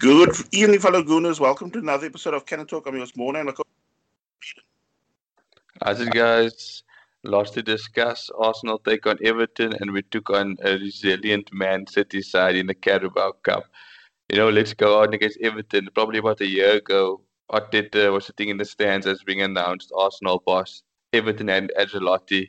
Good 0.00 0.34
evening, 0.52 0.80
fellow 0.80 1.02
Gooners. 1.02 1.40
Welcome 1.40 1.70
to 1.72 1.78
another 1.78 2.06
episode 2.06 2.32
of 2.32 2.46
Cannon 2.46 2.66
Talk. 2.66 2.86
I'm 2.86 2.96
your 2.96 3.06
morning. 3.16 3.52
How's 5.82 6.00
it, 6.00 6.10
guys? 6.14 6.84
Lots 7.22 7.50
to 7.50 7.62
discuss. 7.62 8.30
Arsenal 8.38 8.78
take 8.78 9.06
on 9.06 9.18
Everton, 9.22 9.74
and 9.78 9.92
we 9.92 10.00
took 10.00 10.30
on 10.30 10.56
a 10.64 10.78
resilient 10.78 11.50
Man 11.52 11.86
City 11.86 12.22
side 12.22 12.56
in 12.56 12.66
the 12.66 12.72
Carabao 12.72 13.32
Cup. 13.42 13.64
You 14.30 14.38
know, 14.38 14.48
let's 14.48 14.72
go 14.72 15.02
on 15.02 15.12
against 15.12 15.38
Everton. 15.42 15.90
Probably 15.94 16.20
about 16.20 16.40
a 16.40 16.46
year 16.46 16.76
ago, 16.76 17.20
Arteta 17.52 18.10
was 18.10 18.24
sitting 18.24 18.48
in 18.48 18.56
the 18.56 18.64
stands 18.64 19.06
as 19.06 19.22
being 19.22 19.42
announced 19.42 19.92
Arsenal 19.94 20.42
boss. 20.46 20.82
Everton 21.12 21.50
and 21.50 21.70
Ancelotti. 21.78 22.48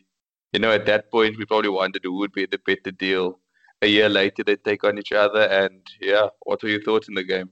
You 0.53 0.61
know, 0.61 0.71
at 0.71 0.85
that 0.85 1.11
point, 1.11 1.37
we 1.37 1.43
probably 1.43 1.71
wondered 1.71 2.05
who 2.05 2.17
would 2.19 2.31
be 2.31 2.45
the 2.45 2.59
better 2.59 2.91
deal 2.91 3.40
a 3.81 3.87
year 3.87 4.09
later 4.09 4.43
they 4.43 4.55
take 4.55 4.83
on 4.83 4.97
each 4.97 5.11
other. 5.11 5.41
And 5.41 5.81
yeah, 5.99 6.27
what 6.41 6.61
were 6.63 6.69
your 6.69 6.83
thoughts 6.83 7.07
in 7.07 7.15
the 7.15 7.23
game? 7.23 7.49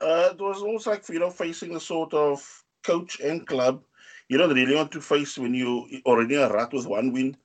Uh, 0.00 0.30
it 0.32 0.40
was 0.40 0.62
almost 0.62 0.86
like 0.86 1.08
you 1.08 1.18
know 1.18 1.30
facing 1.30 1.74
a 1.76 1.80
sort 1.80 2.12
of 2.14 2.64
coach 2.84 3.20
and 3.20 3.46
club. 3.46 3.82
You 4.28 4.38
don't 4.38 4.54
really 4.54 4.74
want 4.74 4.92
to 4.92 5.00
face 5.00 5.38
when 5.38 5.54
you 5.54 5.86
already 6.04 6.34
a 6.34 6.52
rat 6.52 6.72
with 6.72 6.86
one 6.86 7.12
win 7.12 7.36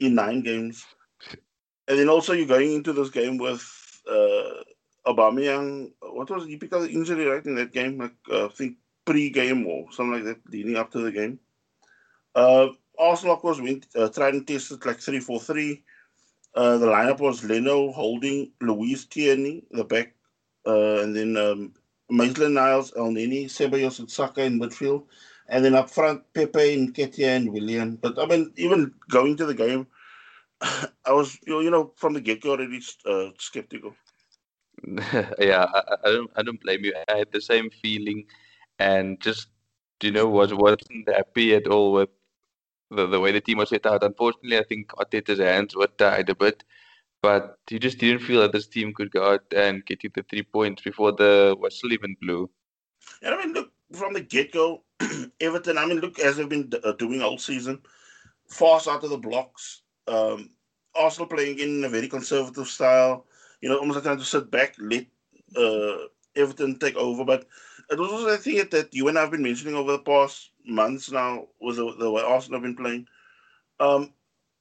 in 0.00 0.14
nine 0.14 0.42
games, 0.42 0.84
and 1.88 1.98
then 1.98 2.08
also 2.08 2.32
you're 2.32 2.46
going 2.46 2.72
into 2.72 2.92
this 2.92 3.10
game 3.10 3.38
with 3.38 3.62
uh, 4.10 4.62
Aubameyang. 5.06 5.92
What 6.00 6.30
was 6.30 6.46
he 6.46 6.56
picked 6.56 6.72
up 6.72 6.82
the 6.82 6.90
injury 6.90 7.26
right 7.26 7.44
in 7.44 7.54
that 7.56 7.72
game? 7.72 7.98
Like 7.98 8.14
uh, 8.30 8.46
I 8.46 8.48
think 8.48 8.78
pre-game 9.04 9.66
or 9.66 9.92
something 9.92 10.14
like 10.14 10.24
that, 10.24 10.52
leading 10.52 10.76
up 10.76 10.90
to 10.92 11.00
the 11.00 11.12
game. 11.12 11.38
Uh, 12.34 12.68
Arsenal, 12.98 13.34
of 13.34 13.40
course, 13.40 13.60
went 13.60 13.86
uh, 13.94 14.08
tried 14.08 14.34
and 14.34 14.46
tested 14.46 14.84
like 14.84 15.00
three 15.00 15.20
four 15.20 15.38
three. 15.38 15.84
Uh, 16.54 16.76
the 16.76 16.86
lineup 16.86 17.20
was 17.20 17.44
Leno 17.44 17.92
holding 17.92 18.52
Luiz 18.60 19.06
Tierney, 19.06 19.64
the 19.70 19.84
back, 19.84 20.14
uh, 20.66 21.00
and 21.00 21.16
then 21.16 21.36
um, 21.36 21.72
Maitland 22.10 22.54
Niles, 22.54 22.92
Elneny, 22.92 23.46
Ceballos, 23.46 23.98
and 23.98 24.10
Saka 24.10 24.42
in 24.42 24.60
midfield. 24.60 25.04
And 25.48 25.64
then 25.64 25.74
up 25.74 25.90
front, 25.90 26.22
Pepe 26.34 26.74
and 26.74 26.94
Ketia 26.94 27.36
and 27.36 27.52
Willian. 27.52 27.96
But 27.96 28.18
I 28.18 28.26
mean, 28.26 28.52
even 28.56 28.92
going 29.10 29.36
to 29.36 29.46
the 29.46 29.54
game, 29.54 29.86
I 30.60 31.12
was, 31.12 31.38
you 31.46 31.70
know, 31.70 31.92
from 31.96 32.12
the 32.12 32.20
get 32.20 32.42
go 32.42 32.50
already 32.50 32.80
uh, 33.06 33.30
skeptical. 33.38 33.94
yeah, 35.38 35.66
I, 35.74 35.82
I, 36.04 36.10
don't, 36.10 36.30
I 36.36 36.42
don't 36.42 36.60
blame 36.60 36.84
you. 36.84 36.94
I 37.08 37.18
had 37.18 37.32
the 37.32 37.40
same 37.40 37.70
feeling, 37.82 38.26
and 38.78 39.20
just, 39.20 39.48
you 40.02 40.10
know, 40.10 40.28
was 40.28 40.52
wasn't 40.52 41.08
happy 41.08 41.54
at 41.54 41.66
all 41.66 41.92
with 41.92 42.08
the, 42.94 43.06
the 43.06 43.20
way 43.20 43.32
the 43.32 43.40
team 43.40 43.58
was 43.58 43.70
set 43.70 43.86
out. 43.86 44.04
Unfortunately, 44.04 44.58
I 44.58 44.64
think 44.64 44.88
Arteta's 44.88 45.38
hands 45.38 45.74
were 45.74 45.88
tied 45.98 46.28
a 46.30 46.34
bit, 46.34 46.64
but 47.22 47.58
you 47.70 47.78
just 47.78 47.98
didn't 47.98 48.22
feel 48.22 48.40
that 48.42 48.52
this 48.52 48.66
team 48.66 48.92
could 48.94 49.10
go 49.10 49.32
out 49.32 49.44
and 49.54 49.84
get 49.86 50.04
you 50.04 50.10
the 50.14 50.24
three 50.24 50.42
points 50.42 50.82
before 50.82 51.12
the 51.12 51.56
whistle 51.58 51.92
even 51.92 52.16
blew. 52.20 52.50
And 53.22 53.34
I 53.34 53.38
mean, 53.38 53.54
look, 53.54 53.72
from 53.92 54.14
the 54.14 54.20
get 54.20 54.52
go, 54.52 54.82
Everton, 55.40 55.78
I 55.78 55.86
mean, 55.86 56.00
look, 56.00 56.18
as 56.18 56.36
they've 56.36 56.48
been 56.48 56.70
uh, 56.84 56.92
doing 56.92 57.22
all 57.22 57.38
season, 57.38 57.80
fast 58.48 58.88
out 58.88 59.04
of 59.04 59.10
the 59.10 59.18
blocks. 59.18 59.82
Um, 60.06 60.50
Arsenal 60.94 61.28
playing 61.28 61.58
in 61.58 61.84
a 61.84 61.88
very 61.88 62.08
conservative 62.08 62.68
style, 62.68 63.26
you 63.60 63.68
know, 63.68 63.78
almost 63.78 63.96
like 63.96 64.04
trying 64.04 64.18
to 64.18 64.24
sit 64.24 64.50
back, 64.50 64.74
let 64.78 65.06
uh, 65.56 66.06
Everton 66.36 66.78
take 66.78 66.96
over. 66.96 67.24
But 67.24 67.46
it 67.90 67.98
was 67.98 68.10
also, 68.10 68.32
I 68.32 68.36
think, 68.36 68.70
that 68.70 68.94
you 68.94 69.08
and 69.08 69.18
I 69.18 69.22
have 69.22 69.30
been 69.30 69.42
mentioning 69.42 69.74
over 69.74 69.92
the 69.92 69.98
past 70.00 70.50
months 70.66 71.10
now 71.10 71.46
with 71.60 71.76
the, 71.76 71.94
the 71.98 72.10
way 72.10 72.22
Arsenal 72.22 72.60
have 72.60 72.62
been 72.62 72.76
playing. 72.76 73.06
Um, 73.80 74.12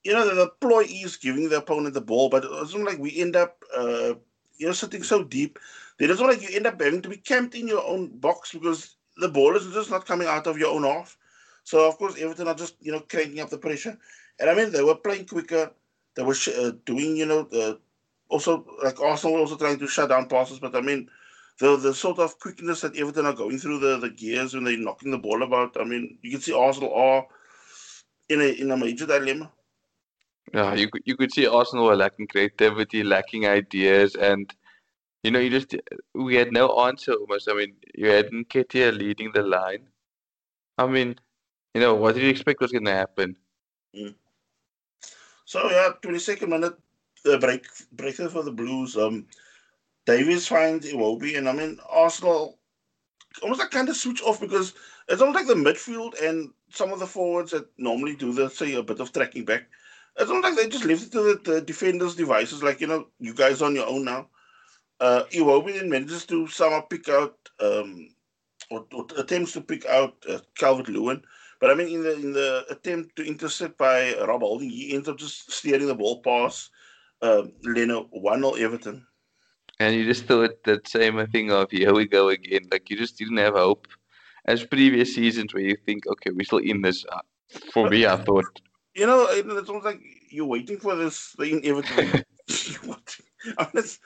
you 0.04 0.14
know, 0.14 0.34
the 0.34 0.50
ploy 0.62 0.86
is 0.90 1.18
giving 1.18 1.50
the 1.50 1.58
opponent 1.58 1.94
the 1.94 2.02
ball, 2.02 2.30
but 2.30 2.44
it's 2.46 2.74
not 2.74 2.86
like 2.86 2.98
we 2.98 3.20
end 3.20 3.36
up, 3.36 3.64
uh, 3.76 4.14
you 4.58 4.66
know, 4.68 4.72
sitting 4.72 5.04
so 5.04 5.24
deep 5.24 5.60
that 6.00 6.10
it's 6.10 6.20
not 6.20 6.30
like 6.30 6.42
you 6.42 6.56
end 6.56 6.66
up 6.66 6.82
having 6.82 7.02
to 7.02 7.10
be 7.10 7.18
camped 7.18 7.56
in 7.56 7.68
your 7.68 7.86
own 7.86 8.08
box 8.18 8.54
because 8.54 8.96
the 9.18 9.30
ball 9.30 9.56
is 9.56 9.72
just 9.74 9.92
not 9.92 10.06
coming 10.06 10.28
out 10.28 10.48
of 10.48 10.58
your 10.58 10.74
own 10.74 10.84
half. 10.84 11.18
So, 11.64 11.88
of 11.88 11.98
course, 11.98 12.20
Everton 12.20 12.48
are 12.48 12.56
just, 12.56 12.76
you 12.82 12.92
know, 12.92 13.02
cranking 13.02 13.40
up 13.40 13.50
the 13.50 13.58
pressure. 13.58 13.98
And 14.40 14.50
I 14.50 14.56
mean, 14.56 14.72
they 14.72 14.84
were 14.84 14.96
playing 14.96 15.28
quicker. 15.28 15.72
They 16.16 16.24
were 16.24 16.36
uh, 16.58 16.72
doing, 16.86 17.16
you 17.16 17.28
know, 17.28 17.48
uh, 17.54 17.76
also, 18.30 18.66
like 18.84 19.00
Arsenal 19.00 19.36
were 19.36 19.42
also 19.42 19.58
trying 19.58 19.78
to 19.78 19.88
shut 19.88 20.10
down 20.10 20.28
passes, 20.28 20.60
but 20.60 20.76
I 20.76 20.82
mean, 20.82 21.10
the 21.62 21.78
the 21.78 21.94
sort 21.94 22.20
of 22.20 22.40
quickness 22.40 22.82
that 22.82 22.98
Everton 22.98 23.28
are 23.28 23.34
going 23.34 23.60
through 23.60 23.80
the, 23.80 23.98
the 23.98 24.10
gears 24.10 24.54
when 24.54 24.64
they're 24.64 24.78
knocking 24.78 25.12
the 25.12 25.18
ball 25.18 25.44
about. 25.44 25.80
I 25.80 25.84
mean, 25.84 26.18
you 26.22 26.32
can 26.32 26.42
see 26.42 26.54
Arsenal 26.54 26.94
are 26.94 27.28
in 28.30 28.42
a 28.42 28.50
in 28.62 28.72
a 28.72 28.78
major 28.78 29.06
dilemma. 29.06 29.52
Yeah, 30.54 30.74
you 30.74 30.90
could 30.90 31.04
you 31.06 31.16
could 31.16 31.32
see 31.32 31.46
Arsenal 31.46 31.86
were 31.86 31.96
lacking 31.96 32.28
creativity, 32.28 33.04
lacking 33.04 33.46
ideas, 33.48 34.16
and 34.16 34.54
you 35.24 35.30
know, 35.30 35.40
you 35.40 35.52
just 35.52 35.76
we 36.16 36.36
had 36.36 36.52
no 36.52 36.68
answer 36.88 37.14
almost. 37.14 37.48
I 37.48 37.54
mean, 37.54 37.76
you 37.94 38.08
had 38.08 38.32
Nketiah 38.32 38.98
leading 38.98 39.32
the 39.32 39.44
line. 39.44 39.88
I 40.80 40.88
mean, 40.88 41.16
you 41.76 41.82
know, 41.82 41.94
what 41.94 42.16
did 42.16 42.24
you 42.24 42.30
expect 42.30 42.60
was 42.60 42.72
going 42.72 42.86
to 42.86 42.96
happen? 43.04 43.36
Mm. 43.96 44.16
So 45.46 45.70
yeah, 45.70 45.90
twenty 46.02 46.20
second 46.20 46.50
minute 46.50 46.74
uh, 47.32 47.38
break 47.38 47.68
breakthrough 47.92 48.30
for 48.30 48.42
the 48.42 48.52
Blues. 48.52 48.98
Um, 48.98 49.28
Davies 50.06 50.48
finds 50.48 50.92
Iwobi, 50.92 51.38
and 51.38 51.48
I 51.48 51.54
mean 51.54 51.80
Arsenal 51.90 52.60
almost 53.42 53.60
like 53.60 53.72
kind 53.72 53.90
of 53.90 53.96
switch 53.96 54.22
off 54.24 54.40
because 54.42 54.74
it's 55.08 55.22
almost 55.22 55.36
like 55.38 55.48
the 55.48 55.54
midfield 55.54 56.22
and 56.22 56.52
some 56.70 56.92
of 56.92 57.00
the 57.00 57.08
forwards 57.08 57.52
that 57.52 57.68
normally 57.78 58.16
do 58.16 58.34
the 58.34 58.50
say 58.50 58.74
a 58.74 58.84
bit 58.84 59.00
of 59.00 59.14
tracking 59.14 59.46
back. 59.46 59.64
It's 60.18 60.30
almost 60.30 60.44
like 60.44 60.56
they 60.56 60.70
just 60.70 60.86
left 60.86 61.04
it 61.04 61.12
to 61.14 61.22
the, 61.22 61.52
the 61.52 61.62
defenders' 61.62 62.16
devices, 62.16 62.64
like 62.64 62.82
you 62.82 62.88
know, 62.88 63.08
you 63.20 63.34
guys 63.34 63.62
on 63.62 63.76
your 63.76 63.88
own 63.88 64.04
now. 64.04 64.28
Uh, 65.00 65.24
Iwobi 65.32 65.74
then 65.74 65.90
manages 65.90 66.26
to 66.28 66.48
somehow 66.48 66.82
pick 66.82 67.10
out 67.10 67.38
um, 67.60 68.10
or, 68.70 68.86
or 68.94 69.08
attempts 69.18 69.54
to 69.54 69.62
pick 69.62 69.86
out 69.86 70.16
uh, 70.30 70.40
Calvert 70.56 70.90
Lewin. 70.90 71.24
But 71.60 71.72
I 71.72 71.76
mean, 71.76 71.88
in 71.88 72.04
the 72.04 72.14
in 72.14 72.34
the 72.34 72.66
attempt 72.70 73.16
to 73.18 73.26
intercept 73.26 73.78
by 73.78 74.16
Rob 74.16 74.42
Holding, 74.42 74.70
he 74.70 74.94
ends 74.94 75.08
up 75.08 75.18
just 75.18 75.52
steering 75.52 75.88
the 75.88 75.96
ball 75.96 76.22
past 76.22 76.72
uh, 77.22 77.44
Leno, 77.64 78.08
1 78.12 78.40
0 78.40 78.54
Everton. 78.54 79.06
And 79.82 79.96
you 79.96 80.06
just 80.06 80.26
thought 80.26 80.64
that 80.66 80.88
same 80.88 81.26
thing 81.28 81.52
of 81.52 81.72
here 81.72 81.92
we 81.92 82.06
go 82.06 82.30
again. 82.30 82.68
Like 82.72 82.92
you 82.92 82.98
just 82.98 83.18
didn't 83.18 83.38
have 83.38 83.56
hope. 83.56 83.88
As 84.46 84.64
previous 84.64 85.16
seasons 85.16 85.56
where 85.56 85.64
you 85.64 85.76
think, 85.76 86.06
okay, 86.06 86.30
we're 86.30 86.44
still 86.44 86.60
in 86.60 86.84
this. 86.84 87.04
Uh, 87.12 87.22
for 87.74 87.90
me, 87.90 88.06
I 88.06 88.16
thought. 88.18 88.62
You 88.94 89.08
know, 89.08 89.26
it's 89.30 89.70
almost 89.70 89.86
like 89.86 90.02
you're 90.30 90.46
waiting 90.46 90.78
for 90.78 90.96
this 90.96 91.34
thing 91.38 91.64
inevitable. 91.64 92.22
I 93.58 93.68
mean, 93.74 93.84
it's 93.84 94.00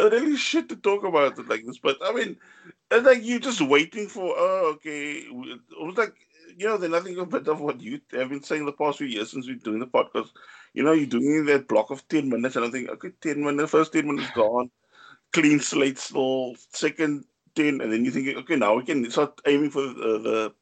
really 0.00 0.36
shit 0.36 0.68
to 0.70 0.76
talk 0.76 1.04
about 1.04 1.38
it 1.38 1.48
like 1.48 1.64
this, 1.64 1.78
but 1.78 1.98
I 2.02 2.12
mean, 2.12 2.36
it's 2.90 3.06
like 3.06 3.20
you're 3.22 3.38
just 3.38 3.60
waiting 3.60 4.08
for, 4.08 4.34
oh, 4.36 4.72
okay. 4.74 5.12
It 5.12 5.32
was 5.32 5.96
like, 5.96 6.14
you 6.56 6.66
know, 6.66 6.76
there's 6.76 6.90
nothing 6.90 7.24
bit 7.26 7.46
of 7.46 7.60
what 7.60 7.80
you 7.80 8.00
have 8.12 8.30
been 8.30 8.42
saying 8.42 8.66
the 8.66 8.72
past 8.72 8.98
few 8.98 9.06
years 9.06 9.30
since 9.30 9.46
we're 9.46 9.54
doing 9.56 9.78
the 9.78 9.86
podcast. 9.86 10.30
You 10.74 10.82
know, 10.82 10.92
you're 10.92 11.06
doing 11.06 11.44
that 11.46 11.68
block 11.68 11.90
of 11.90 12.08
10 12.08 12.28
minutes, 12.28 12.56
and 12.56 12.64
I 12.64 12.70
think, 12.70 12.88
okay, 12.88 13.12
10 13.20 13.44
minutes, 13.44 13.70
first 13.70 13.92
10 13.92 14.06
minutes 14.06 14.30
gone 14.32 14.70
clean 15.32 15.60
slate 15.60 15.98
still, 15.98 16.54
second 16.72 17.24
10, 17.54 17.80
and 17.80 17.92
then 17.92 18.04
you 18.04 18.10
think, 18.10 18.36
okay, 18.36 18.56
now 18.56 18.74
we 18.74 18.84
can 18.84 19.10
start 19.10 19.40
aiming 19.46 19.70
for 19.70 19.82
the, 19.82 20.18
the 20.18 20.54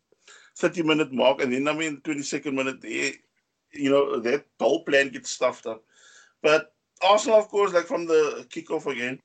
30 0.57 0.83
minute 0.83 1.13
mark, 1.13 1.41
and 1.41 1.53
then 1.53 1.69
I 1.69 1.73
mean, 1.73 2.01
22nd 2.03 2.53
minute, 2.53 2.79
eh, 2.85 3.13
you 3.73 3.91
know, 3.91 4.19
that 4.21 4.45
whole 4.59 4.85
plan 4.85 5.09
gets 5.09 5.31
stuffed 5.31 5.67
up. 5.67 5.83
But 6.43 6.73
Arsenal, 7.03 7.39
of 7.39 7.49
course, 7.49 7.73
like 7.73 7.87
from 7.87 8.07
the 8.07 8.47
kickoff 8.51 8.87
again, 8.87 9.21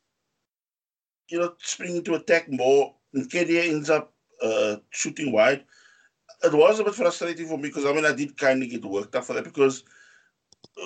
you 1.30 1.40
know, 1.40 1.54
springing 1.60 2.04
to 2.04 2.16
attack 2.16 2.52
more, 2.52 2.94
and 3.14 3.30
Kedia 3.30 3.68
ends 3.68 3.90
up 3.90 4.14
uh, 4.42 4.78
shooting 4.92 5.32
wide. 5.32 5.64
It 6.44 6.54
was 6.54 6.80
a 6.80 6.84
bit 6.84 6.96
frustrating 6.96 7.48
for 7.48 7.58
me 7.58 7.70
because 7.70 7.86
I 7.86 7.94
mean, 7.94 8.06
I 8.06 8.14
did 8.14 8.38
kind 8.38 8.62
of 8.62 8.70
get 8.70 8.84
worked 8.84 9.16
up 9.16 9.24
for 9.24 9.34
that 9.34 9.46
because 9.46 9.84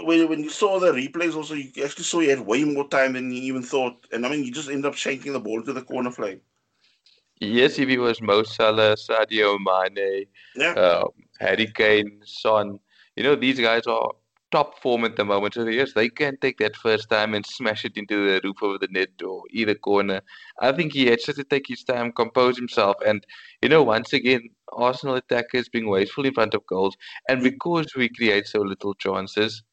when, 0.04 0.28
when 0.30 0.44
you 0.44 0.50
saw 0.50 0.80
the 0.80 0.92
replays, 0.92 1.36
also 1.36 1.54
you 1.54 1.72
actually 1.84 2.04
saw 2.04 2.20
he 2.20 2.28
had 2.28 2.40
way 2.40 2.64
more 2.64 2.88
time 2.88 3.14
than 3.14 3.32
you 3.32 3.42
even 3.44 3.64
thought, 3.64 4.06
and 4.12 4.26
I 4.26 4.30
mean, 4.30 4.44
you 4.44 4.52
just 4.52 4.70
end 4.70 4.86
up 4.86 4.94
shanking 4.94 5.34
the 5.34 5.40
ball 5.40 5.62
to 5.64 5.74
the 5.74 5.82
corner 5.82 6.12
flag. 6.12 6.42
Yes, 7.40 7.78
if 7.78 7.88
he 7.88 7.98
was 7.98 8.22
Mo 8.22 8.44
Salah, 8.44 8.96
Sadio 8.96 9.58
Mane, 9.60 10.26
yeah. 10.56 10.72
uh, 10.72 11.08
Harry 11.40 11.68
Kane, 11.68 12.22
Son, 12.26 12.80
you 13.16 13.24
know, 13.24 13.36
these 13.36 13.60
guys 13.60 13.86
are 13.86 14.12
top 14.52 14.80
form 14.80 15.04
at 15.04 15.16
the 15.16 15.26
moment. 15.26 15.54
So 15.54 15.68
yes, 15.68 15.94
they 15.94 16.10
can 16.10 16.38
take 16.38 16.58
that 16.60 16.76
first 16.76 17.10
time 17.10 17.34
and 17.34 17.46
smash 17.46 17.86
it 17.86 17.98
into 17.98 18.28
the 18.28 18.42
roof 18.44 18.62
of 18.62 18.80
the 18.80 18.88
net 18.90 19.10
or 19.24 19.44
either 19.52 19.76
corner. 19.76 20.22
I 20.62 20.72
think 20.72 20.94
he 20.94 21.08
had 21.08 21.20
just 21.24 21.38
to 21.38 21.44
take 21.44 21.68
his 21.68 21.84
time, 21.84 22.12
compose 22.12 22.58
himself, 22.58 22.96
and 23.06 23.26
you 23.62 23.70
know, 23.70 23.84
once 23.84 24.14
again, 24.14 24.50
Arsenal 24.72 25.16
attackers 25.16 25.70
being 25.70 25.90
wasteful 25.90 26.26
in 26.26 26.34
front 26.34 26.54
of 26.54 26.66
goals, 26.66 26.96
and 27.30 27.44
because 27.44 27.88
we 27.96 28.10
create 28.10 28.48
so 28.48 28.62
little 28.62 28.94
chances, 28.96 29.64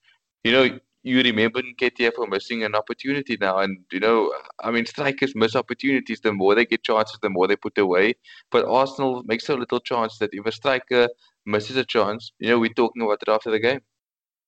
you 0.44 0.52
know, 0.52 0.78
you 1.02 1.20
remember 1.22 1.60
Nketiah 1.60 2.14
for 2.14 2.26
missing 2.26 2.64
an 2.64 2.74
opportunity 2.74 3.36
now. 3.38 3.58
And, 3.58 3.78
you 3.92 4.00
know, 4.00 4.32
I 4.60 4.70
mean, 4.70 4.86
strikers 4.86 5.34
miss 5.34 5.54
opportunities. 5.54 6.20
The 6.20 6.32
more 6.32 6.54
they 6.54 6.64
get 6.64 6.82
chances, 6.82 7.18
the 7.20 7.28
more 7.28 7.46
they 7.46 7.56
put 7.56 7.76
away. 7.76 8.14
But 8.50 8.64
Arsenal 8.64 9.22
makes 9.24 9.44
so 9.44 9.54
little 9.54 9.80
chance 9.80 10.18
that 10.18 10.30
if 10.32 10.46
a 10.46 10.52
striker 10.52 11.08
misses 11.44 11.76
a 11.76 11.84
chance, 11.84 12.32
you 12.38 12.48
know, 12.48 12.58
we're 12.58 12.72
talking 12.72 13.02
about 13.02 13.22
it 13.22 13.30
after 13.30 13.50
the 13.50 13.58
game. 13.58 13.80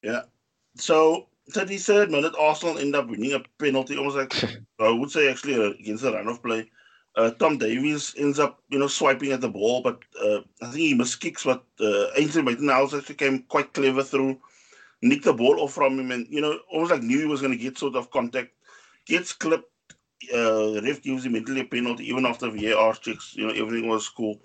Yeah. 0.03 0.23
So, 0.77 1.29
33rd 1.53 2.11
minute, 2.11 2.35
Arsenal 2.39 2.79
end 2.79 2.97
up 2.97 3.09
winning 3.09 3.35
a 3.35 3.43
penalty, 3.59 3.97
almost 3.99 4.17
like, 4.17 4.61
I 4.81 4.91
would 4.91 5.11
say 5.11 5.31
actually 5.31 5.57
uh, 5.57 5.73
against 5.79 6.05
the 6.05 6.13
run 6.13 6.29
of 6.29 6.43
play. 6.43 6.71
Uh, 7.17 7.31
Tom 7.31 7.57
Davies 7.57 8.15
ends 8.19 8.39
up, 8.39 8.63
you 8.69 8.79
know, 8.79 8.89
swiping 8.89 9.33
at 9.33 9.41
the 9.41 9.49
ball, 9.49 9.83
but 9.83 10.01
uh, 10.23 10.41
I 10.63 10.67
think 10.67 10.75
he 10.75 10.95
missed 10.95 11.21
kicks. 11.21 11.45
But 11.45 11.65
uh, 11.81 12.09
Ainsley 12.17 12.43
Maitland-Niles 12.43 12.95
actually 12.95 13.15
came 13.15 13.43
quite 13.45 13.73
clever 13.73 14.03
through, 14.03 14.39
nicked 15.09 15.25
the 15.25 15.33
ball 15.33 15.61
off 15.61 15.73
from 15.75 15.99
him, 15.99 16.11
and 16.11 16.27
you 16.29 16.41
know, 16.41 16.59
almost 16.71 16.93
like 16.93 17.03
knew 17.03 17.19
he 17.19 17.27
was 17.27 17.41
going 17.41 17.53
to 17.53 17.59
get 17.59 17.79
sort 17.79 17.97
of 17.97 18.11
contact. 18.11 18.51
Gets 19.07 19.33
clipped. 19.33 19.71
Uh, 20.35 20.81
ref 20.83 21.03
gives 21.03 21.25
him 21.25 21.35
immediately 21.35 21.61
a 21.61 21.65
penalty, 21.65 22.09
even 22.09 22.27
after 22.27 22.51
VAR 22.51 22.95
checks. 22.95 23.35
You 23.37 23.47
know, 23.47 23.53
everything 23.53 23.89
was 23.89 24.09
cool. 24.09 24.41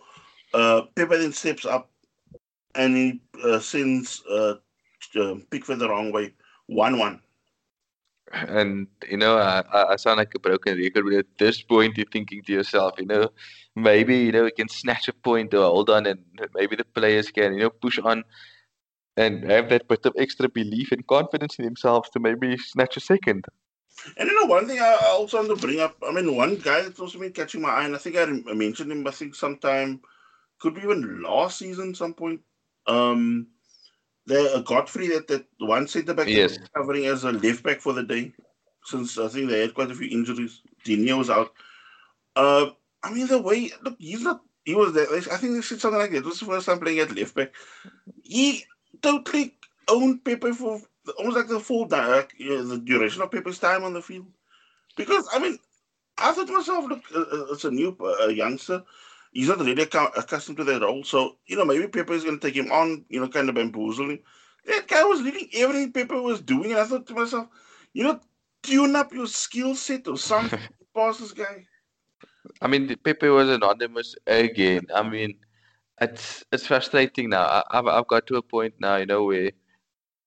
Uh, 0.53 0.81
Pepe 0.95 1.17
then 1.17 1.31
steps 1.31 1.65
up, 1.65 1.89
and 2.75 2.95
he 2.95 3.21
uh, 3.43 3.59
sends 3.59 4.21
uh, 4.29 4.55
uh, 5.15 5.35
Pickford 5.49 5.79
the 5.79 5.89
wrong 5.89 6.11
way, 6.11 6.33
one-one. 6.67 7.21
And 8.33 8.87
you 9.09 9.17
know, 9.17 9.37
I, 9.37 9.93
I 9.93 9.95
sound 9.95 10.17
like 10.17 10.33
a 10.35 10.39
broken 10.39 10.77
record, 10.77 11.03
but 11.05 11.13
at 11.13 11.37
this 11.37 11.61
point, 11.61 11.97
you're 11.97 12.05
thinking 12.11 12.43
to 12.43 12.53
yourself, 12.53 12.93
you 12.97 13.05
know, 13.05 13.29
maybe 13.75 14.17
you 14.17 14.31
know 14.31 14.43
we 14.43 14.51
can 14.51 14.69
snatch 14.69 15.07
a 15.07 15.13
point 15.13 15.53
or 15.53 15.63
hold 15.63 15.89
on, 15.89 16.05
and 16.05 16.19
maybe 16.53 16.75
the 16.75 16.85
players 16.85 17.29
can, 17.31 17.53
you 17.53 17.59
know, 17.61 17.69
push 17.69 17.99
on 17.99 18.23
and 19.17 19.49
have 19.49 19.69
that 19.69 19.87
bit 19.87 20.05
of 20.05 20.13
extra 20.17 20.49
belief 20.49 20.91
and 20.91 21.05
confidence 21.07 21.59
in 21.59 21.65
themselves 21.65 22.09
to 22.11 22.19
maybe 22.19 22.57
snatch 22.57 22.97
a 22.97 23.01
second. 23.01 23.45
And 24.17 24.29
you 24.29 24.39
know, 24.39 24.47
one 24.47 24.67
thing 24.67 24.79
I 24.79 24.97
also 25.09 25.37
want 25.37 25.49
to 25.49 25.67
bring 25.67 25.79
up, 25.79 25.97
I 26.07 26.11
mean, 26.11 26.35
one 26.35 26.55
guy 26.55 26.81
that's 26.81 26.99
also 26.99 27.19
been 27.19 27.33
catching 27.33 27.61
my 27.61 27.69
eye, 27.69 27.85
and 27.85 27.95
I 27.95 27.99
think 27.99 28.17
I 28.17 28.25
mentioned 28.53 28.91
him, 28.91 29.05
I 29.05 29.11
think 29.11 29.35
sometime, 29.35 30.01
could 30.59 30.75
be 30.75 30.81
even 30.81 31.21
last 31.21 31.57
season, 31.57 31.93
some 31.93 32.13
point. 32.13 32.41
Um, 32.87 33.47
the 34.25 34.55
uh, 34.55 34.61
Godfrey 34.61 35.07
that 35.09 35.27
that 35.27 35.45
one 35.59 35.87
centre 35.87 36.13
back 36.13 36.27
yes. 36.27 36.57
covering 36.75 37.05
as 37.05 37.23
a 37.23 37.31
left 37.31 37.63
back 37.63 37.81
for 37.81 37.93
the 37.93 38.03
day, 38.03 38.33
since 38.85 39.17
I 39.17 39.27
think 39.27 39.49
they 39.49 39.61
had 39.61 39.73
quite 39.73 39.91
a 39.91 39.95
few 39.95 40.09
injuries. 40.09 40.61
Digne 40.83 41.13
was 41.13 41.29
out. 41.29 41.53
Uh, 42.35 42.67
I 43.03 43.11
mean 43.11 43.27
the 43.27 43.41
way 43.41 43.71
look, 43.83 43.95
he's 43.99 44.21
not. 44.21 44.41
He 44.63 44.75
was 44.75 44.93
there. 44.93 45.07
I 45.11 45.19
think 45.37 45.53
they 45.53 45.61
said 45.61 45.81
something 45.81 45.99
like 45.99 46.11
that. 46.11 46.17
It 46.17 46.25
was 46.25 46.39
the 46.39 46.45
first 46.45 46.67
time 46.67 46.79
playing 46.79 46.99
at 46.99 47.15
left 47.15 47.33
back. 47.33 47.51
He 48.21 48.63
totally 49.01 49.55
owned 49.87 50.23
Pepe 50.23 50.51
for 50.51 50.81
almost 51.17 51.37
like 51.37 51.47
the 51.47 51.59
full 51.59 51.83
uh, 51.93 52.23
the 52.39 52.81
duration 52.83 53.21
of 53.21 53.31
Pepe's 53.31 53.59
time 53.59 53.83
on 53.83 53.93
the 53.93 54.01
field. 54.01 54.27
Because 54.95 55.27
I 55.33 55.39
mean, 55.39 55.57
I 56.17 56.31
thought 56.31 56.47
to 56.47 56.53
myself, 56.53 56.85
look, 56.87 57.03
uh, 57.15 57.19
uh 57.19 57.53
it's 57.53 57.65
a 57.65 57.71
new 57.71 57.97
uh, 57.99 58.27
youngster 58.27 58.83
he's 59.31 59.47
not 59.47 59.59
really 59.59 59.83
accustomed 59.83 60.57
to 60.57 60.63
that 60.65 60.81
role. 60.81 61.03
So, 61.03 61.37
you 61.47 61.55
know, 61.55 61.65
maybe 61.65 61.87
Pepe 61.87 62.13
is 62.13 62.23
going 62.23 62.39
to 62.39 62.47
take 62.47 62.55
him 62.55 62.71
on, 62.71 63.05
you 63.09 63.19
know, 63.19 63.27
kind 63.27 63.49
of 63.49 63.55
bamboozle 63.55 64.09
him. 64.09 64.19
That 64.65 64.87
guy 64.87 65.03
was 65.03 65.21
leading 65.21 65.49
everything 65.53 65.91
Pepe 65.91 66.15
was 66.15 66.41
doing. 66.41 66.71
And 66.71 66.79
I 66.79 66.85
thought 66.85 67.07
to 67.07 67.13
myself, 67.13 67.47
you 67.93 68.03
know, 68.03 68.19
tune 68.61 68.95
up 68.95 69.13
your 69.13 69.27
skill 69.27 69.75
set 69.75 70.07
or 70.07 70.17
something 70.17 70.59
past 70.95 71.19
this 71.19 71.31
guy. 71.31 71.65
I 72.61 72.67
mean, 72.67 72.95
Pepe 73.03 73.29
was 73.29 73.49
anonymous 73.49 74.15
again. 74.27 74.85
I 74.93 75.07
mean, 75.07 75.35
it's 76.01 76.43
it's 76.51 76.67
frustrating 76.67 77.29
now. 77.29 77.43
I, 77.43 77.63
I've 77.71 77.87
I've 77.87 78.07
got 78.07 78.27
to 78.27 78.37
a 78.37 78.41
point 78.41 78.73
now, 78.79 78.97
you 78.97 79.05
know, 79.05 79.23
where 79.25 79.51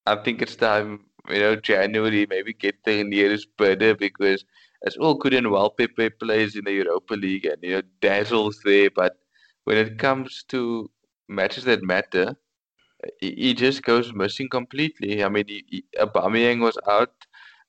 I 0.06 0.17
think 0.17 0.43
it's 0.43 0.56
time, 0.56 1.06
you 1.31 1.41
know, 1.41 1.56
January 1.56 2.26
maybe 2.31 2.55
get 2.55 2.76
the 2.85 3.05
nearest 3.05 3.49
bidder 3.59 3.94
because 3.94 4.44
it's 4.82 4.97
all 4.97 5.15
good 5.15 5.35
and 5.35 5.50
well. 5.50 5.71
Pepe 5.71 6.11
plays 6.11 6.56
in 6.56 6.65
the 6.65 6.73
Europa 6.73 7.15
League 7.15 7.47
and 7.47 7.59
you 7.62 7.73
know 7.76 7.82
dazzles 8.00 8.61
there, 8.65 8.91
but 8.91 9.17
when 9.65 9.79
it 9.79 9.99
comes 9.99 10.44
to 10.49 10.91
matches 11.29 11.65
that 11.65 11.82
matter, 11.82 12.37
he, 13.21 13.32
he 13.32 13.55
just 13.55 13.82
goes 13.82 14.12
missing 14.15 14.49
completely. 14.49 15.25
I 15.25 15.29
mean, 15.29 15.47
he, 15.49 15.65
he, 15.69 15.85
Aubameyang 15.99 16.61
was 16.61 16.79
out. 16.88 17.12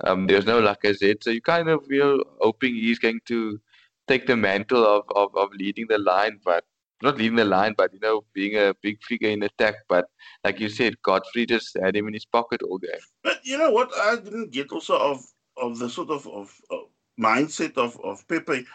Um, 0.03 0.27
there's 0.27 0.45
no 0.45 0.61
Lacazette, 0.61 1.23
so 1.23 1.31
you 1.31 1.41
kind 1.41 1.69
of 1.69 1.85
you 1.89 1.99
know 1.99 2.23
hoping 2.41 2.75
he's 2.75 2.99
going 2.99 3.19
to 3.27 3.59
take 4.07 4.27
the 4.27 4.35
mantle 4.35 4.85
of, 4.85 5.03
of, 5.15 5.35
of 5.35 5.49
leading 5.53 5.87
the 5.89 5.97
line, 5.97 6.39
but 6.45 6.65
not 7.01 7.17
leading 7.17 7.35
the 7.35 7.45
line, 7.45 7.73
but 7.77 7.93
you 7.93 7.99
know 7.99 8.23
being 8.33 8.57
a 8.57 8.73
big 8.81 9.01
figure 9.03 9.29
in 9.29 9.43
attack. 9.43 9.75
But 9.87 10.05
like 10.43 10.59
you 10.59 10.69
said, 10.69 11.01
Godfrey 11.01 11.45
just 11.45 11.77
had 11.81 11.95
him 11.95 12.07
in 12.07 12.13
his 12.13 12.25
pocket 12.25 12.61
all 12.63 12.77
game. 12.77 13.05
But 13.23 13.39
you 13.43 13.57
know 13.57 13.71
what 13.71 13.91
I 13.97 14.15
didn't 14.15 14.51
get 14.51 14.71
also 14.71 14.97
of 14.97 15.25
of 15.57 15.79
the 15.79 15.89
sort 15.89 16.09
of 16.09 16.27
of, 16.27 16.53
of 16.69 16.89
mindset 17.19 17.77
of, 17.77 17.99
of 18.03 18.27
Pepe, 18.27 18.65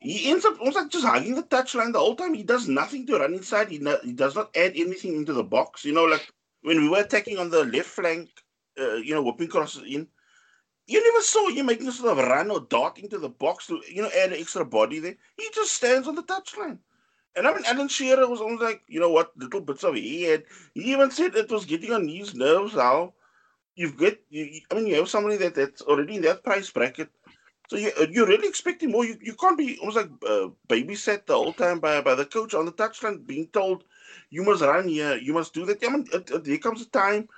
he 0.00 0.30
ends 0.30 0.44
up 0.44 0.58
almost 0.58 0.76
like 0.76 0.90
just 0.90 1.04
hugging 1.04 1.34
the 1.34 1.42
touchline 1.42 1.92
the 1.92 1.98
whole 1.98 2.16
time. 2.16 2.34
He 2.34 2.42
does 2.42 2.68
nothing 2.68 3.06
to 3.06 3.18
run 3.18 3.34
inside. 3.34 3.68
He, 3.68 3.78
no, 3.78 3.98
he 4.02 4.12
does 4.12 4.34
not 4.34 4.56
add 4.56 4.72
anything 4.76 5.16
into 5.16 5.32
the 5.32 5.44
box. 5.44 5.84
You 5.84 5.92
know, 5.92 6.04
like 6.04 6.32
when 6.62 6.80
we 6.80 6.88
were 6.88 7.00
attacking 7.00 7.38
on 7.38 7.50
the 7.50 7.64
left 7.64 7.88
flank, 7.88 8.30
uh, 8.78 8.96
you 8.96 9.14
know, 9.14 9.22
whipping 9.22 9.48
crosses 9.48 9.82
in, 9.82 10.06
you 10.86 11.04
never 11.04 11.22
saw 11.22 11.48
him 11.50 11.66
making 11.66 11.88
a 11.88 11.92
sort 11.92 12.18
of 12.18 12.24
run 12.24 12.50
or 12.50 12.60
dart 12.60 12.98
into 12.98 13.18
the 13.18 13.28
box 13.28 13.66
to, 13.66 13.80
you 13.92 14.02
know, 14.02 14.10
add 14.16 14.32
an 14.32 14.38
extra 14.40 14.64
body 14.64 15.00
there. 15.00 15.16
He 15.36 15.48
just 15.54 15.74
stands 15.74 16.08
on 16.08 16.14
the 16.14 16.22
touchline. 16.22 16.78
And 17.38 17.48
I 17.48 17.54
mean, 17.54 17.64
Alan 17.66 17.88
Shearer 17.88 18.28
was 18.28 18.42
almost 18.42 18.62
like, 18.62 18.82
you 18.88 19.00
know 19.00 19.10
what, 19.12 19.32
little 19.38 19.62
bits 19.62 19.84
of 19.84 19.94
he 19.96 20.24
had. 20.24 20.44
He 20.74 20.92
even 20.92 21.10
said 21.12 21.36
it 21.36 21.50
was 21.50 21.64
getting 21.66 21.92
on 21.92 22.08
his 22.08 22.34
nerves 22.34 22.74
how 22.74 23.14
you've 23.76 23.96
got, 23.96 24.14
you, 24.30 24.60
I 24.70 24.76
mean, 24.76 24.88
you 24.88 24.96
have 24.96 25.08
somebody 25.08 25.38
that, 25.38 25.54
that's 25.56 25.82
already 25.82 26.16
in 26.16 26.22
that 26.22 26.44
price 26.44 26.70
bracket 26.70 27.10
so 27.68 27.76
you, 27.76 27.92
uh, 28.00 28.06
you're 28.10 28.26
really 28.26 28.48
expecting 28.48 28.92
more. 28.92 29.04
You, 29.04 29.16
you 29.22 29.34
can't 29.34 29.58
be 29.58 29.78
almost 29.78 29.98
like 29.98 30.10
uh, 30.26 30.48
babysat 30.68 31.26
the 31.26 31.34
whole 31.34 31.52
time 31.52 31.80
by, 31.80 32.00
by 32.00 32.14
the 32.14 32.24
coach 32.26 32.54
on 32.54 32.66
the 32.66 32.72
touchline 32.72 33.26
being 33.26 33.48
told, 33.48 33.84
you 34.30 34.42
must 34.44 34.62
run 34.62 34.88
here, 34.88 35.16
you 35.16 35.34
must 35.34 35.54
do 35.54 35.66
that. 35.66 35.84
I 35.84 35.88
mean, 35.90 36.06
it, 36.12 36.30
it, 36.30 36.44
there 36.44 36.58
comes 36.58 36.82
a 36.82 36.90
time 36.90 37.28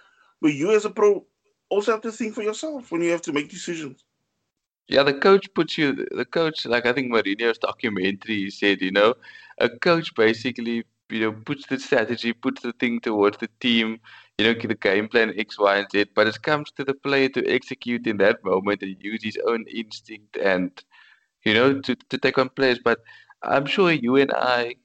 where 0.40 0.52
you 0.52 0.72
as 0.72 0.84
a 0.84 0.90
pro 0.90 1.26
also 1.68 1.92
have 1.92 2.02
to 2.02 2.12
think 2.12 2.34
for 2.34 2.42
yourself 2.42 2.92
when 2.92 3.02
you 3.02 3.10
have 3.12 3.22
to 3.22 3.32
make 3.32 3.50
decisions. 3.50 4.04
Yeah, 4.88 5.04
the 5.04 5.14
coach 5.14 5.52
puts 5.54 5.78
you, 5.78 5.92
the 6.10 6.24
coach, 6.24 6.66
like 6.66 6.84
I 6.84 6.92
think 6.92 7.12
Mourinho's 7.12 7.58
documentary 7.58 8.50
said, 8.50 8.80
you 8.82 8.90
know, 8.90 9.14
a 9.58 9.68
coach 9.70 10.12
basically, 10.16 10.84
you 11.10 11.20
know, 11.20 11.32
puts 11.32 11.66
the 11.66 11.78
strategy, 11.78 12.32
puts 12.32 12.62
the 12.62 12.72
thing 12.72 13.00
towards 13.00 13.38
the 13.38 13.48
team, 13.60 14.00
you 14.36 14.44
know, 14.46 14.54
the 14.60 14.74
game 14.74 15.08
plan 15.08 15.32
X, 15.38 15.58
Y, 15.58 15.76
and 15.76 15.86
Z. 15.92 16.06
But 16.14 16.26
it 16.26 16.42
comes 16.42 16.72
to 16.72 16.84
the 16.84 16.94
player 16.94 17.28
to 17.30 17.46
execute 17.48 18.06
in 18.08 18.16
that 18.18 18.44
moment 18.44 18.82
and 18.82 18.96
use 19.00 19.22
his 19.22 19.38
own 19.46 19.64
instinct 19.68 20.36
and, 20.36 20.72
you 21.44 21.54
know, 21.54 21.80
to, 21.80 21.96
to 21.96 22.18
take 22.18 22.38
on 22.38 22.50
players. 22.50 22.78
But 22.84 23.00
I'm 23.42 23.66
sure 23.66 23.92
you 23.92 24.16
and 24.16 24.32
I 24.34 24.76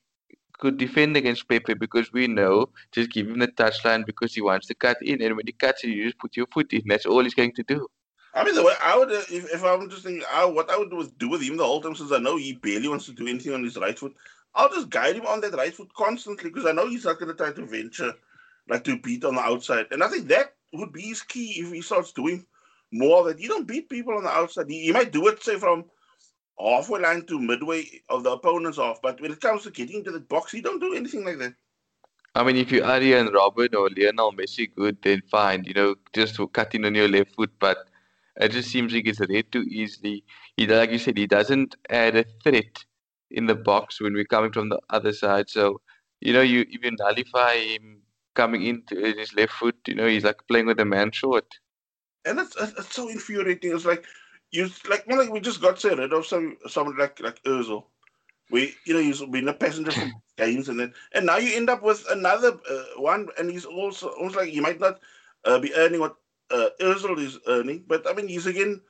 could 0.60 0.78
defend 0.78 1.18
against 1.18 1.50
Pepe 1.50 1.76
because 1.76 2.14
we 2.14 2.28
know 2.28 2.70
just 2.92 3.12
give 3.12 3.28
him 3.30 3.40
the 3.40 3.48
touchline 3.50 4.06
because 4.06 4.34
he 4.36 4.42
wants 4.42 4.68
to 4.68 4.76
cut 4.76 4.98
in. 5.02 5.22
And 5.22 5.36
when 5.38 5.48
he 5.48 5.54
cuts 5.54 5.84
in, 5.84 5.92
you 5.92 6.06
just 6.06 6.20
put 6.20 6.38
your 6.38 6.48
foot 6.54 6.74
in. 6.74 6.84
That's 6.88 7.06
all 7.08 7.24
he's 7.24 7.36
going 7.36 7.54
to 7.56 7.64
do. 7.64 7.88
I 8.36 8.44
mean, 8.44 8.54
the 8.54 8.64
way 8.64 8.74
I 8.84 8.98
would, 8.98 9.12
if, 9.12 9.54
if 9.54 9.64
I'm 9.64 9.90
just 9.90 10.04
thinking, 10.04 10.24
I, 10.32 10.44
what 10.44 10.70
I 10.70 10.78
would 10.78 10.90
do, 10.90 11.00
is 11.00 11.08
do 11.08 11.30
with 11.30 11.42
him 11.42 11.56
the 11.56 11.64
whole 11.64 11.82
time 11.82 11.96
since 11.96 12.12
I 12.12 12.20
know 12.20 12.36
he 12.36 12.54
barely 12.54 12.90
wants 12.90 13.06
to 13.06 13.14
do 13.14 13.28
anything 13.28 13.54
on 13.54 13.64
his 13.64 13.78
right 13.78 13.98
foot. 13.98 14.14
I'll 14.54 14.70
just 14.70 14.90
guide 14.90 15.16
him 15.16 15.26
on 15.26 15.40
that 15.42 15.54
right 15.54 15.74
foot 15.74 15.94
constantly 15.96 16.50
because 16.50 16.66
I 16.66 16.74
know 16.74 16.88
he's 16.88 17.06
not 17.06 17.18
going 17.18 17.30
to 17.30 17.36
try 17.36 17.54
to 17.54 17.66
venture 17.66 18.14
like 18.68 18.84
to 18.84 19.00
beat 19.00 19.24
on 19.24 19.36
the 19.36 19.42
outside. 19.42 19.88
And 19.92 20.04
I 20.04 20.10
think 20.10 20.28
that 20.28 20.54
would 20.74 20.92
be 20.92 21.04
his 21.04 21.22
key 21.22 21.56
if 21.58 21.72
he 21.72 21.82
starts 21.82 22.12
doing 22.12 22.46
more 22.92 23.24
that. 23.26 23.40
You 23.40 23.48
don't 23.48 23.68
beat 23.68 23.90
people 23.90 24.16
on 24.16 24.24
the 24.24 24.30
outside. 24.30 24.70
He, 24.70 24.84
he 24.84 24.92
might 24.92 25.12
do 25.12 25.28
it, 25.28 25.42
say, 25.42 25.58
from 25.58 25.86
halfway 26.60 27.02
line 27.02 27.26
to 27.28 27.40
midway 27.40 27.86
of 28.10 28.24
the 28.24 28.32
opponent's 28.32 28.78
off. 28.78 29.02
But 29.02 29.22
when 29.22 29.32
it 29.32 29.40
comes 29.40 29.64
to 29.64 29.72
getting 29.72 29.98
into 29.98 30.12
the 30.12 30.20
box, 30.20 30.52
he 30.52 30.62
don't 30.62 30.80
do 30.80 30.94
anything 30.94 31.24
like 31.24 31.38
that. 31.40 31.54
I 32.34 32.44
mean, 32.44 32.58
if 32.58 32.70
you 32.70 32.84
are 32.84 32.92
Arjen 32.92 33.28
Robben 33.28 33.74
or 33.76 33.90
Lionel 33.96 34.34
Messi 34.34 34.74
good, 34.74 34.98
then 35.02 35.22
fine. 35.32 35.64
You 35.64 35.74
know, 35.74 35.96
just 36.14 36.38
cutting 36.52 36.84
on 36.84 36.96
your 36.96 37.08
left 37.08 37.34
foot. 37.36 37.52
But 37.60 37.88
it 38.38 38.52
just 38.52 38.70
seems 38.70 38.94
like 38.94 39.08
it's 39.08 39.20
read 39.20 39.52
too 39.52 39.64
easily. 39.64 40.24
He, 40.58 40.68
like 40.68 40.92
you 40.92 40.98
said, 40.98 41.18
he 41.18 41.28
doesn't 41.28 41.76
add 41.90 42.16
a 42.16 42.26
threat 42.44 42.84
in 43.32 43.46
the 43.46 43.56
box 43.56 44.02
when 44.02 44.14
we're 44.14 44.26
coming 44.26 44.52
from 44.52 44.70
the 44.70 44.80
other 44.90 45.14
side. 45.14 45.50
So, 45.50 45.82
you 46.22 46.34
know, 46.34 46.42
you 46.42 46.66
even 46.70 46.96
nullify 47.00 47.56
him 47.56 48.02
coming 48.34 48.64
into 48.64 48.98
his 48.98 49.34
left 49.34 49.54
foot. 49.54 49.76
You 49.88 49.96
know, 49.96 50.08
he's 50.08 50.24
like 50.24 50.40
playing 50.48 50.68
with 50.68 50.80
a 50.80 50.86
man 50.86 51.12
short. 51.12 51.46
And 52.26 52.40
it's, 52.40 52.56
it's 52.60 52.94
so 52.94 53.08
infuriating. 53.08 53.74
It's 53.74 53.86
like 53.86 54.06
you 54.52 54.70
like 54.90 55.08
more 55.08 55.20
like 55.20 55.32
we 55.32 55.40
just 55.40 55.62
got 55.62 55.84
rid 55.84 56.14
of 56.14 56.26
some 56.26 56.58
someone 56.68 56.98
like 56.98 57.20
like 57.22 57.42
Özil. 57.44 57.84
We 58.52 58.76
you 58.86 58.94
know 58.94 59.02
he's 59.02 59.22
been 59.22 59.48
a 59.48 59.54
passenger 59.54 59.92
for 59.92 60.10
games 60.38 60.70
and 60.70 60.80
then 60.80 60.94
and 61.14 61.26
now 61.26 61.38
you 61.38 61.56
end 61.56 61.70
up 61.70 61.82
with 61.82 62.06
another 62.10 62.58
uh, 62.70 62.84
one 62.98 63.30
and 63.38 63.50
he's 63.50 63.66
also 63.66 64.10
almost 64.10 64.36
like 64.36 64.50
he 64.50 64.60
might 64.60 64.80
not 64.80 65.00
uh, 65.46 65.60
be 65.60 65.74
earning 65.76 66.00
what 66.00 66.16
uh, 66.52 66.70
Özil 66.82 67.20
is 67.20 67.40
earning, 67.48 67.84
but 67.88 68.08
I 68.08 68.14
mean 68.14 68.28
he's 68.28 68.46
again 68.46 68.82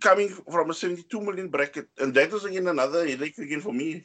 coming 0.00 0.28
from 0.28 0.70
a 0.70 0.74
72 0.74 1.20
million 1.20 1.48
bracket 1.48 1.88
and 1.98 2.14
that 2.14 2.32
is 2.32 2.44
again 2.44 2.68
another 2.68 3.06
headache 3.06 3.38
again 3.38 3.60
for 3.60 3.72
me. 3.72 4.04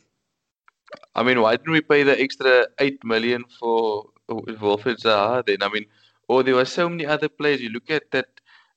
I 1.16 1.24
mean, 1.24 1.42
why 1.42 1.58
didn't 1.58 1.74
we 1.74 1.82
pay 1.82 2.04
the 2.04 2.20
extra 2.20 2.68
eight 2.80 3.04
million 3.04 3.44
for 3.60 4.06
Wilfried 4.30 5.00
Zaha 5.00 5.46
then. 5.46 5.58
I 5.62 5.70
mean, 5.70 5.86
or 6.28 6.44
there 6.44 6.56
were 6.56 6.66
so 6.66 6.90
many 6.90 7.06
other 7.06 7.30
players. 7.30 7.62
You 7.62 7.70
look 7.70 7.90
at 7.90 8.12
that 8.12 8.28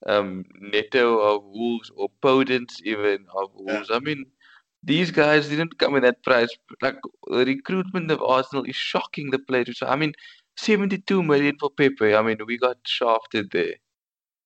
um, 0.07 0.45
Neto 0.61 1.19
of 1.19 1.45
Wolves 1.45 1.91
or 1.97 2.09
Podence 2.23 2.81
even 2.85 3.27
of 3.35 3.51
Wolves. 3.55 3.89
Yeah. 3.91 3.97
I 3.97 4.01
mean, 4.01 4.27
these 4.83 5.11
guys 5.11 5.49
didn't 5.49 5.79
come 5.79 5.97
in 5.97 6.03
that 6.03 6.23
price. 6.23 6.49
Like 6.81 6.97
the 7.29 7.45
recruitment 7.45 8.11
of 8.11 8.23
Arsenal 8.23 8.65
is 8.65 8.77
shocking. 8.77 9.31
The 9.31 9.39
players. 9.39 9.83
I 9.83 9.97
mean, 9.97 10.13
seventy-two 10.57 11.23
million 11.23 11.57
for 11.59 11.71
Pepe. 11.71 12.15
I 12.15 12.23
mean, 12.23 12.39
we 12.47 12.59
got 12.59 12.79
shafted 12.87 13.51
there. 13.51 13.75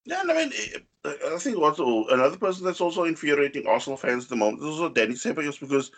Yeah, 0.07 0.21
and 0.21 0.31
I 0.31 0.35
mean, 0.35 0.53
I 1.05 1.39
think 1.39 1.57
also 1.57 2.07
another 2.09 2.37
person 2.37 2.65
that's 2.65 2.81
also 2.81 3.05
infuriating 3.05 3.67
Arsenal 3.67 3.97
fans 3.97 4.25
at 4.25 4.31
the 4.31 4.37
moment 4.37 4.63
is 4.63 4.69
also 4.69 4.91
Danny 4.91 5.15
Ceballos 5.15 5.59
because 5.59 5.91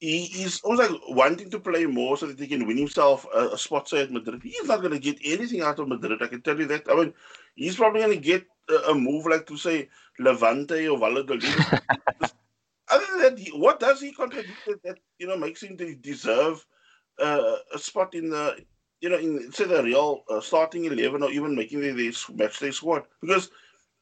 he, 0.00 0.24
he's 0.26 0.60
almost 0.62 0.90
like 0.90 1.00
wanting 1.08 1.50
to 1.50 1.60
play 1.60 1.84
more 1.84 2.16
so 2.16 2.26
that 2.26 2.38
he 2.38 2.46
can 2.46 2.66
win 2.66 2.78
himself 2.78 3.26
a, 3.34 3.48
a 3.48 3.58
spot 3.58 3.88
say 3.88 4.02
at 4.02 4.12
Madrid. 4.12 4.42
He's 4.42 4.64
not 4.64 4.80
going 4.80 4.92
to 4.92 4.98
get 4.98 5.18
anything 5.24 5.60
out 5.60 5.78
of 5.78 5.88
Madrid. 5.88 6.22
I 6.22 6.28
can 6.28 6.40
tell 6.40 6.58
you 6.58 6.66
that. 6.66 6.84
I 6.90 6.94
mean, 6.94 7.14
he's 7.56 7.76
probably 7.76 8.00
going 8.00 8.14
to 8.14 8.24
get 8.24 8.46
a, 8.70 8.90
a, 8.90 8.94
move 8.94 9.26
like 9.26 9.46
to 9.46 9.56
say 9.56 9.88
Levante 10.18 10.88
or 10.88 10.98
Valladolid. 10.98 11.44
Other 12.90 13.04
than 13.10 13.18
that, 13.20 13.38
he, 13.38 13.50
what 13.50 13.80
does 13.80 14.00
he 14.00 14.12
contribute 14.12 14.82
that 14.84 14.98
you 15.18 15.26
know 15.26 15.36
makes 15.36 15.62
him 15.62 15.76
deserve 16.00 16.64
uh, 17.20 17.56
a 17.74 17.78
spot 17.78 18.14
in 18.14 18.30
the 18.30 18.56
you 19.00 19.08
know 19.08 19.18
in 19.18 19.52
say 19.52 19.64
the 19.64 19.82
real 19.82 20.24
uh, 20.30 20.40
starting 20.40 20.84
eleven 20.84 21.22
or 21.22 21.30
even 21.30 21.54
making 21.54 21.80
the, 21.80 21.92
the 21.92 22.16
match 22.34 22.58
day 22.58 22.70
squad? 22.70 23.04
Because 23.20 23.50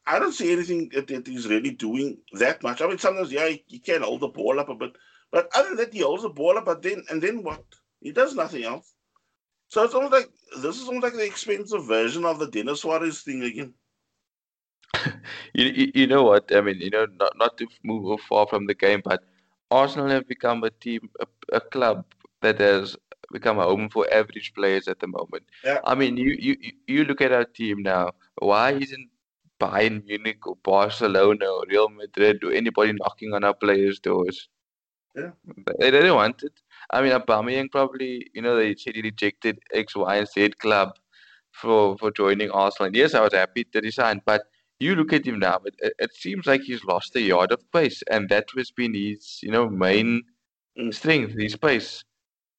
I 0.05 0.19
don't 0.19 0.33
see 0.33 0.51
anything 0.53 0.89
that, 0.93 1.07
that 1.07 1.27
he's 1.27 1.47
really 1.47 1.71
doing 1.71 2.17
that 2.33 2.63
much. 2.63 2.81
I 2.81 2.87
mean, 2.87 2.97
sometimes 2.97 3.31
yeah, 3.31 3.47
he, 3.47 3.63
he 3.67 3.79
can 3.79 4.01
hold 4.01 4.21
the 4.21 4.27
ball 4.27 4.59
up 4.59 4.69
a 4.69 4.75
bit 4.75 4.95
but 5.31 5.49
other 5.55 5.69
than 5.69 5.77
that, 5.77 5.93
he 5.93 5.99
holds 5.99 6.23
the 6.23 6.29
ball 6.29 6.57
up, 6.57 6.65
but 6.65 6.81
then 6.81 7.03
and 7.09 7.21
then 7.21 7.43
what? 7.43 7.63
He 8.01 8.11
does 8.11 8.35
nothing 8.35 8.63
else. 8.63 8.93
So 9.69 9.83
it's 9.83 9.93
almost 9.93 10.13
like 10.13 10.29
this 10.61 10.77
is 10.77 10.87
almost 10.87 11.03
like 11.03 11.13
the 11.13 11.25
expensive 11.25 11.85
version 11.85 12.25
of 12.25 12.39
the 12.39 12.47
Denis 12.47 12.81
Suarez 12.81 13.21
thing 13.21 13.43
again. 13.43 13.73
you, 15.53 15.65
you, 15.65 15.91
you 15.93 16.07
know 16.07 16.23
what? 16.23 16.55
I 16.55 16.61
mean, 16.61 16.79
you 16.79 16.89
know, 16.89 17.05
not 17.19 17.37
not 17.37 17.57
to 17.57 17.67
move 17.83 18.21
far 18.21 18.47
from 18.47 18.67
the 18.67 18.73
game, 18.73 19.01
but 19.03 19.23
Arsenal 19.69 20.09
have 20.09 20.27
become 20.27 20.63
a 20.63 20.69
team, 20.69 21.09
a, 21.19 21.57
a 21.57 21.59
club 21.59 22.05
that 22.41 22.59
has 22.59 22.95
become 23.31 23.57
home 23.57 23.89
for 23.89 24.11
average 24.13 24.53
players 24.53 24.87
at 24.87 24.99
the 24.99 25.07
moment. 25.07 25.43
Yeah. 25.63 25.79
I 25.83 25.95
mean, 25.95 26.17
you, 26.17 26.35
you 26.39 26.57
you 26.87 27.05
look 27.05 27.21
at 27.21 27.31
our 27.31 27.45
team 27.45 27.83
now. 27.83 28.11
Why 28.39 28.71
isn't 28.71 29.09
Bayern 29.59 30.05
Munich 30.05 30.45
or 30.45 30.55
Barcelona 30.63 31.45
or 31.45 31.65
Real 31.67 31.89
Madrid 31.89 32.43
or 32.43 32.51
anybody 32.51 32.93
knocking 32.93 33.33
on 33.33 33.43
our 33.43 33.53
players' 33.53 33.99
doors? 33.99 34.49
Yeah. 35.15 35.31
They 35.79 35.91
didn't 35.91 36.15
want 36.15 36.43
it. 36.43 36.53
I 36.91 37.01
mean, 37.01 37.11
Aubameyang 37.11 37.71
probably, 37.71 38.29
you 38.33 38.41
know, 38.41 38.55
they 38.55 38.75
said 38.75 38.95
he 38.95 39.01
rejected 39.01 39.59
X, 39.73 39.95
Y, 39.95 40.15
and 40.15 40.27
Z 40.27 40.49
club 40.59 40.95
for 41.51 41.97
for 41.97 42.11
joining 42.11 42.51
Arsenal. 42.51 42.87
And 42.87 42.95
yes, 42.95 43.13
I 43.13 43.21
was 43.21 43.33
happy 43.33 43.65
that 43.73 43.83
he 43.83 43.91
signed, 43.91 44.21
but 44.25 44.43
you 44.79 44.95
look 44.95 45.11
at 45.11 45.25
him 45.25 45.39
now, 45.39 45.59
it, 45.65 45.93
it 45.97 46.13
seems 46.13 46.45
like 46.45 46.61
he's 46.61 46.83
lost 46.83 47.15
a 47.15 47.21
yard 47.21 47.51
of 47.51 47.71
pace, 47.71 48.03
and 48.11 48.29
that 48.29 48.45
was 48.55 48.69
been 48.71 48.93
his, 48.93 49.39
you 49.41 49.51
know, 49.51 49.67
main 49.67 50.21
strength, 50.91 51.33
his 51.33 51.55
pace. 51.55 52.03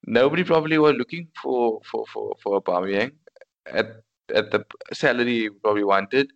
Nobody 0.07 0.45
probably 0.45 0.79
was 0.79 0.95
looking 0.95 1.29
for 1.43 1.81
for 1.91 2.05
for 2.13 2.35
for 2.43 2.57
a 2.57 2.61
Aubameyang 2.61 3.13
at 3.67 4.03
at 4.35 4.51
the 4.51 4.65
salary 4.93 5.39
he 5.41 5.51
probably 5.51 5.85
wanted, 5.85 6.31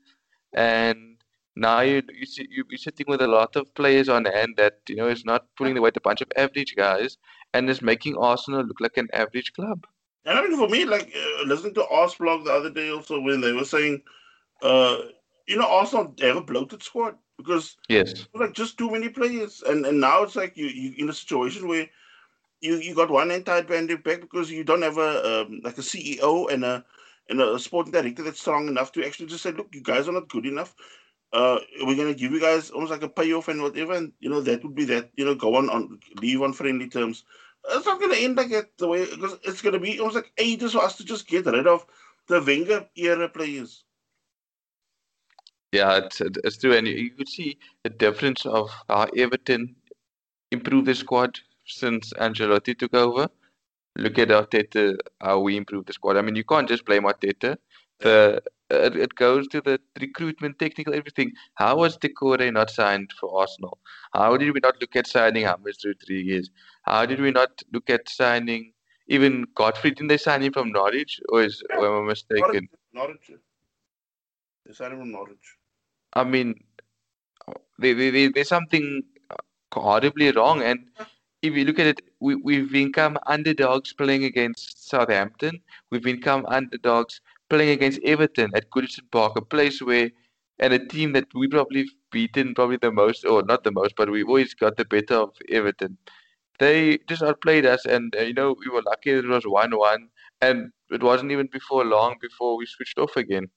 and 0.53 1.13
now 1.57 1.81
you 1.81 2.03
you 2.13 2.27
see 2.27 2.47
you 2.51 2.65
you're 2.69 2.79
sitting 2.79 3.07
with 3.09 3.23
a 3.23 3.27
lot 3.27 3.57
of 3.57 3.73
players 3.75 4.09
on 4.09 4.25
hand 4.25 4.55
that 4.57 4.79
you 4.89 4.97
know 4.97 5.09
is 5.09 5.25
not 5.25 5.47
pulling 5.57 5.75
the 5.75 5.81
weight 5.81 5.97
a 5.97 6.01
bunch 6.01 6.21
of 6.21 6.33
average 6.37 6.75
guys 6.77 7.19
and 7.55 7.69
is 7.69 7.83
making 7.83 8.17
Arsenal 8.17 8.65
look 8.65 8.81
like 8.81 8.97
an 8.97 9.09
average 9.13 9.53
club. 9.53 9.87
And 10.25 10.39
I 10.39 10.43
mean, 10.43 10.57
for 10.57 10.69
me, 10.69 10.85
like 10.85 11.13
uh, 11.15 11.45
listening 11.45 11.75
to 11.75 11.87
Arsenal 11.89 12.43
the 12.43 12.53
other 12.53 12.71
day, 12.71 12.91
also 12.91 13.21
when 13.21 13.41
they 13.41 13.53
were 13.53 13.65
saying, 13.65 14.03
uh, 14.63 14.99
you 15.47 15.57
know, 15.57 15.69
Arsenal 15.69 16.15
they 16.17 16.29
have 16.29 16.37
a 16.37 16.43
bloated 16.43 16.83
squad 16.83 17.17
because 17.37 17.77
yes, 17.89 18.27
like 18.35 18.53
just 18.53 18.79
too 18.79 18.91
many 18.91 19.09
players, 19.09 19.63
and 19.67 19.85
and 19.85 20.01
now 20.01 20.23
it's 20.23 20.37
like 20.37 20.57
you 20.57 20.67
you 20.67 20.95
in 20.97 21.11
a 21.11 21.13
situation 21.13 21.69
where 21.69 21.89
you 22.63 22.77
you 22.77 22.95
got 22.95 23.11
one 23.11 23.31
entire 23.31 23.63
bandit 23.63 24.03
back 24.03 24.23
because 24.23 24.51
you 24.51 24.65
don't 24.65 24.83
have 24.83 24.99
a 24.99 25.43
um, 25.43 25.61
like 25.63 25.79
a 25.79 25.83
CEO 25.83 26.51
and 26.53 26.65
a 26.65 26.85
and 27.29 27.41
a 27.41 27.59
sporting 27.59 27.93
director 27.93 28.23
that's 28.23 28.41
strong 28.41 28.69
enough 28.69 28.93
to 28.93 29.05
actually 29.05 29.27
just 29.27 29.43
say, 29.43 29.53
look, 29.53 29.69
you 29.73 29.83
guys 29.83 30.09
are 30.09 30.13
not 30.13 30.29
good 30.29 30.47
enough 30.47 30.75
uh, 31.33 31.59
we're 31.83 31.97
gonna 31.97 32.15
give 32.15 32.33
you 32.33 32.41
guys 32.41 32.71
almost 32.71 32.91
like 32.91 33.03
a 33.03 33.09
payoff 33.09 33.49
and 33.49 33.63
whatever, 33.63 33.95
and 33.95 34.13
you 34.21 34.29
know 34.29 34.41
that 34.43 34.63
would 34.63 34.75
be 34.75 34.85
that. 34.85 35.11
You 35.17 35.25
know, 35.25 35.35
go 35.35 35.57
on 35.57 35.71
on 35.71 35.99
leave 36.21 36.43
on 36.43 36.53
friendly 36.53 36.89
terms. 36.89 37.25
It's 37.71 37.87
not 37.87 38.01
gonna 38.01 38.17
end 38.17 38.37
like 38.37 38.51
that 38.51 38.77
the 38.77 38.89
way 38.89 39.07
because 39.07 39.39
it's 39.45 39.63
gonna 39.63 39.79
be 39.79 39.99
almost 39.99 40.17
like 40.17 40.33
ages 40.37 40.73
for 40.73 40.83
us 40.83 40.97
to 40.97 41.05
just 41.05 41.27
get 41.27 41.47
rid 41.47 41.67
of 41.67 41.87
the 42.29 42.43
Wenger 42.43 42.87
era 42.97 43.29
players. 43.29 43.85
Yeah, 45.73 45.97
it's, 45.97 46.21
it's 46.21 46.59
true, 46.59 46.75
and 46.75 46.87
you, 46.87 47.11
could 47.13 47.29
see 47.29 47.57
the 47.83 47.89
difference 47.89 48.45
of 48.45 48.69
how 48.91 49.07
Everton 49.17 49.75
improved 50.51 50.87
the 50.87 50.95
squad 50.95 51.41
since 51.65 52.13
Ancelotti 52.15 52.79
took 52.79 52.95
over. 52.95 53.29
Look 53.97 54.19
at 54.19 54.29
Arteta, 54.29 54.97
how 55.21 55.41
we 55.41 55.57
improved 55.57 55.89
the 55.89 55.93
squad. 55.93 56.17
I 56.17 56.23
mean, 56.23 56.35
you 56.35 56.45
can't 56.45 56.69
just 56.69 56.85
blame 56.85 57.03
Arteta. 57.03 57.57
The 58.01 58.43
uh, 58.73 58.77
it, 58.77 58.97
it 58.97 59.15
goes 59.15 59.47
to 59.49 59.61
the 59.61 59.79
recruitment, 60.01 60.59
technical, 60.59 60.95
everything. 60.95 61.33
How 61.55 61.77
was 61.77 61.99
Doucouré 61.99 62.53
not 62.53 62.71
signed 62.71 63.11
for 63.21 63.41
Arsenal? 63.41 63.79
How 64.15 64.37
did 64.37 64.53
we 64.55 64.61
not 64.63 64.81
look 64.81 64.97
at 64.97 65.07
signing 65.07 65.45
James 65.45 65.85
Rodriguez? 65.85 66.51
How 66.83 67.05
did 67.05 67.21
we 67.21 67.31
not 67.31 67.63
look 67.73 67.91
at 67.91 68.09
signing 68.09 68.73
even 69.09 69.47
Godfrey? 69.55 69.91
Didn't 69.91 70.09
they 70.09 70.17
sign 70.17 70.43
him 70.43 70.53
from 70.53 70.73
Norwich? 70.73 71.21
Or 71.29 71.43
is 71.43 71.63
yeah, 71.69 71.85
am 71.85 72.05
I 72.05 72.07
mistaken? 72.07 72.69
Norwich. 72.93 73.31
They 74.65 74.73
signed 74.73 74.95
him 74.95 75.01
from 75.01 75.13
Norwich. 75.13 75.57
I 76.15 76.25
mean, 76.25 76.65
they, 77.79 77.93
they, 77.93 78.11
they, 78.11 78.29
there's 78.29 78.49
something 78.49 79.03
horribly 79.73 80.31
wrong. 80.33 80.63
And 80.63 80.89
if 81.43 81.55
you 81.55 81.65
look 81.65 81.79
at 81.79 81.87
it, 81.87 82.01
we, 82.21 82.37
we've 82.37 82.71
become 82.71 83.19
underdogs 83.27 83.93
playing 83.93 84.25
against 84.25 84.89
Southampton. 84.89 85.61
We've 85.91 86.03
become 86.03 86.47
underdogs 86.47 87.21
playing 87.51 87.71
against 87.71 88.01
Everton 88.05 88.51
at 88.55 88.71
Goodison 88.71 89.11
Park, 89.11 89.37
a 89.37 89.43
place 89.43 89.83
where 89.83 90.11
and 90.59 90.73
a 90.73 90.87
team 90.87 91.13
that 91.13 91.27
we 91.35 91.49
probably 91.49 91.89
beaten 92.13 92.55
probably 92.55 92.77
the 92.77 92.93
most, 92.93 93.25
or 93.25 93.43
not 93.43 93.65
the 93.65 93.73
most, 93.73 93.97
but 93.97 94.11
we 94.11 94.23
always 94.23 94.55
got 94.55 94.77
the 94.77 94.85
better 94.85 95.17
of 95.17 95.37
Everton. 95.51 95.99
They 96.61 96.99
just 97.09 97.23
outplayed 97.23 97.67
us, 97.67 97.85
and 97.85 98.15
uh, 98.17 98.21
you 98.23 98.35
know 98.35 98.55
we 98.59 98.71
were 98.71 98.83
lucky 98.83 99.11
it 99.11 99.27
was 99.27 99.45
one-one, 99.45 100.09
and 100.41 100.71
it 100.91 101.03
wasn't 101.03 101.33
even 101.33 101.49
before 101.53 101.85
long 101.85 102.17
before 102.21 102.57
we 102.57 102.67
switched 102.67 102.99
off 102.99 103.17
again. 103.17 103.49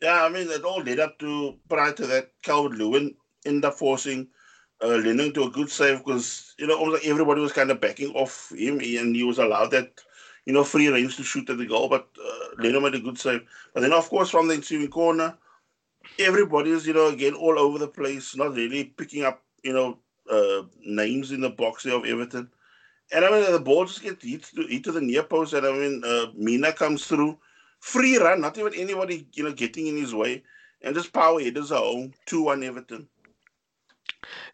Yeah, 0.00 0.24
I 0.24 0.28
mean 0.28 0.48
it 0.50 0.64
all 0.64 0.82
led 0.82 1.00
up 1.00 1.18
to 1.18 1.58
prior 1.68 1.92
to 1.92 2.06
that, 2.06 2.30
Calvert 2.42 2.78
Lewin 2.78 3.16
ended 3.44 3.64
up 3.64 3.74
forcing 3.74 4.28
uh, 4.82 4.96
Leno 4.96 5.30
to 5.30 5.44
a 5.44 5.50
good 5.50 5.70
save 5.70 5.98
because 5.98 6.54
you 6.58 6.66
know 6.66 6.78
almost 6.78 7.02
like 7.02 7.10
everybody 7.10 7.40
was 7.40 7.52
kind 7.52 7.70
of 7.70 7.80
backing 7.80 8.14
off 8.14 8.52
him, 8.56 8.80
and 8.80 9.14
he 9.14 9.24
was 9.24 9.38
allowed 9.38 9.70
that 9.72 10.00
you 10.46 10.52
know, 10.52 10.64
free 10.64 10.88
range 10.88 11.16
to 11.16 11.22
shoot 11.22 11.48
at 11.50 11.58
the 11.58 11.66
goal, 11.66 11.88
but 11.88 12.08
uh, 12.18 12.46
Leno 12.58 12.80
made 12.80 12.94
a 12.94 13.00
good 13.00 13.18
save. 13.18 13.42
But 13.74 13.80
then, 13.80 13.92
of 13.92 14.08
course, 14.08 14.30
from 14.30 14.48
the 14.48 14.54
ensuing 14.54 14.88
corner, 14.88 15.36
everybody 16.18 16.70
is, 16.70 16.86
you 16.86 16.92
know, 16.92 17.08
again, 17.08 17.34
all 17.34 17.58
over 17.58 17.78
the 17.78 17.88
place, 17.88 18.36
not 18.36 18.54
really 18.54 18.84
picking 18.84 19.24
up, 19.24 19.42
you 19.62 19.72
know, 19.72 19.98
uh, 20.30 20.62
names 20.84 21.32
in 21.32 21.40
the 21.40 21.50
box 21.50 21.84
of 21.86 22.04
Everton. 22.04 22.48
And 23.12 23.24
I 23.24 23.30
mean, 23.30 23.52
the 23.52 23.60
ball 23.60 23.84
just 23.84 24.02
gets 24.02 24.24
hit 24.24 24.44
to, 24.54 24.62
hit 24.62 24.84
to 24.84 24.92
the 24.92 25.00
near 25.00 25.22
post, 25.22 25.52
and 25.52 25.66
I 25.66 25.72
mean, 25.72 26.02
uh, 26.04 26.26
Mina 26.34 26.72
comes 26.72 27.06
through, 27.06 27.38
free 27.80 28.18
run, 28.18 28.40
not 28.40 28.56
even 28.56 28.74
anybody, 28.74 29.26
you 29.32 29.44
know, 29.44 29.52
getting 29.52 29.88
in 29.88 29.96
his 29.96 30.14
way, 30.14 30.42
and 30.82 30.94
just 30.94 31.12
power 31.12 31.40
headers 31.40 31.70
home, 31.70 32.12
2 32.26 32.42
1 32.42 32.62
Everton. 32.62 33.08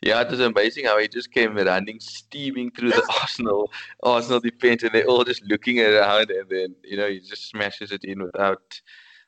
Yeah, 0.03 0.21
it 0.21 0.31
was 0.31 0.41
amazing 0.41 0.85
how 0.85 0.99
he 0.99 1.09
just 1.09 1.33
came 1.33 1.57
running, 1.57 1.99
steaming 2.01 2.71
through 2.71 2.91
the 2.91 3.07
Arsenal 3.21 3.71
Arsenal 4.03 4.41
defense, 4.41 4.83
and 4.83 4.93
they're 4.93 5.07
all 5.07 5.25
just 5.25 5.43
looking 5.45 5.81
around, 5.81 6.31
and 6.31 6.49
then 6.49 6.75
you 6.85 6.97
know 6.97 7.09
he 7.09 7.21
just 7.21 7.49
smashes 7.51 7.93
it 7.93 8.05
in 8.05 8.23
without 8.23 8.81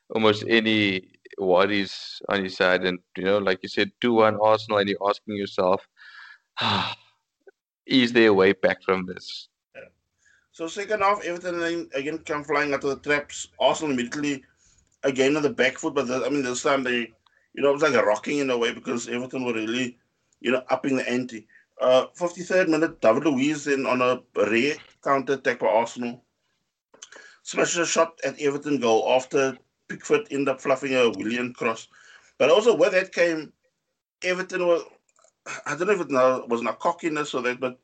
almost 0.09 0.45
any 0.47 1.09
worries 1.37 2.21
on 2.29 2.43
his 2.43 2.57
side. 2.57 2.83
And 2.85 2.99
you 3.17 3.23
know, 3.23 3.37
like 3.37 3.59
you 3.63 3.69
said, 3.69 3.91
two 3.99 4.13
one 4.13 4.37
Arsenal, 4.41 4.79
and 4.79 4.89
you're 4.89 5.09
asking 5.09 5.35
yourself, 5.35 5.87
ah, 6.59 6.95
is 7.85 8.13
there 8.13 8.29
a 8.29 8.33
way 8.33 8.53
back 8.53 8.81
from 8.83 9.05
this? 9.05 9.49
Yeah. 9.75 9.81
So 10.51 10.67
second 10.67 11.01
half, 11.01 11.23
Everton 11.23 11.89
again 11.93 12.19
come 12.19 12.43
flying 12.43 12.73
out 12.73 12.83
of 12.83 12.89
the 12.89 13.09
traps. 13.09 13.47
Arsenal 13.59 13.93
immediately 13.93 14.43
again 15.03 15.35
on 15.35 15.43
the 15.43 15.49
back 15.49 15.77
foot, 15.77 15.95
but 15.95 16.07
the, 16.07 16.25
I 16.25 16.29
mean 16.29 16.43
this 16.43 16.63
time 16.63 16.83
they, 16.83 17.11
you 17.53 17.61
know, 17.61 17.69
it 17.69 17.73
was 17.73 17.81
like 17.81 17.93
a 17.93 18.05
rocking 18.05 18.39
in 18.39 18.49
a 18.49 18.57
way 18.57 18.73
because 18.73 19.07
Everton 19.07 19.45
were 19.45 19.53
really 19.53 19.97
you 20.41 20.51
know, 20.51 20.63
upping 20.69 20.97
the 20.97 21.09
ante. 21.09 21.47
Uh, 21.81 22.07
53rd 22.17 22.67
minute, 22.67 22.99
David 23.01 23.25
Luiz 23.25 23.67
in 23.67 23.85
on 23.85 24.01
a 24.01 24.21
rare 24.35 24.75
counter 25.03 25.33
attack 25.33 25.59
by 25.59 25.67
Arsenal. 25.67 26.23
Smashes 27.43 27.77
a 27.77 27.85
shot 27.85 28.19
at 28.23 28.39
Everton 28.39 28.79
goal 28.79 29.09
after 29.09 29.57
Pickford 29.87 30.27
ended 30.29 30.49
up 30.49 30.61
fluffing 30.61 30.93
a 30.93 31.09
Willian 31.09 31.53
cross. 31.53 31.87
But 32.37 32.49
also 32.49 32.75
where 32.75 32.89
that 32.89 33.13
came, 33.13 33.53
Everton 34.23 34.67
was, 34.67 34.83
I 35.65 35.75
don't 35.75 35.87
know 35.87 35.93
if 35.93 36.01
it 36.01 36.49
was 36.49 36.61
not 36.61 36.79
cockiness 36.79 37.33
or 37.33 37.41
that, 37.43 37.59
but 37.59 37.79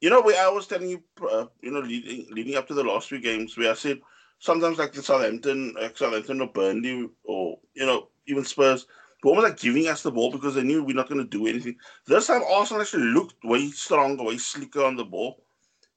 you 0.00 0.10
know, 0.10 0.20
where 0.20 0.44
I 0.44 0.50
was 0.50 0.66
telling 0.66 0.90
you, 0.90 1.02
uh, 1.30 1.46
you 1.62 1.70
know, 1.70 1.80
leading, 1.80 2.26
leading 2.30 2.56
up 2.56 2.68
to 2.68 2.74
the 2.74 2.84
last 2.84 3.08
few 3.08 3.20
games, 3.20 3.56
where 3.56 3.70
I 3.70 3.74
said 3.74 4.00
sometimes 4.38 4.78
like 4.78 4.92
the 4.92 5.02
Southampton, 5.02 5.74
like 5.80 5.96
Southampton 5.96 6.40
or 6.40 6.48
Burnley 6.48 7.08
or, 7.24 7.58
you 7.74 7.86
know, 7.86 8.08
even 8.26 8.44
Spurs, 8.44 8.86
but 9.24 9.30
almost 9.30 9.48
like 9.48 9.58
giving 9.58 9.88
us 9.88 10.02
the 10.02 10.10
ball 10.10 10.30
because 10.30 10.54
they 10.54 10.62
knew 10.62 10.84
we're 10.84 10.94
not 10.94 11.08
going 11.08 11.18
to 11.18 11.26
do 11.26 11.46
anything. 11.46 11.74
This 12.06 12.26
time, 12.26 12.42
Arsenal 12.46 12.82
actually 12.82 13.04
looked 13.04 13.42
way 13.42 13.70
stronger, 13.70 14.22
way 14.22 14.36
slicker 14.36 14.84
on 14.84 14.96
the 14.96 15.04
ball. 15.04 15.42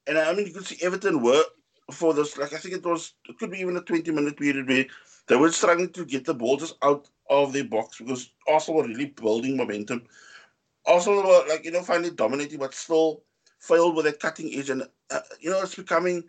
And 0.08 0.18
I 0.18 0.34
mean, 0.34 0.48
you 0.48 0.54
could 0.54 0.66
see 0.66 0.78
Everton 0.82 1.22
were 1.22 1.44
for 1.92 2.14
this, 2.14 2.38
like 2.38 2.54
I 2.54 2.58
think 2.58 2.76
it 2.76 2.86
was, 2.86 3.16
it 3.28 3.38
could 3.38 3.52
be 3.52 3.60
even 3.60 3.76
a 3.76 3.82
20 3.82 4.10
minute 4.12 4.38
period 4.38 4.70
where 4.70 4.86
they 5.28 5.36
were 5.36 5.52
struggling 5.52 5.90
to 5.90 6.06
get 6.06 6.24
the 6.24 6.34
ball 6.34 6.56
just 6.56 6.76
out 6.82 7.10
of 7.30 7.52
their 7.52 7.66
box 7.66 7.98
because 7.98 8.32
Arsenal 8.48 8.82
were 8.82 8.88
really 8.88 9.08
building 9.08 9.58
momentum. 9.58 10.04
Arsenal 10.86 11.24
were 11.24 11.44
like, 11.50 11.66
you 11.66 11.72
know, 11.72 11.82
finally 11.82 12.12
dominating, 12.12 12.60
but 12.60 12.74
still 12.74 13.24
failed 13.60 13.98
with 13.98 14.06
that 14.06 14.22
cutting 14.22 14.54
edge, 14.54 14.70
and 14.70 14.84
uh, 15.12 15.20
you 15.42 15.50
know 15.50 15.62
it's 15.62 15.76
becoming 15.76 16.24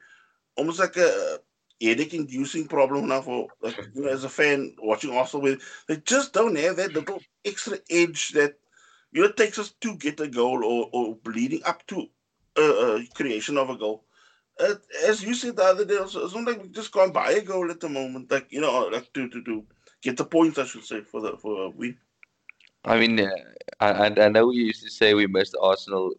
almost 0.57 0.81
like 0.81 0.97
a 0.97 1.39
headache-inducing 1.81 2.67
problem 2.67 3.09
now 3.09 3.21
for 3.21 3.49
like, 3.63 3.79
you 3.95 4.03
know 4.03 4.09
as 4.09 4.25
a 4.25 4.29
fan 4.29 4.75
watching 4.81 5.17
Arsenal. 5.17 5.43
with 5.43 5.63
they 5.87 5.97
just 5.99 6.33
don't 6.33 6.57
have 6.57 6.77
that 6.77 6.93
little 6.93 7.21
extra 7.45 7.79
edge 7.91 8.31
that 8.31 8.59
you 9.13 9.23
know 9.23 9.31
takes 9.31 9.59
us 9.59 9.71
to 9.81 9.97
get 9.97 10.21
a 10.21 10.29
goal 10.29 10.65
or 10.65 10.89
or 10.93 11.17
leading 11.27 11.63
up 11.65 11.87
to 11.87 12.07
a, 12.57 12.63
a 12.63 13.07
creation 13.15 13.57
of 13.57 13.71
a 13.71 13.77
goal. 13.77 14.05
Uh, 14.61 14.75
as 15.07 15.23
you 15.23 15.35
said 15.35 15.55
the 15.55 15.63
other 15.63 15.85
day, 15.85 15.95
it's 15.95 16.15
not 16.15 16.45
like 16.45 16.61
we 16.61 16.69
just 16.69 16.93
can't 16.93 17.15
buy 17.15 17.31
a 17.31 17.41
goal 17.41 17.71
at 17.71 17.79
the 17.79 17.89
moment. 17.89 18.31
Like 18.31 18.49
you 18.51 18.61
know, 18.61 18.89
like 18.93 19.13
to 19.13 19.29
to, 19.29 19.43
to 19.45 19.65
get 20.03 20.17
the 20.17 20.25
points, 20.25 20.59
I 20.59 20.65
should 20.65 20.85
say, 20.85 21.03
for 21.03 21.21
the 21.21 21.37
for 21.37 21.67
a 21.67 21.71
win. 21.71 21.97
I 22.85 22.99
mean, 22.99 23.21
uh, 23.21 23.31
I, 23.81 24.07
I 24.07 24.29
know 24.29 24.49
we 24.49 24.57
used 24.57 24.83
to 24.83 24.91
say 24.91 25.15
we 25.15 25.27
missed 25.27 25.57
Arsenal. 25.61 26.13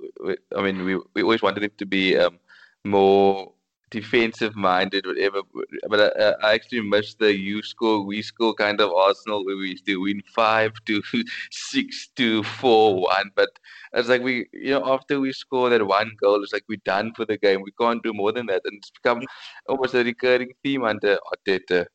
I 0.56 0.62
mean, 0.62 0.84
we, 0.84 1.00
we 1.13 1.24
always 1.24 1.42
wanted 1.42 1.63
them 1.63 1.72
to 1.78 1.86
be 1.86 2.18
um, 2.18 2.38
more 2.84 3.54
defensive 3.89 4.55
minded, 4.55 5.05
whatever. 5.05 5.41
But 5.88 6.17
I, 6.19 6.48
I, 6.48 6.53
actually 6.53 6.81
miss 6.81 7.15
the 7.15 7.36
you 7.36 7.62
score, 7.62 8.03
we 8.03 8.22
score 8.22 8.53
kind 8.53 8.79
of 8.81 8.91
Arsenal 8.91 9.46
where 9.46 9.58
we 9.58 9.69
used 9.69 9.86
to 9.86 9.98
win 9.98 10.22
five 10.34 10.74
to 10.86 11.01
six 11.51 12.10
to 12.15 12.43
four 12.43 13.01
one. 13.01 13.31
But 13.36 13.50
it's 13.93 14.10
like 14.10 14.22
we, 14.22 14.48
you 14.53 14.72
know, 14.72 14.93
after 14.93 15.19
we 15.19 15.34
score 15.34 15.69
that 15.69 15.86
one 15.86 16.12
goal, 16.22 16.43
it's 16.43 16.53
like 16.53 16.65
we're 16.67 16.79
done 16.86 17.13
for 17.15 17.25
the 17.25 17.38
game. 17.38 17.62
We 17.62 17.72
can't 17.79 18.03
do 18.03 18.13
more 18.13 18.31
than 18.31 18.46
that, 18.48 18.62
and 18.65 18.77
it's 18.77 18.91
become 18.91 19.24
almost 19.67 19.93
a 19.93 20.03
recurring 20.03 20.53
theme 20.63 20.84
under 20.84 21.17
Arteta. 21.34 21.86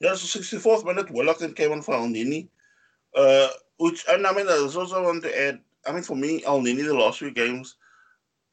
Yeah, 0.00 0.14
so 0.14 0.38
64th 0.38 0.84
minute, 0.84 1.10
Willock 1.10 1.38
came 1.54 1.72
on 1.72 1.82
for 1.82 1.94
Elneny. 1.94 2.48
Uh, 3.14 3.48
which, 3.78 4.04
and 4.08 4.26
I 4.26 4.32
mean, 4.32 4.48
I 4.48 4.58
also 4.58 5.02
want 5.02 5.22
to 5.22 5.40
add, 5.40 5.60
I 5.86 5.92
mean, 5.92 6.02
for 6.02 6.16
me, 6.16 6.42
Elneny, 6.42 6.84
the 6.84 6.94
last 6.94 7.18
few 7.18 7.30
games, 7.30 7.76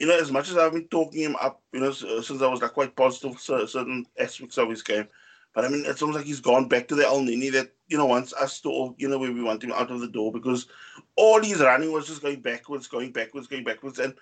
you 0.03 0.09
know, 0.09 0.19
as 0.19 0.33
much 0.33 0.49
as 0.49 0.57
I've 0.57 0.73
been 0.73 0.89
talking 0.89 1.21
him 1.21 1.37
up, 1.37 1.61
you 1.71 1.79
know, 1.79 1.93
since 1.93 2.41
I 2.41 2.47
was 2.47 2.61
like 2.61 2.73
quite 2.73 2.93
positive 2.93 3.39
certain 3.39 4.05
aspects 4.19 4.57
of 4.57 4.69
his 4.69 4.83
game, 4.83 5.07
but 5.55 5.63
I 5.63 5.69
mean, 5.69 5.85
it's 5.85 6.01
almost 6.01 6.17
like 6.17 6.25
he's 6.25 6.41
gone 6.41 6.67
back 6.67 6.89
to 6.89 6.95
the 6.95 7.03
Elneny 7.03 7.49
that, 7.53 7.71
you 7.87 7.97
know, 7.97 8.05
wants 8.05 8.33
us 8.33 8.59
to, 8.61 8.93
you 8.97 9.07
know, 9.07 9.17
where 9.17 9.31
we 9.31 9.41
want 9.41 9.63
him 9.63 9.71
out 9.71 9.91
of 9.91 10.01
the 10.01 10.09
door 10.09 10.29
because 10.33 10.67
all 11.15 11.41
he's 11.41 11.61
running 11.61 11.93
was 11.93 12.05
just 12.05 12.21
going 12.21 12.41
backwards, 12.41 12.85
going 12.87 13.13
backwards, 13.13 13.47
going 13.47 13.63
backwards. 13.63 13.99
And 13.99 14.13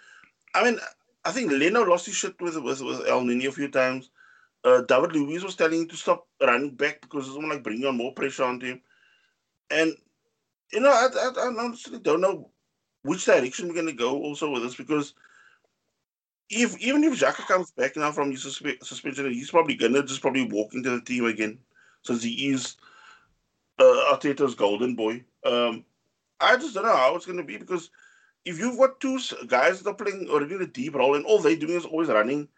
I 0.54 0.64
mean, 0.64 0.78
I 1.26 1.32
think 1.32 1.52
Leno 1.52 1.82
lost 1.82 2.06
his 2.06 2.16
shit 2.16 2.40
with, 2.40 2.58
with, 2.58 2.82
with 2.82 3.08
Elneny 3.08 3.48
a 3.48 3.52
few 3.52 3.68
times 3.68 4.12
uh, 4.64 4.82
David 4.82 5.14
Luiz 5.14 5.44
was 5.44 5.56
telling 5.56 5.82
him 5.82 5.88
to 5.88 5.96
stop 5.96 6.28
running 6.40 6.76
back 6.76 7.02
because 7.02 7.28
it's 7.28 7.38
like 7.38 7.64
bringing 7.64 7.88
on 7.88 7.98
more 7.98 8.14
pressure 8.14 8.44
on 8.44 8.62
him. 8.62 8.82
And 9.72 9.96
you 10.72 10.80
know, 10.80 10.92
I, 10.92 11.08
I, 11.08 11.32
I 11.40 11.48
honestly 11.48 11.98
don't 11.98 12.22
know 12.22 12.52
which 13.02 13.26
direction 13.26 13.68
we're 13.68 13.74
going 13.74 13.88
to 13.88 13.94
go 13.94 14.22
also 14.22 14.52
with 14.52 14.62
this 14.62 14.76
because 14.76 15.16
if 16.52 16.78
even 16.80 17.04
if 17.04 17.20
Xhaka 17.20 17.48
comes 17.48 17.72
back 17.72 17.96
now 17.96 18.12
from 18.12 18.32
his 18.32 18.46
suspe- 18.46 18.84
suspension, 18.84 19.32
he's 19.32 19.52
probably 19.52 19.76
going 19.76 19.94
to 19.94 20.04
just 20.04 20.22
probably 20.22 20.46
walk 20.46 20.74
into 20.74 20.90
the 20.90 21.02
team 21.02 21.26
again 21.26 21.58
since 22.04 22.24
he 22.24 22.50
is 22.50 22.78
uh, 23.80 24.14
Arteta's 24.14 24.56
golden 24.56 24.96
boy. 24.96 25.24
Um, 25.46 25.86
I 26.40 26.58
just 26.58 26.74
don't 26.74 26.86
know 26.86 26.96
how 26.96 27.16
it's 27.16 27.26
going 27.26 27.38
to 27.38 27.44
be 27.44 27.58
because 27.58 27.90
if 28.46 28.60
you've 28.60 28.78
got 28.78 29.00
two 29.00 29.20
guys 29.48 29.82
that 29.82 29.90
are 29.90 29.94
playing 29.94 30.28
already 30.30 30.56
in 30.56 30.62
a 30.62 30.68
deep 30.68 30.96
role 30.96 31.16
and 31.16 31.26
all 31.26 31.40
they're 31.40 31.56
doing 31.56 31.78
is 31.78 31.86
always 31.86 32.10
running– 32.10 32.48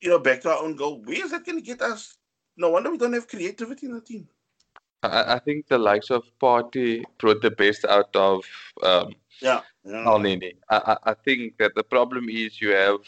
you 0.00 0.10
know, 0.10 0.18
back 0.18 0.40
to 0.42 0.50
our 0.50 0.62
own 0.62 0.76
goal. 0.76 1.02
Where 1.04 1.24
is 1.24 1.30
that 1.30 1.44
going 1.44 1.58
to 1.58 1.64
get 1.64 1.82
us? 1.82 2.16
No 2.56 2.70
wonder 2.70 2.90
we 2.90 2.98
don't 2.98 3.12
have 3.12 3.28
creativity 3.28 3.86
in 3.86 3.94
the 3.94 4.00
team. 4.00 4.28
I, 5.02 5.34
I 5.34 5.38
think 5.38 5.66
the 5.68 5.78
likes 5.78 6.10
of 6.10 6.24
Partey 6.42 7.04
brought 7.18 7.42
the 7.42 7.50
best 7.50 7.84
out 7.84 8.14
of 8.14 8.44
um, 8.82 9.14
yeah, 9.40 9.60
yeah. 9.84 10.18
I, 10.70 10.96
I 11.04 11.14
think 11.14 11.56
that 11.58 11.74
the 11.74 11.82
problem 11.82 12.28
is 12.28 12.60
you 12.60 12.70
have 12.70 13.00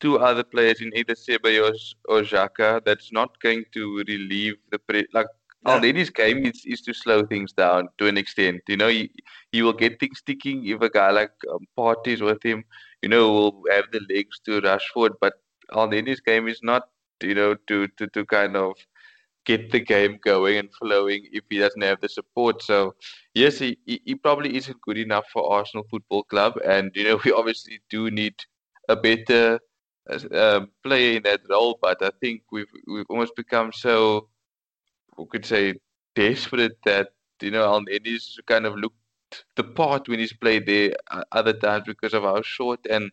two 0.00 0.18
other 0.18 0.42
players 0.42 0.80
in 0.80 0.90
either 0.96 1.14
Ceballos 1.14 1.94
or 2.08 2.22
Xhaka 2.22 2.84
that's 2.84 3.12
not 3.12 3.38
going 3.40 3.64
to 3.72 4.02
relieve 4.08 4.56
the 4.70 4.78
pre- 4.78 5.06
like 5.12 5.26
yeah. 5.66 5.74
Elneny's 5.74 6.10
game 6.10 6.46
is, 6.46 6.62
is 6.64 6.80
to 6.82 6.94
slow 6.94 7.24
things 7.26 7.52
down 7.52 7.88
to 7.98 8.06
an 8.06 8.16
extent. 8.16 8.62
You 8.66 8.78
know, 8.78 8.88
he, 8.88 9.10
he 9.52 9.62
will 9.62 9.74
get 9.74 10.00
things 10.00 10.22
ticking 10.22 10.66
if 10.66 10.80
a 10.80 10.88
guy 10.88 11.10
like 11.10 11.32
um, 11.52 11.66
Partey's 11.76 12.22
with 12.22 12.42
him. 12.42 12.64
You 13.02 13.08
know, 13.10 13.32
will 13.32 13.62
have 13.70 13.84
the 13.92 14.00
legs 14.08 14.40
to 14.46 14.60
rush 14.60 14.86
forward, 14.88 15.14
but 15.20 15.34
Indy's 15.92 16.20
game 16.20 16.48
is 16.48 16.60
not, 16.62 16.88
you 17.22 17.34
know, 17.34 17.54
to, 17.66 17.88
to, 17.96 18.06
to 18.08 18.24
kind 18.26 18.56
of 18.56 18.74
get 19.46 19.70
the 19.70 19.80
game 19.80 20.18
going 20.22 20.58
and 20.58 20.68
flowing 20.74 21.26
if 21.32 21.44
he 21.48 21.58
doesn't 21.58 21.82
have 21.82 22.00
the 22.00 22.08
support. 22.08 22.62
So, 22.62 22.94
yes, 23.34 23.58
he, 23.58 23.78
he 23.86 24.14
probably 24.14 24.56
isn't 24.56 24.80
good 24.82 24.98
enough 24.98 25.24
for 25.32 25.50
Arsenal 25.50 25.86
Football 25.90 26.24
Club. 26.24 26.58
And, 26.64 26.90
you 26.94 27.04
know, 27.04 27.20
we 27.24 27.32
obviously 27.32 27.80
do 27.88 28.10
need 28.10 28.34
a 28.88 28.96
better 28.96 29.60
uh, 30.08 30.66
in 30.90 31.22
that 31.24 31.40
role. 31.48 31.78
But 31.80 32.02
I 32.02 32.10
think 32.20 32.42
we've, 32.52 32.70
we've 32.86 33.06
almost 33.08 33.36
become 33.36 33.72
so, 33.72 34.28
we 35.16 35.26
could 35.26 35.46
say, 35.46 35.74
desperate 36.14 36.78
that, 36.84 37.12
you 37.40 37.50
know, 37.50 37.64
Al 37.64 37.84
kind 38.46 38.66
of 38.66 38.76
looked 38.76 38.96
the 39.56 39.64
part 39.64 40.08
when 40.08 40.18
he's 40.18 40.32
played 40.32 40.66
there 40.66 40.94
uh, 41.10 41.24
other 41.32 41.52
times 41.52 41.84
because 41.86 42.14
of 42.14 42.22
how 42.22 42.42
short 42.42 42.80
and 42.88 43.10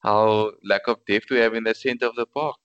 how 0.00 0.52
lack 0.64 0.86
of 0.86 1.04
depth 1.06 1.30
we 1.30 1.38
have 1.38 1.54
in 1.54 1.64
the 1.64 1.74
center 1.74 2.06
of 2.06 2.16
the 2.16 2.26
park. 2.26 2.56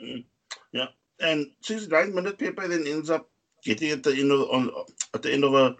Mm. 0.00 0.24
Yeah, 0.72 0.88
and 1.20 1.46
since 1.60 1.86
right 1.88 2.12
minute 2.12 2.38
Pepe 2.38 2.66
then 2.66 2.86
ends 2.86 3.10
up 3.10 3.28
getting 3.64 3.90
at 3.90 4.02
the 4.02 4.12
end 4.12 4.32
of 4.32 4.48
on 4.50 4.70
at 5.14 5.22
the 5.22 5.32
end 5.32 5.44
of 5.44 5.54
a, 5.54 5.76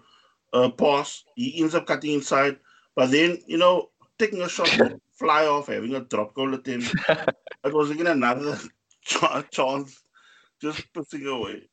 a 0.53 0.69
pass, 0.69 1.23
he 1.35 1.61
ends 1.61 1.75
up 1.75 1.87
cutting 1.87 2.13
inside, 2.13 2.57
but 2.95 3.11
then 3.11 3.39
you 3.47 3.57
know 3.57 3.89
taking 4.17 4.41
a 4.41 4.49
shot 4.49 4.69
fly 5.13 5.45
off, 5.45 5.67
having 5.67 5.95
a 5.95 6.01
drop 6.01 6.33
goal 6.33 6.53
at 6.53 6.65
him. 6.65 6.81
it 7.63 7.73
was 7.73 7.89
again 7.91 8.07
another 8.07 8.57
ch- 9.03 9.49
chance, 9.51 10.01
just 10.61 10.91
putting 10.93 11.25
away. 11.27 11.69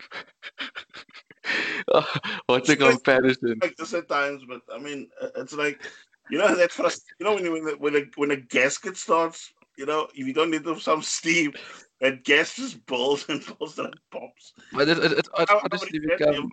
oh, 1.94 2.14
what's 2.46 2.68
a 2.68 2.76
comparison? 2.76 3.58
Like 3.62 3.76
this 3.76 3.94
at 3.94 4.08
times, 4.08 4.42
but 4.48 4.62
I 4.72 4.78
mean, 4.78 5.08
it's 5.36 5.54
like 5.54 5.82
you 6.28 6.38
know 6.38 6.54
that 6.54 6.72
first, 6.72 7.04
you 7.18 7.26
know 7.26 7.34
when 7.34 7.44
you, 7.44 7.52
when 7.52 7.64
the, 7.64 7.72
when 7.72 7.96
a 7.96 8.02
when 8.16 8.30
a 8.30 8.36
gasket 8.36 8.96
starts, 8.96 9.52
you 9.76 9.86
know 9.86 10.08
if 10.14 10.26
you 10.26 10.32
don't 10.32 10.50
need 10.50 10.66
some 10.80 11.02
steam, 11.02 11.52
that 12.00 12.24
gas 12.24 12.56
just 12.56 12.84
bulls 12.86 13.26
and 13.28 13.44
bulls 13.58 13.78
and 13.78 13.94
pops. 14.10 14.52
But 14.72 14.88
it, 14.88 14.98
it, 14.98 15.12
it, 15.12 15.18
it's 15.18 15.52
honestly 15.64 16.00
become 16.00 16.50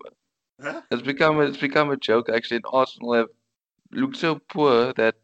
huh? 0.61 0.81
it's 0.91 1.01
become 1.01 1.41
it's 1.41 1.57
become 1.57 1.91
a 1.91 1.97
joke 1.97 2.29
actually. 2.29 2.57
In 2.57 2.63
Arsenal 2.71 3.13
have 3.13 3.27
looked 3.91 4.17
so 4.17 4.39
poor 4.49 4.93
that 4.93 5.15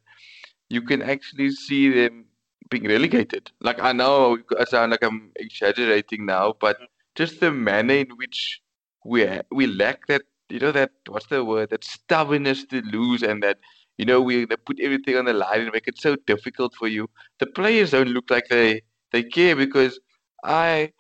you 0.70 0.82
can 0.82 1.02
actually 1.02 1.52
see 1.52 1.90
them 1.90 2.26
being 2.70 2.88
relegated. 2.88 3.52
Like 3.62 3.82
I 3.82 3.92
know 3.92 4.38
I 4.60 4.66
sound 4.66 4.92
like 4.92 5.04
I'm 5.04 5.32
exaggerating 5.36 6.26
now, 6.26 6.54
but 6.60 6.78
just 7.16 7.40
the 7.40 7.52
manner 7.52 7.96
in 7.96 8.10
which 8.18 8.62
we 9.04 9.28
we 9.52 9.68
lack 9.68 10.08
that 10.08 10.24
you 10.50 10.60
know 10.60 10.72
that 10.72 10.92
what's 11.08 11.28
the 11.28 11.44
word 11.44 11.70
that 11.72 11.84
stubbornness 11.84 12.66
to 12.66 12.82
lose 12.82 13.24
and 13.24 13.42
that 13.44 13.58
you 13.98 14.06
know, 14.06 14.22
we 14.22 14.46
put 14.46 14.80
everything 14.80 15.16
on 15.18 15.26
the 15.26 15.34
line 15.34 15.62
and 15.62 15.72
make 15.72 15.88
it 15.88 16.00
so 16.00 16.16
difficult 16.28 16.74
for 16.76 16.88
you. 16.88 17.10
The 17.40 17.46
players 17.48 17.92
don't 17.92 18.10
look 18.10 18.30
like 18.30 18.46
they 18.50 18.82
they 19.12 19.24
care 19.24 19.56
because 19.56 20.00
I, 20.44 20.92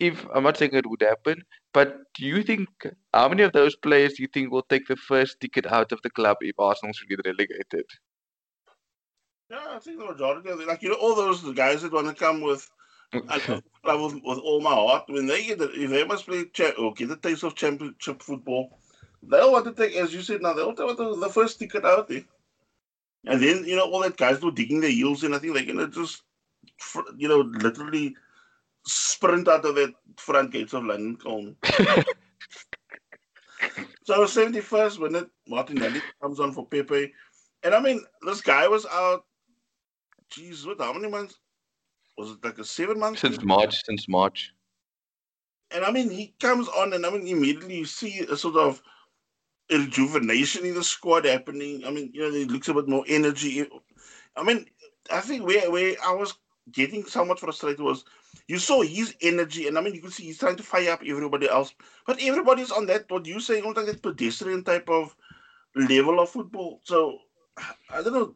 if 0.00 0.26
I'm 0.34 0.44
not 0.44 0.56
saying 0.56 0.72
it 0.74 0.88
would 0.88 1.02
happen, 1.02 1.42
but 1.74 1.98
do 2.14 2.24
you 2.24 2.42
think 2.42 2.68
how 3.12 3.28
many 3.28 3.42
of 3.42 3.52
those 3.52 3.76
players 3.76 4.14
do 4.14 4.22
you 4.22 4.28
think 4.32 4.50
will 4.50 4.62
take 4.62 4.86
the 4.86 4.96
first 4.96 5.40
ticket 5.40 5.66
out 5.66 5.92
of 5.92 6.00
the 6.02 6.10
club 6.10 6.38
if 6.40 6.58
Arsenal 6.58 6.94
should 6.94 7.08
get 7.08 7.20
relegated? 7.26 7.84
Yeah, 9.50 9.64
I 9.70 9.78
think 9.78 9.98
the 9.98 10.06
majority 10.06 10.50
of 10.50 10.60
it, 10.60 10.68
like 10.68 10.82
you 10.82 10.90
know, 10.90 10.96
all 10.96 11.14
those 11.14 11.42
guys 11.54 11.82
that 11.82 11.92
want 11.92 12.08
to 12.08 12.14
come 12.14 12.40
with. 12.40 12.70
I 13.14 13.62
love 13.86 14.12
with, 14.12 14.22
with 14.22 14.38
all 14.38 14.60
my 14.60 14.74
heart. 14.74 15.04
When 15.08 15.26
they 15.26 15.46
get 15.46 15.58
the, 15.58 15.70
if 15.70 15.88
they 15.88 16.04
must 16.04 16.26
play 16.26 16.44
cha- 16.52 16.76
or 16.78 16.92
get 16.92 17.08
the 17.08 17.16
taste 17.16 17.42
of 17.42 17.54
championship 17.54 18.22
football, 18.22 18.78
they'll 19.22 19.52
want 19.52 19.64
to 19.64 19.72
take, 19.72 19.96
as 19.96 20.12
you 20.12 20.20
said 20.20 20.42
now, 20.42 20.52
they'll 20.52 20.74
take 20.74 20.94
the, 20.96 21.16
the 21.16 21.30
first 21.30 21.58
ticket 21.58 21.86
out 21.86 22.08
there. 22.08 22.24
And 23.26 23.42
then, 23.42 23.64
you 23.64 23.76
know, 23.76 23.90
all 23.90 24.00
that 24.00 24.18
guys 24.18 24.42
were 24.42 24.50
digging 24.50 24.80
their 24.80 24.90
heels 24.90 25.24
in. 25.24 25.32
I 25.34 25.38
think 25.38 25.54
they're 25.54 25.64
going 25.64 25.78
to 25.78 25.88
just, 25.88 26.22
you 27.16 27.28
know, 27.28 27.38
literally 27.38 28.14
sprint 28.86 29.48
out 29.48 29.64
of 29.64 29.74
the 29.74 29.92
front 30.16 30.52
gates 30.52 30.72
of 30.72 30.84
London. 30.84 31.18
so, 34.04 34.24
71st 34.24 35.00
minute, 35.00 35.30
Martinelli 35.46 36.02
comes 36.22 36.40
on 36.40 36.52
for 36.52 36.66
Pepe. 36.66 37.12
And 37.64 37.74
I 37.74 37.80
mean, 37.80 38.04
this 38.22 38.40
guy 38.40 38.68
was 38.68 38.86
out, 38.86 39.24
geez, 40.30 40.66
what, 40.66 40.80
how 40.80 40.92
many 40.92 41.08
months? 41.08 41.38
Was 42.16 42.32
it 42.32 42.44
like 42.44 42.58
a 42.58 42.64
seven 42.64 42.98
months? 42.98 43.20
Since 43.20 43.42
March, 43.42 43.84
since 43.84 44.08
March. 44.08 44.52
And 45.70 45.84
I 45.84 45.90
mean, 45.90 46.10
he 46.10 46.34
comes 46.40 46.68
on, 46.68 46.92
and 46.92 47.04
I 47.04 47.10
mean, 47.10 47.26
immediately 47.26 47.78
you 47.78 47.84
see 47.84 48.20
a 48.20 48.36
sort 48.36 48.56
of 48.56 48.82
rejuvenation 49.70 50.64
in 50.64 50.74
the 50.74 50.82
squad 50.82 51.26
happening. 51.26 51.84
I 51.84 51.90
mean, 51.90 52.10
you 52.12 52.22
know, 52.22 52.34
it 52.34 52.50
looks 52.50 52.68
a 52.68 52.74
bit 52.74 52.88
more 52.88 53.04
energy. 53.06 53.66
I 54.36 54.42
mean, 54.42 54.66
I 55.12 55.20
think 55.20 55.44
where 55.46 55.70
where 55.70 55.94
I 56.04 56.12
was 56.12 56.34
getting 56.72 57.04
somewhat 57.04 57.40
frustrated 57.40 57.80
was 57.80 58.04
you 58.46 58.58
saw 58.58 58.82
his 58.82 59.14
energy, 59.20 59.68
and 59.68 59.78
I 59.78 59.80
mean, 59.80 59.94
you 59.94 60.00
could 60.00 60.12
see 60.12 60.24
he's 60.24 60.38
trying 60.38 60.56
to 60.56 60.62
fire 60.62 60.90
up 60.90 61.02
everybody 61.06 61.48
else, 61.48 61.74
but 62.06 62.20
everybody's 62.22 62.70
on 62.70 62.86
that 62.86 63.10
what 63.10 63.26
you 63.26 63.40
say, 63.40 63.60
on 63.60 63.74
that 63.74 64.02
pedestrian 64.02 64.64
type 64.64 64.88
of 64.88 65.14
level 65.74 66.20
of 66.20 66.30
football. 66.30 66.80
So 66.84 67.18
I 67.90 68.02
don't 68.02 68.12
know. 68.12 68.34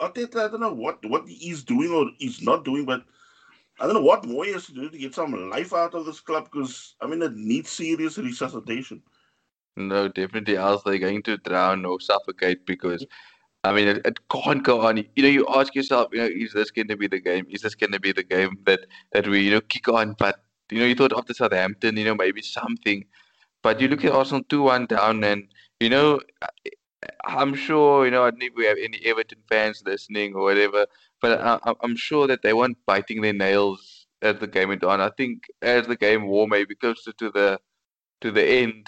Arteta, 0.00 0.36
I 0.36 0.48
don't 0.48 0.60
know 0.60 0.72
what 0.72 1.04
what 1.06 1.28
he's 1.28 1.62
doing 1.62 1.90
or 1.90 2.10
he's 2.18 2.42
not 2.42 2.64
doing, 2.64 2.84
but 2.84 3.04
I 3.80 3.86
don't 3.86 3.94
know 3.94 4.02
what 4.02 4.24
more 4.24 4.44
he 4.44 4.52
has 4.52 4.66
to 4.66 4.72
do 4.72 4.90
to 4.90 4.98
get 4.98 5.14
some 5.14 5.50
life 5.50 5.72
out 5.72 5.94
of 5.94 6.06
this 6.06 6.20
club 6.20 6.44
because 6.44 6.94
I 7.00 7.06
mean 7.06 7.22
it 7.22 7.34
needs 7.34 7.70
serious 7.70 8.18
resuscitation. 8.18 9.02
No, 9.76 10.08
definitely 10.08 10.56
else 10.56 10.82
they're 10.84 10.98
going 10.98 11.22
to 11.24 11.36
drown 11.38 11.84
or 11.84 12.00
suffocate 12.00 12.64
because 12.66 13.04
I 13.64 13.72
mean 13.72 13.88
it, 13.88 14.02
it 14.04 14.28
can't 14.28 14.62
go 14.62 14.86
on. 14.86 14.98
You 14.98 15.22
know, 15.22 15.28
you 15.28 15.46
ask 15.48 15.74
yourself, 15.74 16.08
you 16.12 16.18
know, 16.18 16.26
is 16.26 16.52
this 16.52 16.70
going 16.70 16.88
to 16.88 16.96
be 16.96 17.08
the 17.08 17.20
game? 17.20 17.46
Is 17.50 17.62
this 17.62 17.74
going 17.74 17.92
to 17.92 18.00
be 18.00 18.12
the 18.12 18.22
game 18.22 18.58
that 18.66 18.86
that 19.12 19.26
we 19.26 19.40
you 19.42 19.50
know 19.50 19.60
kick 19.60 19.88
on? 19.88 20.14
But 20.18 20.44
you 20.70 20.80
know, 20.80 20.86
you 20.86 20.94
thought 20.94 21.16
after 21.16 21.34
Southampton, 21.34 21.96
you 21.96 22.04
know, 22.04 22.14
maybe 22.14 22.42
something. 22.42 23.04
But 23.62 23.80
you 23.80 23.88
look 23.88 24.04
at 24.04 24.12
Arsenal 24.12 24.44
two 24.48 24.62
one 24.62 24.86
down, 24.86 25.24
and 25.24 25.48
you 25.80 25.88
know, 25.88 26.20
I'm 27.24 27.54
sure 27.54 28.04
you 28.04 28.10
know. 28.10 28.24
I 28.24 28.30
don't 28.30 28.40
know 28.40 28.46
if 28.46 28.54
we 28.56 28.66
have 28.66 28.78
any 28.80 29.00
Everton 29.04 29.38
fans 29.48 29.82
listening 29.84 30.34
or 30.34 30.42
whatever, 30.42 30.86
but 31.20 31.40
I, 31.40 31.74
I'm 31.82 31.96
sure 31.96 32.26
that 32.26 32.42
they 32.42 32.52
weren't 32.52 32.78
biting 32.86 33.20
their 33.20 33.32
nails 33.32 34.06
as 34.22 34.38
the 34.38 34.46
game 34.46 34.68
went 34.68 34.84
on. 34.84 35.00
I 35.00 35.10
think 35.10 35.44
as 35.62 35.86
the 35.86 35.96
game 35.96 36.26
wore 36.26 36.48
maybe 36.48 36.74
closer 36.74 37.12
to 37.12 37.30
the 37.30 37.60
to 38.20 38.30
the 38.30 38.44
end, 38.44 38.86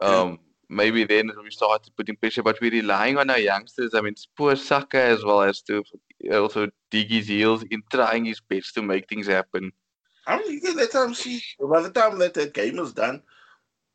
um, 0.00 0.38
maybe 0.68 1.04
then 1.04 1.30
we 1.42 1.50
started 1.50 1.94
putting 1.96 2.16
pressure. 2.16 2.42
But 2.42 2.60
we're 2.60 2.70
relying 2.70 3.18
on 3.18 3.30
our 3.30 3.38
youngsters. 3.38 3.94
I 3.94 4.00
mean, 4.00 4.14
poor 4.36 4.56
Saka 4.56 5.00
as 5.02 5.24
well 5.24 5.42
as 5.42 5.60
to 5.62 5.84
also 6.32 6.68
dig 6.90 7.10
his 7.10 7.28
heels 7.28 7.64
in 7.70 7.82
trying 7.90 8.24
his 8.24 8.40
best 8.40 8.74
to 8.74 8.82
make 8.82 9.08
things 9.08 9.26
happen. 9.26 9.72
I 10.26 10.38
mean, 10.38 10.60
you 10.62 10.74
that 10.74 10.92
time. 10.92 11.14
See, 11.14 11.42
by 11.60 11.82
the 11.82 11.90
time 11.90 12.18
that 12.18 12.34
that 12.34 12.54
game 12.54 12.78
is 12.78 12.94
done, 12.94 13.22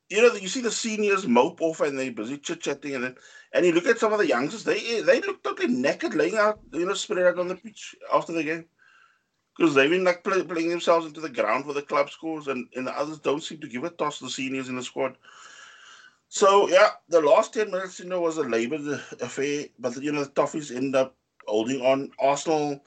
you 0.10 0.22
know, 0.22 0.34
you 0.36 0.48
see 0.48 0.62
the 0.62 0.72
seniors 0.72 1.28
mope 1.28 1.62
off 1.62 1.82
and 1.82 1.98
they're 1.98 2.12
busy 2.12 2.38
chit 2.38 2.62
chatting, 2.62 2.96
and 2.96 3.04
then, 3.04 3.16
and 3.54 3.66
you 3.66 3.72
look 3.72 3.88
at 3.88 4.00
some 4.00 4.14
of 4.14 4.20
the 4.20 4.28
youngsters, 4.28 4.64
they 4.64 5.02
they 5.02 5.22
look 5.22 5.44
totally 5.44 5.68
naked, 5.68 6.14
laying 6.14 6.38
out, 6.38 6.60
you 6.74 6.86
know, 6.86 6.94
spread 6.94 7.26
out 7.26 7.40
on 7.40 7.48
the 7.48 7.56
pitch 7.56 7.96
after 8.14 8.32
the 8.32 8.44
game, 8.44 8.66
because 9.58 9.74
they've 9.74 9.90
been 9.90 10.04
like 10.04 10.24
play, 10.24 10.44
playing 10.44 10.70
themselves 10.70 11.06
into 11.06 11.22
the 11.22 11.30
ground 11.30 11.66
for 11.66 11.74
the 11.74 11.82
club 11.82 12.10
scores, 12.10 12.48
and, 12.48 12.68
and 12.76 12.86
the 12.88 12.98
others 12.98 13.20
don't 13.20 13.44
seem 13.44 13.60
to 13.60 13.68
give 13.68 13.84
a 13.84 13.90
toss. 13.90 14.20
To 14.20 14.26
the 14.26 14.30
seniors 14.30 14.70
in 14.70 14.76
the 14.76 14.84
squad. 14.84 15.18
So 16.28 16.70
yeah, 16.70 16.90
the 17.10 17.22
last 17.22 17.54
ten 17.54 17.72
minutes, 17.72 18.00
you 18.00 18.06
know, 18.06 18.22
was 18.22 18.38
a 18.38 18.44
laboured 18.44 19.02
affair, 19.20 19.66
but 19.80 19.98
you 19.98 20.12
know 20.12 20.24
the 20.24 20.30
Toffees 20.30 20.76
end 20.76 20.96
up 20.96 21.16
holding 21.48 21.82
on. 21.82 22.12
Arsenal, 22.20 22.80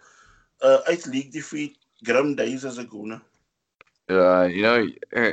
uh, 0.62 0.79
eighth 0.88 1.09
league 1.09 1.33
defeat, 1.33 1.77
grim 2.05 2.37
days 2.37 2.64
as 2.64 2.79
a 2.79 2.85
Gooner. 2.85 3.20
Uh, 4.09 4.44
you 4.44 4.62
know, 4.62 4.87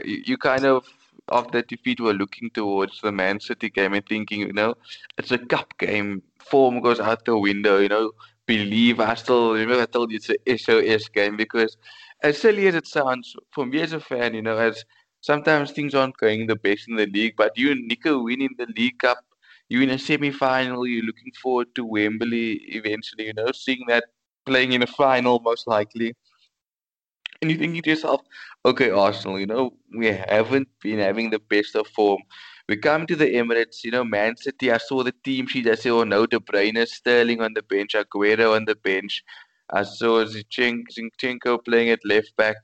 you 0.03 0.37
kind 0.37 0.65
of 0.65 0.85
of 1.29 1.51
that 1.51 1.67
defeat 1.67 1.99
were 1.99 2.13
looking 2.13 2.49
towards 2.51 3.01
the 3.01 3.11
Man 3.11 3.39
City 3.39 3.69
game 3.69 3.93
and 3.93 4.05
thinking, 4.07 4.41
you 4.41 4.53
know, 4.53 4.75
it's 5.17 5.31
a 5.31 5.37
cup 5.37 5.77
game. 5.79 6.23
Form 6.39 6.81
goes 6.81 6.99
out 6.99 7.25
the 7.25 7.37
window, 7.37 7.79
you 7.79 7.89
know. 7.89 8.11
Believe 8.45 8.99
I 8.99 9.13
still 9.15 9.53
remember 9.53 9.83
I 9.83 9.85
told 9.85 10.11
you 10.11 10.17
it's 10.17 10.29
a 10.29 10.57
SOS 10.57 11.07
game 11.09 11.37
because 11.37 11.77
as 12.23 12.37
silly 12.39 12.67
as 12.67 12.75
it 12.75 12.87
sounds, 12.87 13.35
for 13.51 13.65
me 13.65 13.81
as 13.81 13.93
a 13.93 13.99
fan, 13.99 14.33
you 14.33 14.41
know, 14.41 14.57
as 14.57 14.83
sometimes 15.21 15.71
things 15.71 15.93
aren't 15.95 16.17
going 16.17 16.47
the 16.47 16.55
best 16.55 16.87
in 16.87 16.95
the 16.95 17.05
league, 17.07 17.35
but 17.37 17.57
you 17.57 17.75
nick 17.87 18.05
a 18.05 18.17
win 18.17 18.41
in 18.41 18.49
the 18.57 18.67
League 18.77 18.99
Cup, 18.99 19.23
you're 19.69 19.83
in 19.83 19.89
a 19.91 19.99
semi 19.99 20.31
final, 20.31 20.87
you're 20.87 21.05
looking 21.05 21.31
forward 21.41 21.67
to 21.75 21.85
Wembley 21.85 22.53
eventually, 22.69 23.27
you 23.27 23.33
know, 23.33 23.51
seeing 23.53 23.83
that 23.87 24.05
playing 24.45 24.71
in 24.73 24.81
a 24.81 24.87
final 24.87 25.39
most 25.39 25.67
likely 25.67 26.15
and 27.41 27.49
you're 27.49 27.59
thinking 27.59 27.81
to 27.81 27.89
yourself, 27.89 28.21
okay, 28.65 28.89
Arsenal, 28.89 29.39
you 29.39 29.47
know, 29.47 29.73
we 29.95 30.07
haven't 30.07 30.67
been 30.81 30.99
having 30.99 31.29
the 31.29 31.39
best 31.39 31.75
of 31.75 31.87
form. 31.87 32.21
We 32.67 32.77
come 32.77 33.07
to 33.07 33.15
the 33.15 33.25
Emirates, 33.25 33.83
you 33.83 33.91
know, 33.91 34.03
Man 34.03 34.35
City. 34.37 34.71
I 34.71 34.77
saw 34.77 35.03
the 35.03 35.13
team 35.23 35.47
sheet. 35.47 35.67
I 35.67 35.75
said, 35.75 35.91
oh 35.91 36.03
no, 36.03 36.25
De 36.25 36.39
Bruyne, 36.39 36.85
Sterling 36.87 37.41
on 37.41 37.53
the 37.53 37.63
bench, 37.63 37.95
Aguero 37.95 38.55
on 38.55 38.65
the 38.65 38.75
bench. 38.75 39.23
I 39.71 39.83
saw 39.83 40.25
Zinchenko 40.25 41.63
playing 41.63 41.89
at 41.89 41.99
left 42.05 42.35
back. 42.35 42.57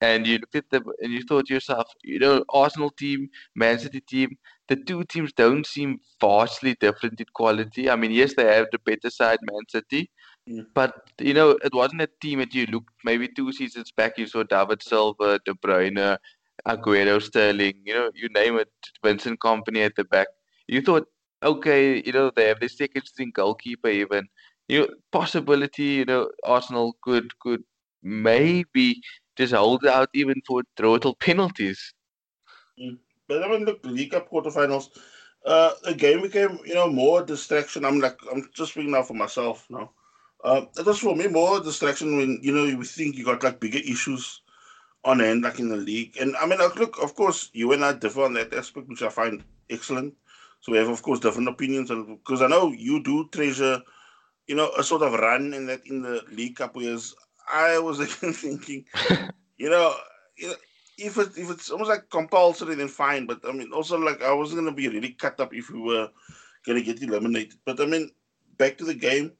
And 0.00 0.26
you 0.26 0.38
looked 0.38 0.56
at 0.56 0.70
them 0.70 0.84
and 1.00 1.12
you 1.12 1.22
thought 1.22 1.46
to 1.46 1.54
yourself, 1.54 1.86
you 2.02 2.18
know, 2.18 2.44
Arsenal 2.50 2.90
team, 2.90 3.28
Man 3.54 3.78
City 3.78 4.00
team, 4.00 4.36
the 4.68 4.76
two 4.76 5.04
teams 5.04 5.32
don't 5.32 5.66
seem 5.66 5.98
vastly 6.20 6.76
different 6.78 7.20
in 7.20 7.26
quality. 7.34 7.88
I 7.88 7.96
mean, 7.96 8.10
yes, 8.10 8.34
they 8.34 8.44
have 8.44 8.66
the 8.70 8.78
better 8.78 9.08
side, 9.08 9.38
Man 9.42 9.62
City. 9.68 10.10
But 10.74 11.10
you 11.20 11.32
know, 11.32 11.50
it 11.50 11.72
wasn't 11.72 12.02
a 12.02 12.08
team 12.20 12.40
that 12.40 12.54
you 12.54 12.66
looked 12.66 12.92
maybe 13.04 13.28
two 13.28 13.52
seasons 13.52 13.90
back. 13.92 14.18
You 14.18 14.26
saw 14.26 14.42
David 14.42 14.82
Silva, 14.82 15.40
De 15.44 15.54
Bruyne, 15.54 16.18
Aguero, 16.66 17.20
Sterling. 17.22 17.80
You 17.84 17.94
know, 17.94 18.10
you 18.14 18.28
name 18.28 18.58
it, 18.58 18.68
Vincent 19.02 19.40
Kompany 19.40 19.84
at 19.84 19.96
the 19.96 20.04
back. 20.04 20.26
You 20.68 20.82
thought, 20.82 21.06
okay, 21.42 22.02
you 22.04 22.12
know, 22.12 22.30
they 22.34 22.48
have 22.48 22.60
the 22.60 22.68
second 22.68 23.06
string 23.06 23.32
goalkeeper 23.34 23.88
even. 23.88 24.28
You 24.68 24.80
know, 24.80 24.88
possibility. 25.12 25.84
You 25.84 26.04
know, 26.04 26.30
Arsenal 26.44 26.96
could 27.02 27.38
could 27.38 27.64
maybe 28.02 29.00
just 29.36 29.54
hold 29.54 29.86
out 29.86 30.10
even 30.14 30.42
for 30.46 30.62
total 30.76 31.14
penalties. 31.14 31.94
Mm. 32.78 32.98
But 33.28 33.42
I 33.42 33.48
mean, 33.48 33.64
look, 33.64 33.82
the 33.82 33.88
League 33.88 34.10
Cup 34.10 34.30
quarterfinals. 34.30 34.90
Uh, 35.46 35.72
the 35.84 35.94
game 35.94 36.22
became, 36.22 36.58
you 36.64 36.74
know, 36.74 36.88
more 36.90 37.22
distraction. 37.22 37.84
I'm 37.84 38.00
like, 38.00 38.18
I'm 38.30 38.48
just 38.54 38.72
speaking 38.72 38.92
now 38.92 39.02
for 39.02 39.12
myself 39.14 39.66
now. 39.68 39.90
Uh, 40.44 40.66
it 40.76 40.84
was 40.84 40.98
for 40.98 41.16
me 41.16 41.26
more 41.26 41.58
distraction 41.58 42.18
when 42.18 42.38
you 42.42 42.54
know 42.54 42.64
you 42.64 42.84
think 42.84 43.16
you 43.16 43.24
got 43.24 43.42
like 43.42 43.58
bigger 43.60 43.78
issues 43.78 44.42
on 45.02 45.20
hand, 45.20 45.42
like 45.42 45.58
in 45.58 45.70
the 45.70 45.76
league. 45.76 46.16
And 46.20 46.36
I 46.36 46.44
mean, 46.44 46.58
look, 46.58 47.02
of 47.02 47.14
course, 47.14 47.48
you 47.54 47.72
and 47.72 47.82
I 47.82 47.94
differ 47.94 48.24
on 48.24 48.34
that 48.34 48.52
aspect, 48.52 48.88
which 48.88 49.02
I 49.02 49.08
find 49.08 49.42
excellent. 49.70 50.14
So 50.60 50.72
we 50.72 50.78
have, 50.78 50.88
of 50.88 51.02
course, 51.02 51.20
different 51.20 51.48
opinions, 51.48 51.90
and 51.90 52.18
because 52.18 52.42
I 52.42 52.46
know 52.46 52.72
you 52.72 53.02
do 53.02 53.28
treasure, 53.32 53.80
you 54.46 54.54
know, 54.54 54.70
a 54.78 54.84
sort 54.84 55.02
of 55.02 55.14
run 55.14 55.54
in 55.54 55.66
that 55.66 55.86
in 55.86 56.02
the 56.02 56.22
league 56.30 56.56
couple 56.56 56.82
years. 56.82 57.14
I 57.50 57.78
was 57.78 58.00
even 58.00 58.34
thinking, 58.34 58.84
you 59.56 59.70
know, 59.70 59.94
if 60.36 61.18
it, 61.18 61.28
if 61.36 61.50
it's 61.50 61.70
almost 61.70 61.90
like 61.90 62.10
compulsory, 62.10 62.74
then 62.74 62.88
fine. 62.88 63.24
But 63.26 63.40
I 63.48 63.52
mean, 63.52 63.72
also 63.72 63.98
like 63.98 64.22
I 64.22 64.32
wasn't 64.34 64.60
gonna 64.60 64.76
be 64.76 64.88
really 64.88 65.10
cut 65.12 65.40
up 65.40 65.54
if 65.54 65.70
we 65.70 65.80
were 65.80 66.10
gonna 66.66 66.82
get 66.82 67.02
eliminated. 67.02 67.58
But 67.64 67.80
I 67.80 67.86
mean, 67.86 68.10
back 68.58 68.76
to 68.78 68.84
the 68.84 68.94
game 68.94 69.32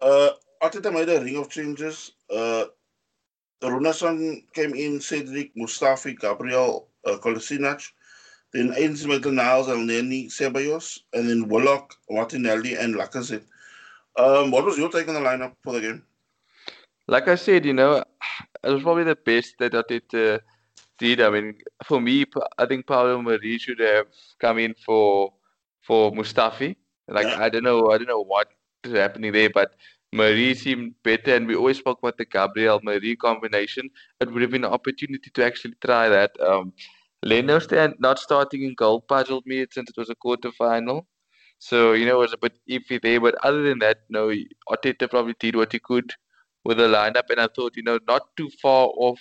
uh, 0.00 0.30
Arteta 0.62 0.92
made 0.92 1.08
a 1.08 1.20
ring 1.22 1.36
of 1.36 1.48
changes. 1.48 2.12
Uh, 2.34 2.66
came 3.60 4.74
in, 4.74 5.00
Cedric, 5.00 5.54
Mustafi, 5.56 6.18
Gabriel, 6.18 6.88
uh, 7.04 7.16
Kolasinac. 7.18 7.90
Then 8.52 8.72
Ainsley 8.76 9.10
Maitland-Niles, 9.10 9.66
Elneny, 9.66 10.26
Ceballos, 10.26 11.00
and 11.12 11.28
then 11.28 11.48
Willock, 11.48 11.94
Martinelli, 12.08 12.76
and 12.76 12.94
Lacazette. 12.94 13.44
Um, 14.16 14.50
what 14.50 14.64
was 14.64 14.78
your 14.78 14.88
take 14.88 15.08
on 15.08 15.14
the 15.14 15.20
lineup 15.20 15.52
for 15.62 15.74
the 15.74 15.80
game? 15.80 16.02
Like 17.06 17.28
I 17.28 17.34
said, 17.34 17.64
you 17.66 17.74
know, 17.74 18.02
it 18.64 18.70
was 18.70 18.82
probably 18.82 19.04
the 19.04 19.16
best 19.16 19.54
that 19.58 19.72
Arteta 19.72 20.40
did. 20.98 21.20
I 21.20 21.30
mean, 21.30 21.54
for 21.84 22.00
me, 22.00 22.24
I 22.58 22.66
think 22.66 22.86
Pablo 22.86 23.20
Mari 23.22 23.58
should 23.58 23.80
have 23.80 24.06
come 24.38 24.58
in 24.58 24.74
for 24.84 25.32
for 25.82 26.12
Mustafi. 26.12 26.76
Like 27.06 27.26
yeah. 27.26 27.42
I 27.42 27.48
don't 27.48 27.64
know, 27.64 27.90
I 27.90 27.98
don't 27.98 28.08
know 28.08 28.22
what 28.22 28.48
happening 28.92 29.32
there, 29.32 29.50
but 29.50 29.74
Mari 30.12 30.54
seemed 30.54 30.94
better, 31.02 31.34
and 31.34 31.46
we 31.46 31.54
always 31.54 31.78
spoke 31.78 31.98
about 31.98 32.16
the 32.16 32.24
Gabriel 32.24 32.80
Mari 32.82 33.16
combination. 33.16 33.90
It 34.20 34.32
would 34.32 34.42
have 34.42 34.50
been 34.50 34.64
an 34.64 34.72
opportunity 34.72 35.30
to 35.30 35.44
actually 35.44 35.74
try 35.84 36.08
that. 36.08 36.30
Um, 36.40 36.72
Leno 37.22 37.58
stand 37.58 37.94
not 37.98 38.18
starting 38.18 38.62
in 38.62 38.74
goal 38.74 39.00
puzzled 39.00 39.44
me 39.44 39.66
since 39.70 39.90
it 39.90 39.96
was 39.96 40.08
a 40.08 40.14
quarter 40.14 40.52
final. 40.52 41.06
So, 41.58 41.92
you 41.92 42.06
know, 42.06 42.16
it 42.16 42.20
was 42.20 42.32
a 42.32 42.38
bit 42.38 42.58
iffy 42.70 43.02
there. 43.02 43.20
But 43.20 43.34
other 43.42 43.62
than 43.62 43.80
that, 43.80 43.98
no, 44.08 44.32
Arteta 44.70 45.10
probably 45.10 45.34
did 45.40 45.56
what 45.56 45.72
he 45.72 45.80
could 45.80 46.12
with 46.64 46.78
the 46.78 46.84
lineup. 46.84 47.28
And 47.30 47.40
I 47.40 47.48
thought, 47.48 47.76
you 47.76 47.82
know, 47.82 47.98
not 48.06 48.36
too 48.36 48.48
far 48.62 48.86
off 48.96 49.20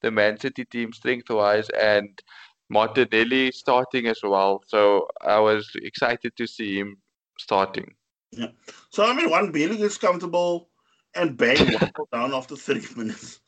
the 0.00 0.10
Man 0.10 0.38
City 0.38 0.64
team 0.64 0.92
strength 0.92 1.30
wise 1.30 1.68
and 1.70 2.22
Martinelli 2.70 3.50
starting 3.50 4.06
as 4.06 4.20
well. 4.22 4.62
So 4.66 5.08
I 5.20 5.40
was 5.40 5.70
excited 5.74 6.36
to 6.36 6.46
see 6.46 6.78
him 6.78 6.98
starting. 7.38 7.92
Yeah. 8.32 8.48
So 8.90 9.04
I 9.04 9.14
mean, 9.14 9.30
one 9.30 9.52
Bailey 9.52 9.78
gets 9.78 9.98
comfortable 9.98 10.70
and 11.14 11.36
bang 11.36 11.76
down 12.12 12.34
after 12.34 12.56
30 12.56 12.94
minutes. 12.96 13.40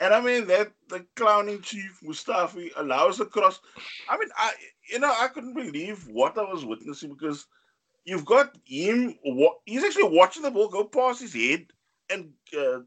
And 0.00 0.14
I 0.14 0.20
mean 0.20 0.46
that 0.48 0.72
the 0.88 1.06
clowning 1.16 1.60
chief 1.62 2.00
Mustafi 2.04 2.70
allows 2.76 3.20
a 3.20 3.26
cross. 3.26 3.60
I 4.08 4.18
mean, 4.18 4.28
I 4.36 4.52
you 4.90 4.98
know 4.98 5.14
I 5.18 5.28
couldn't 5.28 5.54
believe 5.54 6.06
what 6.08 6.38
I 6.38 6.42
was 6.42 6.64
witnessing 6.64 7.10
because 7.10 7.46
you've 8.04 8.26
got 8.26 8.56
him. 8.64 9.16
He's 9.66 9.84
actually 9.84 10.16
watching 10.16 10.42
the 10.42 10.50
ball 10.50 10.68
go 10.68 10.84
past 10.84 11.20
his 11.20 11.34
head, 11.34 11.66
and 12.10 12.32
uh, 12.58 12.80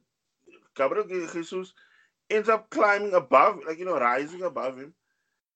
Gabriel 0.75 1.07
Jesus 1.07 1.73
ends 2.29 2.49
up 2.49 2.69
climbing 2.69 3.13
above, 3.13 3.59
like 3.67 3.79
you 3.79 3.85
know, 3.85 3.99
rising 3.99 4.43
above 4.43 4.77
him, 4.77 4.93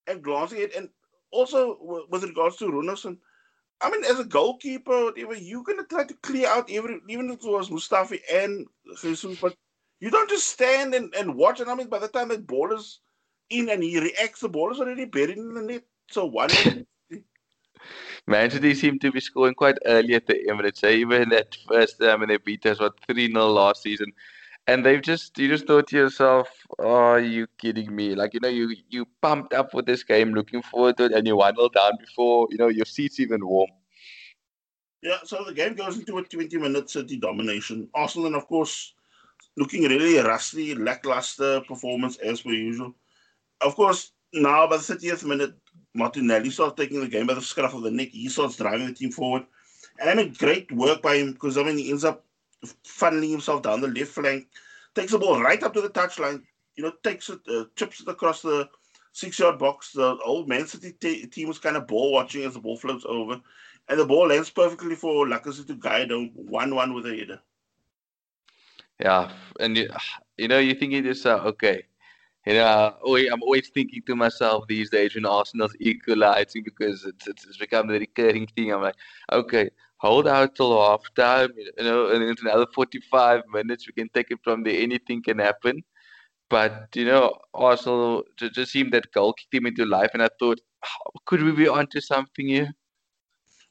and 0.07 0.23
glancing 0.23 0.59
it. 0.61 0.75
And 0.75 0.89
also 1.31 1.77
with 2.09 2.23
regards 2.23 2.57
to 2.57 2.65
Runarsson, 2.65 3.17
I 3.81 3.89
mean, 3.91 4.03
as 4.05 4.19
a 4.19 4.23
goalkeeper, 4.23 5.05
whatever, 5.05 5.35
you're 5.35 5.63
gonna 5.63 5.83
try 5.83 6.05
to 6.05 6.13
clear 6.15 6.47
out 6.47 6.71
every, 6.71 7.01
even 7.09 7.29
if 7.29 7.43
it 7.43 7.51
was 7.51 7.69
Mustafi 7.69 8.19
and 8.31 8.67
Jesus, 9.01 9.39
but 9.39 9.55
you 9.99 10.09
don't 10.09 10.29
just 10.29 10.49
stand 10.49 10.93
and, 10.93 11.13
and 11.15 11.35
watch. 11.35 11.59
And 11.59 11.69
I 11.69 11.75
mean, 11.75 11.87
by 11.87 11.99
the 11.99 12.07
time 12.07 12.29
that 12.29 12.47
ball 12.47 12.73
is 12.73 12.99
in 13.49 13.69
and 13.69 13.83
he 13.83 13.99
reacts, 13.99 14.39
the 14.41 14.49
ball 14.49 14.71
is 14.71 14.79
already 14.79 15.05
buried 15.05 15.37
in 15.37 15.53
the 15.53 15.61
net. 15.61 15.83
So 16.09 16.25
one. 16.25 16.49
Man 18.27 18.49
City 18.49 18.73
seemed 18.73 19.01
to 19.01 19.11
be 19.11 19.19
scoring 19.19 19.53
quite 19.53 19.77
early 19.85 20.15
at 20.15 20.25
the 20.25 20.35
Emirates. 20.49 20.83
Eh? 20.83 20.91
Even 20.91 21.29
that 21.29 21.55
first 21.67 21.99
time 21.99 22.21
when 22.21 22.29
they 22.29 22.37
beat 22.37 22.65
us, 22.65 22.79
what, 22.79 22.93
3 23.07 23.31
0 23.31 23.47
last 23.47 23.83
season. 23.83 24.11
And 24.67 24.83
they've 24.83 25.01
just, 25.01 25.37
you 25.37 25.47
just 25.47 25.67
thought 25.67 25.87
to 25.89 25.95
yourself, 25.95 26.49
oh, 26.79 26.89
are 26.89 27.19
you 27.19 27.45
kidding 27.59 27.95
me? 27.95 28.15
Like, 28.15 28.33
you 28.33 28.39
know, 28.39 28.49
you 28.49 28.75
you 28.89 29.05
pumped 29.21 29.53
up 29.53 29.69
for 29.71 29.83
this 29.83 30.03
game, 30.03 30.33
looking 30.33 30.63
forward 30.63 30.97
to 30.97 31.05
it, 31.05 31.11
and 31.11 31.27
you 31.27 31.35
1 31.35 31.53
down 31.53 31.91
before, 31.99 32.47
you 32.49 32.57
know, 32.57 32.69
your 32.69 32.85
seat's 32.85 33.19
even 33.19 33.45
warm. 33.45 33.69
Yeah, 35.03 35.17
so 35.23 35.43
the 35.43 35.53
game 35.53 35.75
goes 35.75 35.99
into 35.99 36.17
a 36.17 36.23
20 36.23 36.57
minute 36.57 36.89
City 36.89 37.17
domination. 37.17 37.87
Arsenal, 37.93 38.25
and 38.25 38.35
of 38.35 38.47
course, 38.47 38.95
looking 39.55 39.83
really 39.83 40.17
rusty, 40.17 40.73
lackluster 40.73 41.61
performance 41.61 42.17
as 42.17 42.41
per 42.41 42.49
usual. 42.49 42.95
Of 43.61 43.75
course, 43.75 44.13
now 44.33 44.65
by 44.65 44.77
the 44.77 44.83
30th 44.83 45.23
minute, 45.25 45.53
Martinelli 45.93 46.49
starts 46.49 46.75
taking 46.75 47.01
the 47.01 47.07
game 47.07 47.27
by 47.27 47.35
the 47.35 47.41
scruff 47.41 47.75
of 47.75 47.83
the 47.83 47.91
neck. 47.91 48.09
He 48.09 48.29
starts 48.29 48.57
driving 48.57 48.87
the 48.87 48.93
team 48.93 49.11
forward. 49.11 49.45
And 49.99 50.09
I 50.09 50.15
mean, 50.15 50.33
great 50.33 50.71
work 50.71 51.03
by 51.03 51.17
him 51.17 51.33
because 51.33 51.57
I 51.57 51.63
mean, 51.63 51.77
he 51.77 51.91
ends 51.91 52.03
up 52.03 52.24
funneling 52.83 53.31
himself 53.31 53.61
down 53.61 53.81
the 53.81 53.87
left 53.87 54.11
flank, 54.11 54.47
takes 54.93 55.11
the 55.11 55.19
ball 55.19 55.41
right 55.41 55.61
up 55.63 55.73
to 55.73 55.81
the 55.81 55.89
touchline, 55.89 56.41
you 56.75 56.83
know, 56.83 56.93
takes 57.03 57.29
it, 57.29 57.39
uh, 57.47 57.65
chips 57.75 58.01
it 58.01 58.07
across 58.07 58.41
the 58.41 58.69
six 59.11 59.39
yard 59.39 59.59
box. 59.59 59.91
The 59.93 60.17
old 60.25 60.47
Man 60.47 60.67
City 60.67 60.93
t- 60.99 61.25
team 61.27 61.47
was 61.47 61.59
kind 61.59 61.77
of 61.77 61.87
ball 61.87 62.11
watching 62.11 62.43
as 62.43 62.53
the 62.53 62.59
ball 62.59 62.77
floats 62.77 63.05
over. 63.07 63.41
And 63.87 63.99
the 63.99 64.05
ball 64.05 64.27
lands 64.27 64.49
perfectly 64.49 64.95
for 64.95 65.27
Lacazette 65.27 65.67
to 65.67 65.75
guide 65.75 66.11
him 66.11 66.31
1 66.33 66.75
1 66.75 66.93
with 66.93 67.05
a 67.05 67.15
header. 67.15 67.39
Yeah, 68.99 69.31
and 69.59 69.77
you, 69.77 69.89
you 70.37 70.47
know, 70.47 70.59
you're 70.59 70.75
thinking 70.75 71.03
to 71.03 71.09
yourself, 71.09 71.45
okay, 71.45 71.83
you 72.45 72.53
know, 72.53 72.95
I'm 73.03 73.41
always 73.41 73.69
thinking 73.69 74.01
to 74.05 74.15
myself 74.15 74.67
these 74.67 74.89
days 74.89 75.15
when 75.15 75.25
Arsenal's 75.25 75.75
equalizing 75.79 76.63
because 76.63 77.03
it's, 77.03 77.27
it's 77.27 77.57
become 77.57 77.87
the 77.87 77.99
recurring 77.99 78.47
thing. 78.47 78.71
I'm 78.71 78.83
like, 78.83 78.95
okay, 79.31 79.69
hold 80.05 80.27
out 80.27 80.55
till 80.55 80.79
half 80.79 81.03
time, 81.15 81.51
you 81.57 81.83
know, 81.83 82.09
and 82.11 82.23
in 82.23 82.35
another 82.41 82.67
45 82.73 83.41
minutes, 83.51 83.87
we 83.87 83.93
can 83.93 84.09
take 84.09 84.31
it 84.31 84.39
from 84.43 84.63
there. 84.63 84.79
Anything 84.79 85.23
can 85.23 85.39
happen. 85.39 85.83
But, 86.49 86.89
you 86.95 87.05
know, 87.05 87.37
Arsenal 87.53 88.23
just, 88.37 88.71
seemed 88.71 88.93
that 88.93 89.11
goal 89.11 89.33
kicked 89.33 89.53
him 89.53 89.65
into 89.65 89.85
life. 89.85 90.11
And 90.13 90.21
I 90.21 90.29
thought, 90.39 90.61
could 91.25 91.41
we 91.41 91.51
be 91.51 91.67
onto 91.67 91.99
something 91.99 92.47
here? 92.47 92.71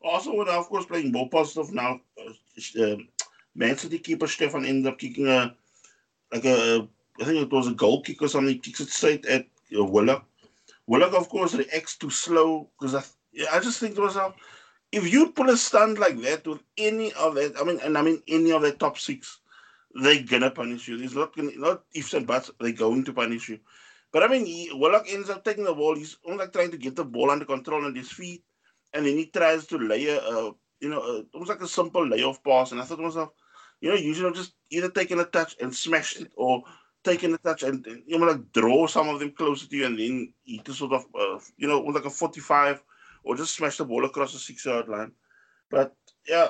Also, 0.02 0.34
with, 0.34 0.48
of 0.48 0.68
course, 0.68 0.86
playing 0.86 1.12
more 1.12 1.28
positive 1.30 1.72
now. 1.72 2.00
Uh, 2.18 2.82
um, 2.82 3.08
Man 3.54 3.76
City 3.76 3.98
keeper 3.98 4.26
Steffen 4.26 4.66
ended 4.66 4.92
up 4.92 4.98
kicking 4.98 5.28
a, 5.28 5.54
like 6.32 6.44
a, 6.44 6.88
I 7.20 7.24
think 7.24 7.42
it 7.42 7.52
was 7.52 7.68
a 7.68 7.74
goal 7.74 8.02
kick 8.02 8.20
or 8.20 8.28
something. 8.28 8.58
Kicks 8.58 8.80
it 8.80 8.90
straight 8.90 9.24
at 9.26 9.46
uh, 9.78 9.84
Willock. 9.84 10.24
Willock, 10.86 11.14
of 11.14 11.28
course, 11.28 11.54
reacts 11.54 11.96
too 11.96 12.10
slow 12.10 12.68
because 12.78 12.94
I, 12.96 13.56
I 13.56 13.60
just 13.60 13.78
think 13.78 13.94
to 13.94 14.02
myself, 14.02 14.34
if 14.94 15.12
you 15.12 15.30
pull 15.30 15.50
a 15.50 15.56
stunt 15.56 15.98
like 15.98 16.20
that 16.22 16.46
with 16.46 16.62
any 16.78 17.12
of 17.14 17.34
that, 17.34 17.54
I 17.60 17.64
mean, 17.64 17.80
and 17.80 17.98
I 17.98 18.02
mean 18.02 18.22
any 18.28 18.52
of 18.52 18.62
the 18.62 18.72
top 18.72 18.98
six, 18.98 19.40
they're 20.02 20.22
gonna 20.22 20.50
punish 20.50 20.88
you. 20.88 21.00
It's 21.02 21.14
not 21.14 21.36
gonna, 21.36 21.52
not 21.56 21.82
ifs 21.94 22.14
and 22.14 22.26
buts. 22.26 22.50
They're 22.60 22.72
going 22.72 23.04
to 23.04 23.12
punish 23.12 23.48
you. 23.48 23.58
But 24.12 24.22
I 24.22 24.28
mean, 24.28 24.46
he, 24.46 24.70
Willock 24.72 25.06
ends 25.08 25.30
up 25.30 25.44
taking 25.44 25.64
the 25.64 25.74
ball. 25.74 25.96
He's 25.96 26.16
only 26.24 26.38
like 26.38 26.52
trying 26.52 26.70
to 26.70 26.76
get 26.76 26.94
the 26.94 27.04
ball 27.04 27.30
under 27.30 27.44
control 27.44 27.84
on 27.84 27.94
his 27.94 28.10
feet, 28.10 28.44
and 28.92 29.04
then 29.04 29.16
he 29.16 29.26
tries 29.26 29.66
to 29.66 29.78
lay 29.78 30.06
a, 30.06 30.20
you 30.80 30.88
know, 30.88 31.02
a, 31.02 31.24
almost 31.34 31.50
like 31.50 31.62
a 31.62 31.66
simple 31.68 32.06
layoff 32.06 32.42
pass. 32.44 32.70
And 32.70 32.80
I 32.80 32.84
thought 32.84 32.96
to 32.96 33.02
myself, 33.02 33.30
you 33.80 33.88
know, 33.88 33.96
usually 33.96 34.32
just 34.32 34.54
either 34.70 34.90
taking 34.90 35.18
a 35.18 35.24
touch 35.24 35.56
and 35.60 35.74
smash 35.74 36.16
it, 36.20 36.30
or 36.36 36.62
taking 37.02 37.34
a 37.34 37.38
touch 37.38 37.64
and 37.64 37.84
you 38.06 38.18
know, 38.18 38.26
like 38.26 38.52
draw 38.52 38.86
some 38.86 39.08
of 39.08 39.18
them 39.18 39.32
closer 39.32 39.68
to 39.68 39.76
you, 39.76 39.86
and 39.86 39.98
then 39.98 40.32
he 40.44 40.60
just 40.64 40.78
sort 40.78 40.92
of, 40.92 41.04
uh, 41.18 41.38
you 41.56 41.66
know, 41.66 41.80
like 41.80 42.04
a 42.04 42.10
forty-five 42.10 42.80
or 43.24 43.36
just 43.36 43.56
smash 43.56 43.78
the 43.78 43.84
ball 43.84 44.04
across 44.04 44.32
the 44.32 44.38
six 44.38 44.64
yard 44.64 44.88
line. 44.88 45.12
But 45.70 45.94
yeah, 46.28 46.48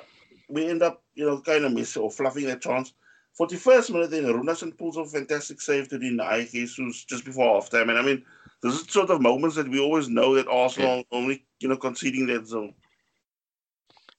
we 0.49 0.69
end 0.69 0.83
up, 0.83 1.03
you 1.15 1.27
know, 1.27 1.41
kind 1.41 1.65
of 1.65 1.73
missing 1.73 2.03
or 2.03 2.11
fluffing 2.11 2.47
that 2.47 2.63
chance. 2.63 2.93
41st 3.41 3.91
minute, 3.91 4.11
then 4.11 4.25
Runarsson 4.25 4.77
pulls 4.77 4.97
a 4.97 5.05
fantastic 5.05 5.61
save 5.61 5.89
to 5.89 5.99
deny 5.99 6.45
Jesus 6.45 7.05
just 7.05 7.25
before 7.25 7.61
halftime. 7.61 7.89
And 7.89 7.99
I 7.99 8.03
mean, 8.03 8.25
this 8.63 8.75
is 8.75 8.87
sort 8.89 9.11
of 9.11 9.21
moments 9.21 9.57
that 9.57 9.69
we 9.69 9.81
always 9.81 10.09
know 10.09 10.35
that 10.35 10.47
Arsenal 10.47 10.99
yeah. 10.99 11.03
only, 11.11 11.45
you 11.59 11.69
know, 11.69 11.77
conceding 11.77 12.27
that 12.27 12.47
zone. 12.47 12.75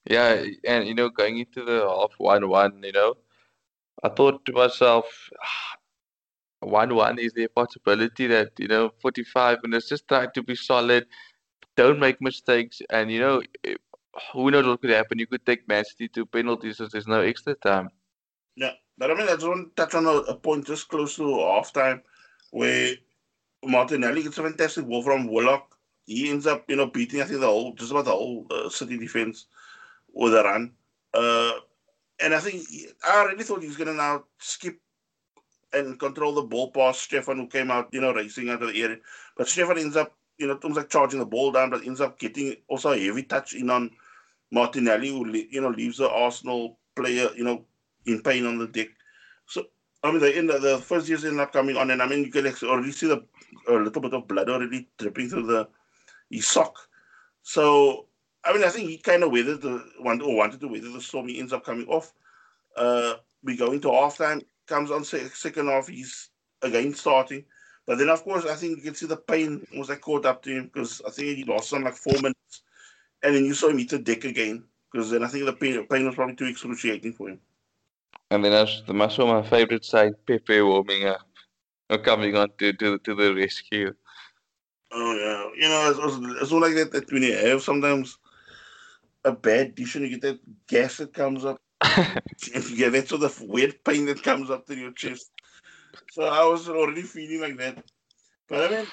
Yeah, 0.09 0.43
and 0.67 0.87
you 0.87 0.93
know, 0.93 1.09
going 1.09 1.39
into 1.39 1.63
the 1.63 1.87
half 1.87 2.11
one-one, 2.17 2.83
you 2.83 2.91
know, 2.91 3.15
I 4.03 4.09
thought 4.09 4.45
to 4.45 4.51
myself, 4.51 5.05
one-one 6.59 7.17
is 7.17 7.33
there 7.33 7.45
a 7.45 7.49
possibility 7.49 8.27
that 8.27 8.51
you 8.59 8.67
know, 8.67 8.91
forty-five 9.01 9.59
minutes, 9.63 9.89
just 9.89 10.07
try 10.07 10.27
to 10.27 10.43
be 10.43 10.55
solid, 10.55 11.07
don't 11.75 11.99
make 11.99 12.21
mistakes, 12.21 12.81
and 12.89 13.11
you 13.11 13.19
know, 13.19 13.41
who 14.33 14.51
knows 14.51 14.65
what 14.65 14.81
could 14.81 14.91
happen? 14.91 15.19
You 15.19 15.27
could 15.27 15.45
take 15.45 15.67
Man 15.67 15.83
City 15.85 16.07
to 16.09 16.25
penalties, 16.25 16.77
so 16.77 16.87
there's 16.87 17.07
no 17.07 17.21
extra 17.21 17.55
time. 17.55 17.89
Yeah, 18.55 18.71
but 18.97 19.11
I 19.11 19.13
mean, 19.13 19.27
I 19.27 19.33
just 19.33 19.47
want 19.47 19.75
to 19.75 19.81
touch 19.81 19.93
on 19.95 20.05
a, 20.05 20.17
a 20.31 20.35
point 20.35 20.65
just 20.65 20.87
close 20.87 21.15
to 21.17 21.23
halftime 21.23 22.01
where 22.51 22.93
Martinelli 23.63 24.23
gets 24.23 24.37
a 24.37 24.43
fantastic 24.43 24.87
ball 24.87 25.03
from 25.03 25.27
Willock. 25.27 25.77
He 26.05 26.29
ends 26.29 26.47
up, 26.47 26.65
you 26.69 26.75
know, 26.75 26.87
beating 26.87 27.21
I 27.21 27.25
think 27.25 27.41
the 27.41 27.47
whole 27.47 27.73
just 27.73 27.91
about 27.91 28.05
the 28.05 28.11
whole 28.11 28.45
uh, 28.51 28.69
City 28.69 28.97
defense 28.97 29.47
with 30.13 30.33
a 30.33 30.43
run. 30.43 30.71
Uh, 31.13 31.53
and 32.21 32.33
I 32.33 32.39
think 32.39 32.63
I 33.05 33.25
really 33.25 33.43
thought 33.43 33.61
he 33.61 33.67
was 33.67 33.77
going 33.77 33.87
to 33.87 33.93
now 33.93 34.23
skip 34.37 34.79
and 35.73 35.99
control 35.99 36.33
the 36.33 36.43
ball 36.43 36.71
past 36.71 37.09
Steffen, 37.09 37.35
who 37.35 37.47
came 37.47 37.69
out, 37.69 37.89
you 37.91 37.99
know, 37.99 38.13
racing 38.13 38.49
out 38.49 38.63
of 38.63 38.71
the 38.71 38.81
area. 38.81 38.97
But 39.35 39.47
Steffen 39.47 39.79
ends 39.79 39.97
up 39.97 40.15
you 40.37 40.47
know, 40.47 40.59
almost 40.63 40.77
like 40.77 40.89
charging 40.89 41.19
the 41.19 41.25
ball 41.25 41.51
down, 41.51 41.69
but 41.69 41.85
ends 41.85 42.01
up 42.01 42.19
getting 42.19 42.55
also 42.67 42.91
a 42.91 42.99
heavy 42.99 43.23
touch 43.23 43.53
in 43.53 43.69
on 43.69 43.91
Martinelli, 44.51 45.09
who 45.09 45.31
you 45.33 45.61
know 45.61 45.69
leaves 45.69 45.97
the 45.97 46.09
Arsenal 46.09 46.79
player, 46.95 47.29
you 47.35 47.43
know, 47.43 47.65
in 48.05 48.21
pain 48.21 48.45
on 48.45 48.57
the 48.57 48.67
deck. 48.67 48.89
So 49.45 49.65
I 50.03 50.11
mean, 50.11 50.19
the 50.19 50.35
end 50.35 50.49
the 50.49 50.81
first 50.83 51.07
years 51.07 51.25
end 51.25 51.39
up 51.39 51.53
coming 51.53 51.77
on, 51.77 51.91
and 51.91 52.01
I 52.01 52.07
mean, 52.07 52.23
you 52.23 52.31
can 52.31 52.45
already 52.63 52.91
see 52.91 53.07
the 53.07 53.23
a 53.67 53.73
little 53.73 54.01
bit 54.01 54.13
of 54.13 54.27
blood 54.27 54.49
already 54.49 54.87
dripping 54.97 55.29
through 55.29 55.47
the 55.47 55.67
his 56.29 56.47
sock. 56.47 56.75
So 57.41 58.07
I 58.43 58.53
mean, 58.53 58.63
I 58.63 58.69
think 58.69 58.89
he 58.89 58.97
kind 58.97 59.23
of 59.23 59.31
weathered 59.31 59.61
the 59.61 59.83
one 59.99 60.21
or 60.21 60.35
wanted 60.35 60.59
to 60.61 60.67
weather 60.67 60.89
the 60.89 61.01
storm. 61.01 61.27
He 61.27 61.39
ends 61.39 61.53
up 61.53 61.65
coming 61.65 61.87
off. 61.87 62.13
Uh, 62.75 63.15
we 63.43 63.55
go 63.55 63.71
into 63.71 63.87
halftime. 63.87 64.43
Comes 64.67 64.91
on 64.91 65.03
second 65.03 65.67
half. 65.67 65.87
He's 65.87 66.29
again 66.61 66.93
starting. 66.93 67.45
But 67.85 67.99
then, 67.99 68.09
of 68.09 68.23
course, 68.23 68.45
I 68.45 68.55
think 68.55 68.77
you 68.77 68.83
can 68.83 68.95
see 68.95 69.05
the 69.05 69.17
pain 69.17 69.65
was 69.77 69.89
like 69.89 70.01
caught 70.01 70.25
up 70.25 70.41
to 70.43 70.49
him 70.49 70.65
because 70.65 71.01
I 71.07 71.11
think 71.11 71.37
he 71.37 71.43
lost 71.43 71.69
some 71.69 71.83
like 71.83 71.93
four 71.93 72.15
minutes, 72.15 72.63
and 73.21 73.35
then 73.35 73.45
you 73.45 73.53
saw 73.53 73.69
him 73.69 73.77
hit 73.77 73.89
the 73.89 73.99
deck 73.99 74.23
again 74.23 74.63
because 74.91 75.11
then 75.11 75.23
I 75.23 75.27
think 75.27 75.45
the 75.45 75.53
pain, 75.53 75.85
pain 75.87 76.05
was 76.05 76.15
probably 76.15 76.35
too 76.35 76.45
excruciating 76.45 77.13
for 77.13 77.29
him. 77.29 77.39
And 78.31 78.43
then 78.43 78.53
as 78.53 78.81
the 78.87 78.93
muscle, 78.93 79.27
my 79.27 79.43
favorite 79.43 79.85
side, 79.85 80.13
Pepe 80.25 80.61
warming 80.61 81.05
up, 81.05 81.27
or 81.89 81.99
coming 81.99 82.35
on 82.35 82.49
to, 82.57 82.73
to, 82.73 82.97
to 82.99 83.13
the 83.13 83.35
rescue. 83.35 83.93
Oh 84.91 85.13
yeah, 85.13 85.61
you 85.61 85.69
know, 85.69 85.89
it's, 85.91 85.99
it's, 86.17 86.41
it's 86.41 86.51
like 86.51 86.73
that, 86.75 86.91
that 86.91 87.11
when 87.11 87.21
you 87.21 87.37
have 87.37 87.61
sometimes 87.61 88.17
a 89.25 89.31
bad 89.31 89.75
dish 89.75 89.95
and 89.95 90.05
you 90.05 90.17
get 90.17 90.21
that 90.21 90.39
gas 90.67 90.97
that 90.97 91.13
comes 91.13 91.45
up, 91.45 91.61
and 91.81 92.69
you 92.69 92.77
get 92.77 92.93
that 92.93 93.09
sort 93.09 93.23
of 93.23 93.39
weird 93.41 93.83
pain 93.83 94.05
that 94.05 94.23
comes 94.23 94.49
up 94.49 94.65
to 94.65 94.75
your 94.75 94.91
chest. 94.91 95.29
So 96.15 96.23
I 96.23 96.45
was 96.45 96.69
already 96.69 97.01
feeling 97.01 97.41
like 97.41 97.57
that. 97.57 97.83
But 98.47 98.71
I 98.71 98.77
mean, 98.77 98.87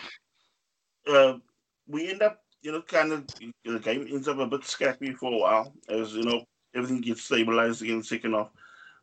uh, 1.07 1.35
we 1.87 2.11
end 2.11 2.21
up, 2.21 2.43
you 2.63 2.73
know, 2.73 2.83
kind 2.83 3.13
of, 3.13 3.29
the 3.65 3.79
game 3.79 4.09
ends 4.11 4.27
up 4.27 4.39
a 4.39 4.47
bit 4.49 4.65
scrappy 4.65 5.13
for 5.13 5.33
a 5.33 5.37
while 5.37 5.73
as, 5.89 6.15
you 6.15 6.25
know, 6.25 6.45
everything 6.75 7.01
gets 7.01 7.23
stabilized 7.23 7.81
again 7.81 8.03
second 8.03 8.33
half. 8.33 8.49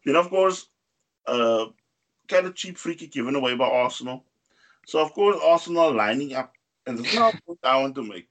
Then, 0.04 0.18
of 0.18 0.30
course, 0.30 0.68
uh, 1.28 1.68
kind 2.28 2.46
of 2.46 2.56
cheap 2.56 2.78
free 2.78 2.96
kick 2.96 3.14
given 3.14 3.36
away 3.36 3.56
by 3.56 3.70
Arsenal. 3.70 4.26
So, 4.86 5.00
of 5.00 5.14
course, 5.14 5.38
Arsenal 5.42 5.94
lining 5.94 6.34
up. 6.34 6.52
And 6.86 7.00
there's 7.00 7.16
no 7.16 7.32
point 7.46 7.60
I 7.64 7.80
want 7.80 7.96
to 7.96 8.04
make. 8.04 8.28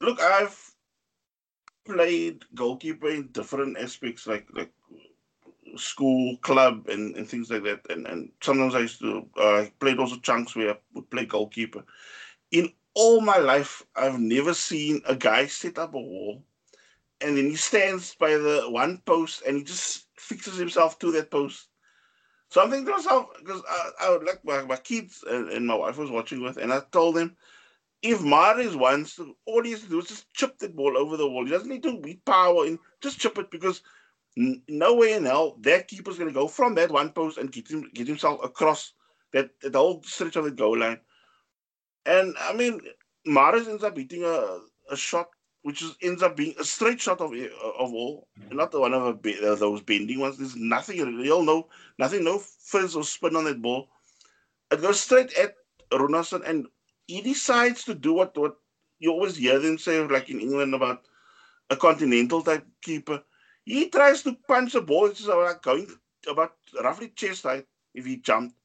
Look, 0.00 0.18
I've 0.18 0.58
played 1.84 2.42
goalkeeper 2.54 3.10
in 3.10 3.28
different 3.32 3.76
aspects, 3.76 4.26
like 4.26 4.46
like 4.54 4.72
school 5.78 6.36
club 6.38 6.88
and, 6.88 7.16
and 7.16 7.28
things 7.28 7.50
like 7.50 7.64
that. 7.64 7.80
And, 7.90 8.06
and 8.06 8.30
sometimes 8.42 8.74
I 8.74 8.80
used 8.80 9.00
to 9.00 9.26
uh, 9.36 9.66
played 9.80 9.98
also 9.98 10.16
chunks 10.16 10.56
where 10.56 10.74
I 10.74 10.78
would 10.94 11.10
play 11.10 11.26
goalkeeper. 11.26 11.84
In 12.50 12.72
all 12.94 13.20
my 13.20 13.38
life, 13.38 13.82
I've 13.96 14.18
never 14.18 14.54
seen 14.54 15.02
a 15.06 15.16
guy 15.16 15.46
set 15.46 15.78
up 15.78 15.94
a 15.94 15.98
wall 15.98 16.42
and 17.20 17.36
then 17.36 17.46
he 17.46 17.56
stands 17.56 18.14
by 18.14 18.30
the 18.30 18.66
one 18.68 18.98
post 19.06 19.42
and 19.46 19.56
he 19.56 19.64
just 19.64 20.06
fixes 20.16 20.58
himself 20.58 20.98
to 20.98 21.10
that 21.12 21.30
post. 21.30 21.68
So 22.48 22.62
I'm 22.62 22.70
thinking 22.70 22.86
to 22.86 22.92
myself, 22.92 23.26
because 23.38 23.62
I, 23.68 23.90
I 24.02 24.10
would 24.10 24.24
like 24.24 24.44
my, 24.44 24.62
my 24.62 24.76
kids 24.76 25.24
and, 25.28 25.48
and, 25.48 25.66
my 25.66 25.74
wife 25.74 25.98
was 25.98 26.10
watching 26.10 26.42
with, 26.42 26.56
and 26.56 26.72
I 26.72 26.82
told 26.92 27.16
them, 27.16 27.36
if 28.02 28.20
Mahrez 28.20 28.76
wants 28.76 29.18
all 29.46 29.62
he 29.62 29.70
has 29.70 29.80
to 29.80 29.88
do 29.88 29.98
is 29.98 30.08
just 30.08 30.32
chip 30.34 30.58
that 30.58 30.76
ball 30.76 30.98
over 30.98 31.16
the 31.16 31.28
wall. 31.28 31.44
He 31.44 31.50
doesn't 31.50 31.68
need 31.68 31.82
to 31.84 31.98
beat 31.98 32.24
power 32.24 32.66
in, 32.66 32.78
just 33.00 33.18
chip 33.18 33.38
it 33.38 33.50
because 33.50 33.82
no 34.36 34.94
way 34.94 35.12
in 35.12 35.24
hell 35.24 35.56
that 35.60 35.88
keeper's 35.88 36.18
going 36.18 36.28
to 36.28 36.34
go 36.34 36.48
from 36.48 36.74
that 36.74 36.90
one 36.90 37.10
post 37.10 37.38
and 37.38 37.52
get 37.52 37.68
him 37.70 37.88
get 37.94 38.06
himself 38.06 38.42
across 38.44 38.92
that 39.32 39.50
the 39.62 39.78
whole 39.78 40.02
stretch 40.02 40.36
of 40.36 40.44
the 40.44 40.50
goal 40.50 40.78
line. 40.78 41.00
And 42.06 42.34
I 42.40 42.52
mean, 42.52 42.80
Mahrez 43.26 43.68
ends 43.68 43.84
up 43.84 43.96
hitting 43.96 44.24
a, 44.24 44.58
a 44.90 44.96
shot 44.96 45.28
which 45.62 45.80
is, 45.80 45.96
ends 46.02 46.22
up 46.22 46.36
being 46.36 46.54
a 46.60 46.64
straight 46.64 47.00
shot 47.00 47.20
of 47.20 47.32
of 47.32 47.94
all, 47.94 48.28
not 48.50 48.70
the 48.70 48.78
one 48.78 48.92
of 48.92 49.02
a, 49.02 49.52
uh, 49.52 49.54
those 49.54 49.80
bending 49.80 50.20
ones. 50.20 50.36
There's 50.36 50.56
nothing, 50.56 50.98
you 50.98 51.34
all 51.34 51.42
know, 51.42 51.68
nothing, 51.98 52.22
no 52.22 52.38
fizz 52.38 52.94
or 52.94 53.02
spin 53.02 53.34
on 53.34 53.44
that 53.44 53.62
ball. 53.62 53.88
It 54.70 54.82
goes 54.82 55.00
straight 55.00 55.32
at 55.38 55.54
Runarsson, 55.90 56.46
and 56.46 56.66
he 57.06 57.22
decides 57.22 57.84
to 57.84 57.94
do 57.94 58.12
what 58.12 58.36
what 58.36 58.56
you 58.98 59.10
always 59.10 59.36
hear 59.36 59.58
them 59.58 59.78
say, 59.78 59.98
like 60.06 60.28
in 60.28 60.40
England 60.40 60.74
about 60.74 61.06
a 61.70 61.76
continental 61.76 62.42
type 62.42 62.66
keeper. 62.82 63.22
He 63.64 63.88
tries 63.88 64.22
to 64.22 64.36
punch 64.46 64.72
the 64.72 64.82
ball, 64.82 65.06
it's 65.06 65.26
like 65.26 65.62
going 65.62 65.88
about 66.28 66.52
roughly 66.82 67.08
chest 67.10 67.44
height 67.44 67.66
if 67.94 68.04
he 68.04 68.16
jumped. 68.18 68.56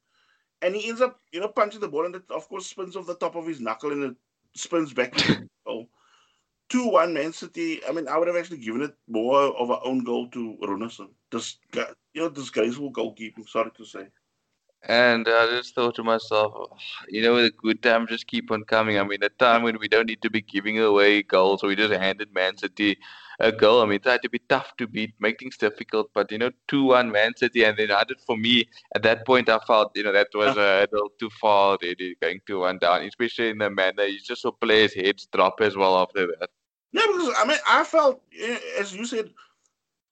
And 0.62 0.74
he 0.74 0.88
ends 0.88 1.00
up, 1.00 1.18
you 1.32 1.40
know, 1.40 1.48
punching 1.48 1.80
the 1.80 1.88
ball, 1.88 2.04
and 2.04 2.14
it, 2.14 2.30
of 2.30 2.46
course, 2.48 2.66
spins 2.66 2.94
off 2.94 3.06
the 3.06 3.14
top 3.14 3.34
of 3.34 3.46
his 3.46 3.60
knuckle 3.60 3.92
and 3.92 4.04
it 4.04 4.16
spins 4.54 4.92
back. 4.92 5.14
oh. 5.66 5.88
2 6.68 6.86
1 6.88 7.12
Man 7.12 7.32
City. 7.32 7.80
I 7.88 7.92
mean, 7.92 8.06
I 8.08 8.16
would 8.16 8.28
have 8.28 8.36
actually 8.36 8.58
given 8.58 8.82
it 8.82 8.94
more 9.08 9.56
of 9.58 9.70
our 9.70 9.80
own 9.84 10.04
goal 10.04 10.28
to 10.28 10.56
Runarsson. 10.62 11.08
This, 11.32 11.58
you 11.74 12.22
know, 12.22 12.28
disgraceful 12.28 12.92
goalkeeping, 12.92 13.48
sorry 13.48 13.70
to 13.76 13.84
say. 13.84 14.06
And 14.84 15.28
I 15.28 15.46
just 15.46 15.74
thought 15.74 15.94
to 15.96 16.04
myself, 16.04 16.70
you 17.08 17.22
know, 17.22 17.42
the 17.42 17.50
good 17.50 17.82
times 17.82 18.08
just 18.08 18.26
keep 18.26 18.50
on 18.50 18.64
coming. 18.64 18.98
I 18.98 19.04
mean, 19.04 19.22
a 19.22 19.28
time 19.28 19.62
when 19.62 19.78
we 19.78 19.88
don't 19.88 20.06
need 20.06 20.22
to 20.22 20.30
be 20.30 20.40
giving 20.40 20.78
away 20.78 21.22
goals, 21.22 21.60
so 21.60 21.68
we 21.68 21.76
just 21.76 21.92
handed 21.92 22.32
Man 22.32 22.56
City 22.56 22.96
a 23.40 23.50
goal. 23.50 23.82
I 23.82 23.86
mean, 23.86 24.00
tried 24.00 24.22
to 24.22 24.30
be 24.30 24.40
tough 24.48 24.76
to 24.76 24.86
beat, 24.86 25.14
make 25.18 25.40
things 25.40 25.56
difficult, 25.56 26.10
but 26.14 26.30
you 26.30 26.38
know, 26.38 26.50
two-one 26.68 27.10
Man 27.10 27.34
City, 27.36 27.64
and 27.64 27.76
then 27.76 27.90
I 27.90 28.04
did 28.04 28.20
for 28.20 28.36
me 28.36 28.68
at 28.94 29.02
that 29.02 29.26
point. 29.26 29.48
I 29.48 29.58
felt 29.66 29.96
you 29.96 30.04
know 30.04 30.12
that 30.12 30.28
was 30.34 30.56
a 30.56 30.86
little 30.90 31.10
too 31.18 31.30
far 31.30 31.72
already, 31.72 32.16
going 32.20 32.40
two-one 32.46 32.78
down, 32.78 33.02
especially 33.02 33.50
in 33.50 33.58
the 33.58 33.70
manner 33.70 34.04
you 34.04 34.20
just 34.20 34.42
saw 34.42 34.50
players' 34.50 34.94
heads 34.94 35.26
drop 35.32 35.60
as 35.60 35.76
well 35.76 35.96
after 35.96 36.26
that. 36.26 36.50
Yeah, 36.92 37.06
because 37.06 37.34
I 37.36 37.46
mean, 37.46 37.58
I 37.66 37.84
felt 37.84 38.22
as 38.78 38.94
you 38.94 39.04
said, 39.06 39.30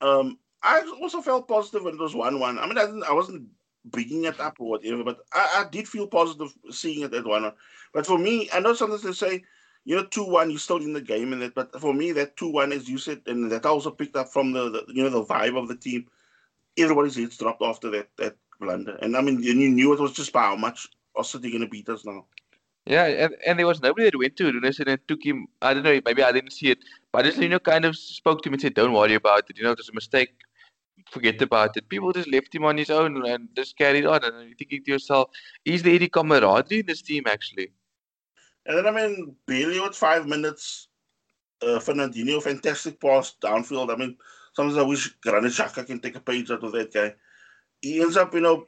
um, 0.00 0.38
I 0.62 0.80
also 1.00 1.20
felt 1.20 1.48
positive 1.48 1.84
when 1.84 1.94
it 1.94 2.00
was 2.00 2.14
one-one. 2.14 2.58
I 2.58 2.66
mean, 2.66 2.78
I 2.78 2.86
didn't, 2.86 3.04
I 3.04 3.12
wasn't 3.12 3.48
bringing 3.84 4.24
it 4.24 4.40
up 4.40 4.56
or 4.58 4.70
whatever. 4.70 5.04
But 5.04 5.18
I, 5.32 5.64
I 5.64 5.70
did 5.70 5.88
feel 5.88 6.06
positive 6.06 6.52
seeing 6.70 7.02
it 7.02 7.14
at 7.14 7.26
one. 7.26 7.52
But 7.92 8.06
for 8.06 8.18
me, 8.18 8.48
I 8.52 8.60
know 8.60 8.74
sometimes 8.74 9.02
they 9.02 9.12
say, 9.12 9.44
you 9.88 9.96
know, 9.96 10.04
two 10.04 10.24
one, 10.24 10.50
you're 10.50 10.58
still 10.58 10.76
in 10.76 10.92
the 10.92 11.00
game, 11.00 11.32
and 11.32 11.40
that. 11.40 11.54
But 11.54 11.80
for 11.80 11.94
me, 11.94 12.12
that 12.12 12.36
two 12.36 12.50
one, 12.52 12.72
as 12.72 12.90
you 12.90 12.98
said, 12.98 13.22
and 13.26 13.50
that 13.50 13.64
I 13.64 13.70
also 13.70 13.90
picked 13.90 14.16
up 14.16 14.28
from 14.28 14.52
the, 14.52 14.68
the 14.68 14.84
you 14.88 15.02
know 15.02 15.08
the 15.08 15.24
vibe 15.24 15.56
of 15.56 15.66
the 15.66 15.76
team. 15.76 16.06
Everybody's 16.76 17.16
heads 17.16 17.38
dropped 17.38 17.62
after 17.62 17.88
that 17.92 18.08
that 18.18 18.36
blunder, 18.60 18.96
and 19.00 19.16
I 19.16 19.22
mean, 19.22 19.42
you 19.42 19.54
knew 19.54 19.94
it 19.94 19.98
was 19.98 20.12
just 20.12 20.30
by 20.30 20.42
how 20.42 20.56
much 20.56 20.88
are 21.16 21.24
City 21.24 21.50
going 21.50 21.62
to 21.62 21.68
beat 21.68 21.88
us 21.88 22.04
now. 22.04 22.26
Yeah, 22.84 23.06
and, 23.06 23.34
and 23.46 23.58
there 23.58 23.66
was 23.66 23.80
nobody 23.80 24.10
that 24.10 24.18
went 24.18 24.36
to 24.36 24.52
Runes 24.52 24.78
and 24.78 25.00
took 25.08 25.24
him. 25.24 25.46
I 25.62 25.72
don't 25.72 25.84
know, 25.84 25.98
maybe 26.04 26.22
I 26.22 26.32
didn't 26.32 26.52
see 26.52 26.70
it, 26.70 26.80
but 27.10 27.24
just 27.24 27.38
you 27.38 27.48
know 27.48 27.58
kind 27.58 27.86
of 27.86 27.96
spoke 27.96 28.42
to 28.42 28.50
him 28.50 28.52
and 28.52 28.60
said, 28.60 28.74
"Don't 28.74 28.92
worry 28.92 29.14
about 29.14 29.48
it. 29.48 29.56
You 29.56 29.64
know, 29.64 29.74
was 29.74 29.88
a 29.88 29.94
mistake 29.94 30.34
forget 31.10 31.40
about 31.40 31.76
it. 31.78 31.88
People 31.88 32.12
just 32.12 32.30
left 32.30 32.54
him 32.54 32.64
on 32.64 32.76
his 32.76 32.90
own 32.90 33.26
and 33.26 33.48
just 33.56 33.78
carried 33.78 34.04
on. 34.04 34.22
And 34.22 34.48
you're 34.48 34.56
thinking 34.56 34.84
to 34.84 34.90
yourself, 34.90 35.30
is 35.64 35.82
there 35.82 35.94
any 35.94 36.08
camaraderie 36.08 36.80
in 36.80 36.86
this 36.86 37.00
team 37.00 37.24
actually? 37.26 37.70
And 38.68 38.78
then 38.78 38.86
I 38.86 38.90
mean, 38.90 39.34
Bailey 39.46 39.80
with 39.80 39.96
five 39.96 40.26
minutes, 40.26 40.88
uh, 41.62 41.80
Fernandinho, 41.80 42.40
fantastic 42.40 43.00
pass 43.00 43.34
downfield. 43.42 43.92
I 43.92 43.96
mean, 43.96 44.16
sometimes 44.52 44.78
I 44.78 44.82
wish 44.82 45.08
Granit 45.22 45.52
Xhaka 45.52 45.86
can 45.86 45.98
take 45.98 46.14
a 46.14 46.20
page 46.20 46.50
out 46.50 46.62
of 46.62 46.72
that 46.72 46.92
guy. 46.92 47.14
He 47.82 48.00
ends 48.00 48.16
up, 48.16 48.34
you 48.34 48.40
know, 48.40 48.66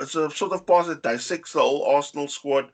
it's 0.00 0.14
a 0.14 0.30
sort 0.30 0.52
of 0.52 0.66
pass 0.66 0.86
that 0.86 1.02
dissects 1.02 1.52
the 1.52 1.60
whole 1.60 1.84
Arsenal 1.84 2.28
squad. 2.28 2.70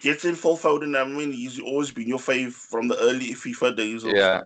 Gets 0.00 0.24
in 0.24 0.34
Phil 0.34 0.56
Foden. 0.56 1.00
I 1.00 1.04
mean, 1.04 1.32
he's 1.32 1.60
always 1.60 1.90
been 1.90 2.08
your 2.08 2.18
fave 2.18 2.52
from 2.52 2.88
the 2.88 2.98
early 2.98 3.34
FIFA 3.34 3.76
days. 3.76 4.04
Yeah. 4.04 4.42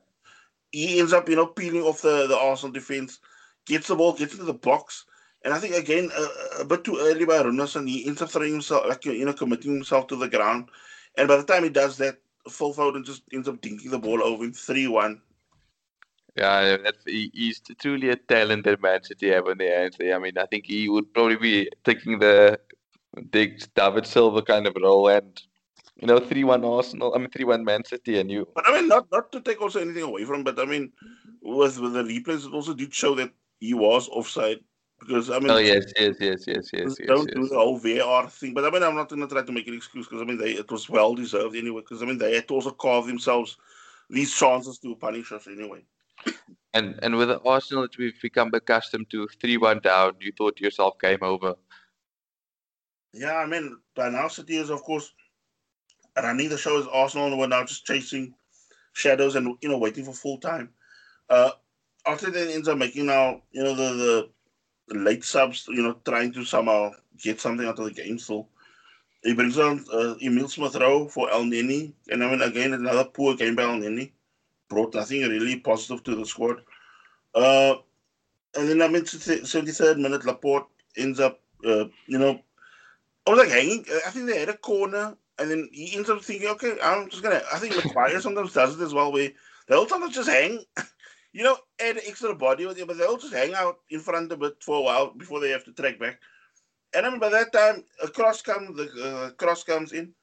He 0.70 1.00
ends 1.00 1.12
up, 1.12 1.28
you 1.28 1.36
know, 1.36 1.46
peeling 1.46 1.82
off 1.82 2.02
the, 2.02 2.26
the 2.26 2.36
Arsenal 2.36 2.72
defense 2.72 3.20
gets 3.66 3.88
the 3.88 3.96
ball, 3.96 4.12
gets 4.12 4.32
into 4.32 4.44
the 4.44 4.54
box. 4.54 5.04
And 5.44 5.52
I 5.54 5.58
think 5.58 5.74
again 5.74 6.10
a, 6.16 6.62
a 6.62 6.64
bit 6.64 6.84
too 6.84 6.98
early 7.00 7.24
by 7.24 7.42
Runarsson, 7.42 7.88
he 7.88 8.06
ends 8.06 8.22
up 8.22 8.30
throwing 8.30 8.52
himself, 8.52 8.86
like 8.88 9.04
you 9.04 9.24
know, 9.24 9.32
committing 9.32 9.74
himself 9.74 10.06
to 10.08 10.16
the 10.16 10.28
ground. 10.28 10.68
And 11.16 11.28
by 11.28 11.36
the 11.36 11.44
time 11.44 11.64
he 11.64 11.70
does 11.70 11.96
that, 11.98 12.18
Phil 12.48 12.74
Foden 12.74 13.04
just 13.04 13.22
ends 13.32 13.48
up 13.48 13.60
dinking 13.60 13.90
the 13.90 13.98
ball 13.98 14.22
over 14.22 14.44
him, 14.44 14.52
three 14.52 14.86
one. 14.86 15.20
Yeah, 16.36 16.76
that's, 16.76 17.02
he, 17.04 17.30
he's 17.32 17.60
truly 17.80 18.10
a 18.10 18.16
talented 18.16 18.82
man 18.82 19.02
City 19.02 19.30
have 19.30 19.46
on 19.46 19.56
their 19.56 19.80
hands. 19.80 19.96
I 20.00 20.18
mean, 20.18 20.36
I 20.36 20.44
think 20.44 20.66
he 20.66 20.88
would 20.88 21.12
probably 21.14 21.36
be 21.36 21.70
taking 21.82 22.18
the 22.18 22.60
Diggs 23.30 23.66
David 23.68 24.06
Silva 24.06 24.42
kind 24.42 24.66
of 24.66 24.76
role 24.80 25.08
and 25.08 25.40
you 25.96 26.06
know, 26.06 26.20
three 26.20 26.44
one 26.44 26.64
Arsenal. 26.64 27.14
I 27.14 27.18
mean, 27.18 27.30
three 27.30 27.44
one 27.44 27.64
Man 27.64 27.84
City, 27.84 28.18
and 28.20 28.30
you. 28.30 28.46
But 28.54 28.68
I 28.68 28.74
mean, 28.74 28.88
not 28.88 29.10
not 29.10 29.32
to 29.32 29.40
take 29.40 29.60
also 29.60 29.80
anything 29.80 30.02
away 30.02 30.24
from, 30.24 30.44
but 30.44 30.58
I 30.58 30.66
mean, 30.66 30.92
with, 31.42 31.78
with 31.78 31.94
the 31.94 32.02
replays, 32.02 32.46
it 32.46 32.52
also 32.52 32.74
did 32.74 32.92
show 32.92 33.14
that 33.14 33.30
he 33.60 33.72
was 33.72 34.08
offside 34.08 34.60
because 34.98 35.30
I 35.30 35.38
mean, 35.38 35.50
oh 35.50 35.58
yes, 35.58 35.84
yes, 35.98 36.16
yes, 36.20 36.44
yes, 36.46 36.70
yes. 36.72 36.96
Don't 37.06 37.28
yes, 37.28 37.34
do 37.34 37.48
the 37.48 37.54
whole 37.54 37.78
VAR 37.78 38.28
thing, 38.28 38.54
but 38.54 38.64
I 38.64 38.70
mean, 38.70 38.82
I'm 38.82 38.94
not 38.94 39.08
going 39.08 39.20
to 39.20 39.28
try 39.28 39.42
to 39.42 39.52
make 39.52 39.68
an 39.68 39.74
excuse 39.74 40.06
because 40.06 40.22
I 40.22 40.24
mean, 40.24 40.38
they 40.38 40.52
it 40.52 40.70
was 40.70 40.88
well 40.88 41.14
deserved 41.14 41.54
anyway. 41.54 41.80
Because 41.80 42.02
I 42.02 42.06
mean, 42.06 42.18
they 42.18 42.34
had 42.34 42.48
to 42.48 42.54
also 42.54 42.70
carve 42.70 43.06
themselves 43.06 43.56
these 44.08 44.34
chances 44.34 44.78
to 44.78 44.96
punish 44.96 45.32
us 45.32 45.46
anyway. 45.46 45.84
And 46.74 46.98
and 47.02 47.16
with 47.16 47.30
Arsenal, 47.44 47.82
that 47.82 47.98
we've 47.98 48.20
become 48.20 48.50
accustomed 48.54 49.10
to 49.10 49.28
three 49.40 49.56
one 49.56 49.80
down. 49.80 50.14
You 50.20 50.32
thought 50.36 50.60
yourself, 50.60 50.98
game 51.00 51.22
over. 51.22 51.54
Yeah, 53.12 53.36
I 53.36 53.46
mean, 53.46 53.76
by 53.94 54.08
now 54.08 54.28
City 54.28 54.56
is 54.56 54.70
of 54.70 54.82
course 54.82 55.12
running 56.16 56.48
the 56.48 56.58
show 56.58 56.78
as 56.78 56.86
Arsenal, 56.86 57.28
and 57.28 57.38
we're 57.38 57.46
now 57.46 57.64
just 57.64 57.86
chasing 57.86 58.34
shadows 58.94 59.36
and 59.36 59.56
you 59.60 59.68
know 59.68 59.78
waiting 59.78 60.04
for 60.04 60.12
full 60.12 60.38
time. 60.38 60.70
Uh, 61.28 61.50
after 62.06 62.30
then 62.30 62.48
ends 62.48 62.68
up 62.68 62.78
making 62.78 63.06
now, 63.06 63.42
you 63.50 63.62
know, 63.62 63.74
the, 63.74 63.94
the 63.94 64.30
late 64.88 65.24
subs, 65.24 65.66
you 65.68 65.82
know, 65.82 65.96
trying 66.04 66.32
to 66.32 66.44
somehow 66.44 66.92
get 67.22 67.40
something 67.40 67.66
out 67.66 67.78
of 67.78 67.84
the 67.84 67.90
game 67.90 68.18
still. 68.18 68.48
He 69.22 69.34
brings 69.34 69.58
on 69.58 69.84
uh, 69.92 70.14
Emil 70.22 70.48
Smith 70.48 70.76
Rowe 70.76 71.08
for 71.08 71.28
Elneny. 71.28 71.92
And 72.08 72.22
I 72.22 72.30
mean, 72.30 72.42
again, 72.42 72.74
another 72.74 73.04
poor 73.04 73.34
game 73.34 73.56
by 73.56 73.64
Elneny. 73.64 74.12
Brought 74.68 74.94
nothing 74.94 75.22
really 75.22 75.60
positive 75.60 76.02
to 76.04 76.14
the 76.14 76.26
squad. 76.26 76.62
Uh, 77.34 77.76
and 78.56 78.68
then 78.68 78.82
I 78.82 78.88
mean, 78.88 79.02
73rd 79.02 79.98
minute, 79.98 80.24
Laporte 80.24 80.68
ends 80.96 81.20
up, 81.20 81.40
uh, 81.64 81.84
you 82.06 82.18
know, 82.18 82.40
I 83.26 83.30
was 83.30 83.38
like 83.38 83.50
hanging. 83.50 83.84
I 84.06 84.10
think 84.10 84.26
they 84.26 84.38
had 84.38 84.48
a 84.48 84.56
corner, 84.56 85.16
and 85.38 85.50
then 85.50 85.68
he 85.72 85.96
ends 85.96 86.08
up 86.08 86.22
thinking, 86.22 86.48
okay, 86.50 86.76
I'm 86.82 87.08
just 87.10 87.22
gonna. 87.22 87.42
I 87.52 87.58
think 87.58 87.74
the 87.74 87.86
Maguire 87.88 88.20
sometimes 88.20 88.52
does 88.52 88.78
it 88.78 88.84
as 88.84 88.94
well, 88.94 89.12
where 89.12 89.30
they'll 89.68 89.88
sometimes 89.88 90.14
just 90.14 90.28
hang 90.28 90.64
you 91.36 91.44
know, 91.44 91.58
add 91.78 91.98
extra 91.98 92.34
body 92.34 92.64
but 92.64 92.96
they'll 92.96 93.18
just 93.18 93.34
hang 93.34 93.52
out 93.52 93.80
in 93.90 94.00
front 94.00 94.32
of 94.32 94.42
it 94.42 94.56
for 94.62 94.78
a 94.78 94.80
while 94.80 95.12
before 95.12 95.38
they 95.38 95.50
have 95.50 95.64
to 95.64 95.72
track 95.72 95.98
back. 95.98 96.18
And 96.94 97.04
I 97.04 97.10
mean, 97.10 97.20
by 97.20 97.28
that 97.28 97.52
time, 97.52 97.84
a 98.02 98.08
cross 98.08 98.40
comes, 98.40 98.74
the 98.74 98.88
uh, 99.04 99.30
cross 99.32 99.62
comes 99.62 99.92
in, 99.92 100.14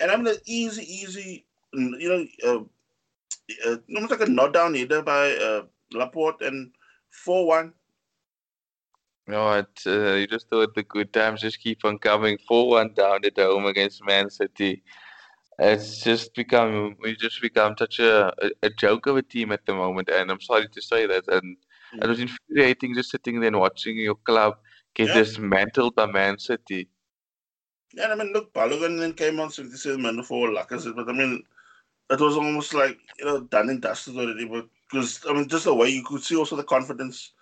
and 0.00 0.10
I'm 0.10 0.22
mean, 0.22 0.34
easy, 0.44 0.82
easy, 0.82 1.46
you 1.72 2.08
know, 2.10 2.26
uh, 2.46 3.70
uh, 3.70 3.76
almost 3.94 4.10
like 4.10 4.28
a 4.28 4.30
nod 4.30 4.52
down 4.52 4.74
header 4.74 5.00
by 5.00 5.32
uh, 5.32 5.62
Laporte 5.94 6.42
and 6.42 6.72
four 7.08 7.46
one. 7.46 7.72
No, 9.26 9.50
it, 9.52 9.66
uh, 9.86 10.12
you 10.12 10.26
just 10.26 10.50
thought 10.50 10.74
the 10.74 10.82
good 10.82 11.10
times 11.14 11.40
just 11.40 11.60
keep 11.60 11.86
on 11.86 11.98
coming. 11.98 12.36
Four 12.46 12.68
one 12.68 12.92
down 12.92 13.24
at 13.24 13.38
home 13.38 13.64
against 13.64 14.04
Man 14.04 14.28
City 14.28 14.82
it's 15.60 16.02
just 16.02 16.34
become 16.34 16.96
we 17.02 17.14
just 17.16 17.40
become 17.42 17.74
such 17.78 17.98
a, 17.98 18.32
a, 18.62 18.70
joke 18.70 19.06
of 19.06 19.16
a 19.16 19.22
team 19.22 19.52
at 19.52 19.64
the 19.66 19.74
moment 19.74 20.08
and 20.08 20.30
I'm 20.30 20.40
sorry 20.40 20.68
to 20.68 20.82
say 20.82 21.06
that 21.06 21.28
and 21.28 21.56
mm. 21.94 22.02
it 22.02 22.08
was 22.08 22.20
infuriating 22.20 22.94
just 22.94 23.10
sitting 23.10 23.40
there 23.40 23.48
and 23.48 23.60
watching 23.60 23.98
your 23.98 24.14
club 24.14 24.54
get 24.94 25.08
yeah. 25.08 25.14
dismantled 25.14 25.94
by 25.94 26.06
Man 26.06 26.38
City. 26.38 26.88
Yeah, 27.92 28.08
I 28.08 28.14
mean 28.14 28.32
look 28.32 28.52
Balogun 28.54 28.98
then 28.98 29.12
came 29.12 29.38
on 29.38 29.50
77 29.50 30.00
minutes 30.00 30.28
for 30.28 30.48
Lacazette, 30.48 30.96
but 30.96 31.08
I 31.08 31.12
mean 31.12 31.42
it 32.08 32.20
was 32.20 32.36
almost 32.36 32.72
like 32.72 32.98
you 33.18 33.26
know 33.26 33.40
done 33.40 33.68
and 33.68 33.82
dusted 33.82 34.16
already 34.16 34.46
but 34.46 34.66
because 34.90 35.20
I 35.28 35.34
mean 35.34 35.46
just 35.46 35.64
the 35.64 35.74
way 35.74 35.90
you 35.90 36.04
could 36.04 36.22
see 36.22 36.36
also 36.36 36.56
the 36.56 36.64
confidence 36.64 37.32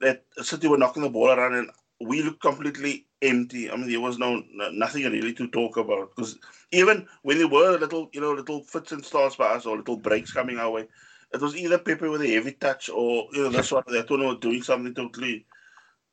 that 0.00 0.24
City 0.42 0.68
were 0.68 0.78
knocking 0.78 1.02
the 1.02 1.10
ball 1.10 1.30
around 1.30 1.54
and 1.54 1.70
we 2.00 2.22
looked 2.22 2.40
completely 2.40 3.06
empty. 3.24 3.70
I 3.70 3.76
mean, 3.76 3.90
there 3.90 4.00
was 4.00 4.18
no 4.18 4.42
nothing 4.72 5.04
really 5.04 5.34
to 5.34 5.48
talk 5.48 5.76
about 5.78 6.10
because 6.14 6.38
even 6.72 7.08
when 7.22 7.38
there 7.38 7.48
were 7.48 7.78
little, 7.78 8.10
you 8.12 8.20
know, 8.20 8.32
little 8.32 8.62
fits 8.64 8.92
and 8.92 9.04
starts 9.04 9.36
by 9.36 9.46
us 9.46 9.66
or 9.66 9.78
little 9.78 9.96
breaks 9.98 10.32
coming 10.32 10.58
our 10.58 10.70
way, 10.70 10.88
it 11.32 11.40
was 11.40 11.56
either 11.56 11.78
Pepe 11.78 12.08
with 12.08 12.22
a 12.22 12.28
heavy 12.34 12.52
touch 12.52 12.90
or 12.90 13.28
you 13.32 13.42
know 13.44 13.50
this 13.50 13.72
one 13.72 13.84
that 13.88 14.10
one 14.10 14.26
was 14.26 14.38
doing 14.40 14.62
something 14.62 14.94
totally, 14.94 15.46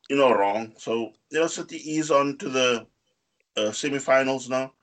you 0.10 0.18
know, 0.18 0.34
wrong. 0.34 0.74
So 0.78 1.14
you 1.32 1.40
know, 1.40 1.48
City 1.48 1.78
is 1.78 2.12
on 2.12 2.38
to 2.40 2.50
the 2.50 2.88
uh, 3.58 3.72
semi-finals 3.72 4.50
now. 4.50 4.74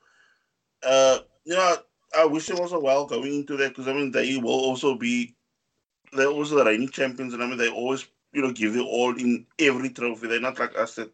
Uh, 0.83 1.19
you 1.45 1.55
know, 1.55 1.77
I 2.17 2.25
wish 2.25 2.47
them 2.47 2.59
also 2.59 2.79
well 2.79 3.05
going 3.05 3.33
into 3.33 3.57
that 3.57 3.69
because 3.69 3.87
I 3.87 3.93
mean 3.93 4.11
they 4.11 4.37
will 4.37 4.51
also 4.51 4.95
be 4.95 5.35
they're 6.13 6.27
also 6.27 6.55
the 6.57 6.65
reigning 6.65 6.89
champions 6.89 7.33
and 7.33 7.43
I 7.43 7.47
mean 7.47 7.57
they 7.57 7.69
always 7.69 8.07
you 8.33 8.41
know 8.41 8.51
give 8.51 8.75
it 8.75 8.81
all 8.81 9.15
in 9.17 9.47
every 9.59 9.89
trophy. 9.91 10.27
They're 10.27 10.41
not 10.41 10.59
like 10.59 10.77
us 10.77 10.95
that 10.95 11.11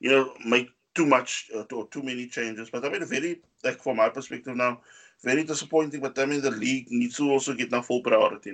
you 0.00 0.10
know, 0.10 0.32
make 0.44 0.70
too 0.94 1.06
much 1.06 1.50
uh, 1.54 1.64
or 1.74 1.86
too 1.88 2.02
many 2.02 2.26
changes. 2.26 2.70
But 2.70 2.84
I 2.84 2.88
mean, 2.88 3.04
very 3.06 3.40
like 3.64 3.82
from 3.82 3.96
my 3.96 4.08
perspective 4.08 4.56
now, 4.56 4.80
very 5.22 5.44
disappointing. 5.44 6.00
But 6.00 6.18
I 6.18 6.24
mean, 6.24 6.40
the 6.40 6.50
league 6.50 6.86
needs 6.90 7.16
to 7.16 7.30
also 7.30 7.54
get 7.54 7.70
now 7.70 7.82
full 7.82 8.02
priority. 8.02 8.50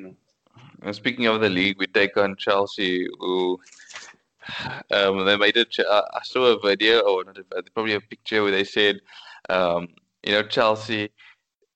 And 0.82 0.95
speaking 0.95 1.26
of 1.26 1.40
the 1.40 1.49
league, 1.49 1.78
we 1.78 1.86
take 1.86 2.16
on 2.16 2.36
Chelsea, 2.36 3.07
who 3.18 3.61
um, 4.90 5.24
they 5.24 5.36
made 5.36 5.57
it. 5.57 5.74
I 5.88 6.20
saw 6.24 6.47
a 6.47 6.61
video, 6.61 7.01
or 7.01 7.24
not 7.24 7.38
a, 7.38 7.62
probably 7.74 7.95
a 7.95 8.01
picture, 8.01 8.43
where 8.43 8.53
they 8.53 8.64
said, 8.64 9.01
um, 9.49 9.88
you 10.22 10.32
know, 10.32 10.43
Chelsea 10.43 11.11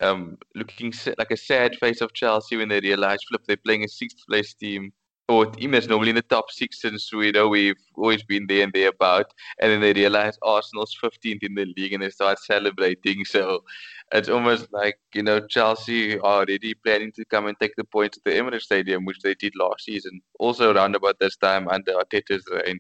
um, 0.01 0.37
looking 0.55 0.93
like 1.19 1.31
a 1.31 1.37
sad 1.37 1.77
face 1.77 2.01
of 2.01 2.13
Chelsea 2.13 2.57
when 2.57 2.69
they 2.69 2.81
realized, 2.81 3.25
flip, 3.29 3.43
they're 3.47 3.57
playing 3.57 3.85
a 3.85 3.89
sixth 3.89 4.19
place 4.29 4.55
team 4.55 4.93
or 5.29 5.47
team 5.47 5.73
that's 5.73 5.89
normally 5.89 6.11
in 6.11 6.17
the 6.17 6.23
top 6.23 6.51
six 6.51 6.81
since 6.81 7.13
we 7.13 7.33
know 7.33 7.49
we've 7.49 7.75
always 7.97 8.23
been 8.23 8.47
there 8.47 8.63
and 8.63 8.73
thereabout. 8.73 9.33
And 9.61 9.73
then 9.73 9.81
they 9.81 9.93
realize 9.93 10.39
Arsenal's 10.43 10.97
15th 11.03 11.43
in 11.43 11.55
the 11.55 11.67
league 11.77 11.93
and 11.93 12.03
they 12.03 12.11
start 12.11 12.39
celebrating. 12.39 13.25
So 13.25 13.65
it's 14.13 14.29
almost 14.29 14.73
like, 14.73 14.99
you 15.15 15.23
know, 15.23 15.41
Chelsea 15.41 16.19
are 16.21 16.41
already 16.43 16.75
planning 16.75 17.11
to 17.13 17.25
come 17.25 17.47
and 17.47 17.59
take 17.59 17.75
the 17.77 17.85
points 17.85 18.19
at 18.19 18.25
the 18.25 18.39
Emirates 18.39 18.63
Stadium, 18.63 19.05
which 19.05 19.19
they 19.21 19.35
did 19.35 19.55
last 19.57 19.85
season. 19.85 20.21
Also 20.39 20.73
around 20.73 20.95
about 20.95 21.19
this 21.19 21.37
time 21.37 21.69
under 21.69 21.95
Arteta's 21.95 22.45
reign. 22.53 22.79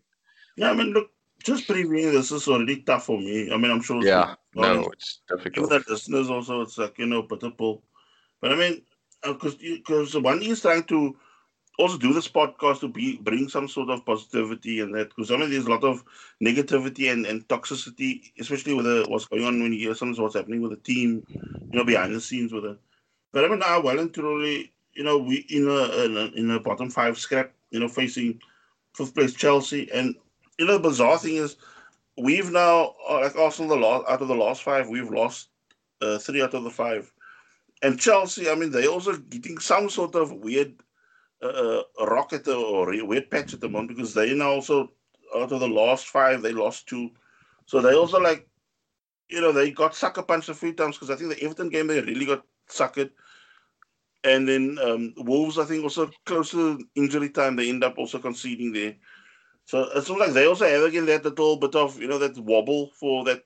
Yeah, 0.57 0.71
I 0.71 0.75
mean, 0.75 0.93
look, 0.93 1.11
just 1.43 1.67
previewing 1.69 2.13
this 2.13 2.31
is 2.31 2.47
already 2.47 2.83
tough 2.83 3.07
for 3.07 3.19
me. 3.19 3.53
I 3.53 3.57
mean, 3.57 3.73
I'm 3.73 3.83
sure. 3.83 4.05
Yeah, 4.05 4.37
no, 4.55 4.89
it's 4.93 5.21
difficult. 5.29 5.67
Even 5.67 5.83
the 5.87 5.93
listeners 5.93 6.31
also, 6.31 6.63
it's 6.63 6.79
like, 6.79 6.99
you 6.99 7.07
know, 7.07 7.25
pitiful. 7.25 7.83
But 8.41 8.53
I 8.53 8.57
mean, 8.57 8.83
because 9.23 9.55
uh, 9.55 9.59
because 9.61 10.17
one 10.17 10.43
is 10.43 10.63
trying 10.63 10.85
to 10.85 11.17
also 11.79 11.99
do 11.99 12.13
this 12.13 12.29
podcast 12.29 12.81
to 12.81 12.89
be 12.89 13.17
bring 13.19 13.49
some 13.49 13.69
sort 13.69 13.91
of 13.91 14.05
positivity 14.05 14.81
and 14.81 14.95
that 14.95 15.11
because 15.11 15.31
I 15.31 15.37
mean 15.37 15.51
there's 15.51 15.67
a 15.67 15.71
lot 15.71 15.85
of 15.85 16.05
negativity 16.43 17.13
and, 17.13 17.27
and 17.27 17.47
toxicity, 17.49 18.33
especially 18.39 18.75
with 18.75 18.87
the, 18.87 19.05
what's 19.09 19.27
going 19.27 19.45
on 19.45 19.63
when 19.63 19.73
you 19.73 19.79
hear 19.81 19.95
sometimes 19.95 20.19
what's 20.19 20.35
happening 20.35 20.63
with 20.63 20.71
the 20.71 20.79
team, 20.79 21.23
you 21.73 21.79
know, 21.79 21.85
behind 21.85 22.15
the 22.15 22.21
scenes 22.21 22.53
with 22.53 22.65
it. 22.65 22.79
But 23.33 23.45
I 23.45 23.49
mean 23.49 23.59
now 23.59 23.81
well 23.81 23.99
and 23.99 24.13
truly, 24.13 24.73
you 24.95 25.05
know, 25.05 25.19
we 25.19 25.47
in 25.51 25.69
a, 25.69 26.05
in 26.05 26.17
a 26.17 26.25
in 26.39 26.51
a 26.51 26.61
bottom 26.61 26.91
five 26.91 27.19
scrap, 27.19 27.53
you 27.71 27.81
know, 27.81 27.89
facing 27.89 28.41
fifth 28.95 29.15
place 29.15 29.35
Chelsea. 29.35 29.91
And 29.93 30.15
you 30.59 30.67
know 30.67 30.75
the 30.75 30.89
bizarre 30.89 31.19
thing 31.19 31.37
is 31.37 31.57
we've 32.17 32.51
now 32.51 32.95
uh, 33.09 33.21
like 33.21 33.37
Arsenal 33.37 33.77
the 33.77 33.83
last 33.87 34.09
out 34.09 34.23
of 34.23 34.29
the 34.29 34.35
last 34.35 34.63
five, 34.63 34.89
we've 34.89 35.11
lost 35.11 35.49
uh, 36.01 36.19
three 36.19 36.43
out 36.43 36.55
of 36.55 36.65
the 36.65 36.71
five. 36.71 37.13
And 37.83 38.01
Chelsea, 38.01 38.49
I 38.49 38.55
mean, 38.55 38.71
they're 38.71 38.89
also 38.89 39.17
getting 39.17 39.59
some 39.59 39.91
sort 39.91 40.15
of 40.15 40.33
weird 40.33 40.75
uh, 41.43 41.83
rocket 42.01 42.49
or 42.49 42.93
patch 43.31 43.55
at 43.55 43.61
the 43.61 43.69
moment 43.69 43.89
because 43.89 44.15
they 44.15 44.35
now 44.35 44.51
also 44.51 44.93
out 45.37 45.53
of 45.53 45.61
the 45.61 45.69
last 45.69 46.09
five 46.09 46.43
they 46.43 46.53
lost 46.53 46.89
two, 46.89 47.11
so 47.67 47.81
they 47.81 47.95
also 47.95 48.21
like 48.21 48.49
you 49.29 49.41
know 49.41 49.53
they 49.53 49.71
got 49.71 49.95
sucker 49.95 50.23
punched 50.23 50.49
a 50.49 50.55
few 50.55 50.73
times 50.73 50.97
because 50.97 51.11
I 51.11 51.17
think 51.17 51.31
the 51.31 51.45
Everton 51.45 51.69
game 51.69 51.89
they 51.89 52.01
really 52.01 52.27
got 52.27 52.45
suckered, 52.69 53.11
and 54.25 54.49
then 54.49 54.79
um, 54.83 55.15
Wolves 55.19 55.59
I 55.59 55.65
think 55.65 55.83
also 55.83 56.11
close 56.25 56.51
to 56.53 56.85
injury 56.95 57.31
time 57.31 57.57
they 57.57 57.69
end 57.69 57.85
up 57.85 57.99
also 57.99 58.19
conceding 58.19 58.73
there. 58.73 58.97
So 59.65 59.83
it 59.83 59.97
looks 59.97 60.11
like 60.11 60.33
they 60.33 60.47
also 60.47 60.67
have 60.67 60.85
again 60.85 61.07
that 61.07 61.25
little 61.25 61.57
bit 61.57 61.75
of 61.75 62.01
you 62.01 62.09
know 62.09 62.19
that 62.19 62.39
wobble 62.39 62.91
for 62.99 63.25
that 63.25 63.43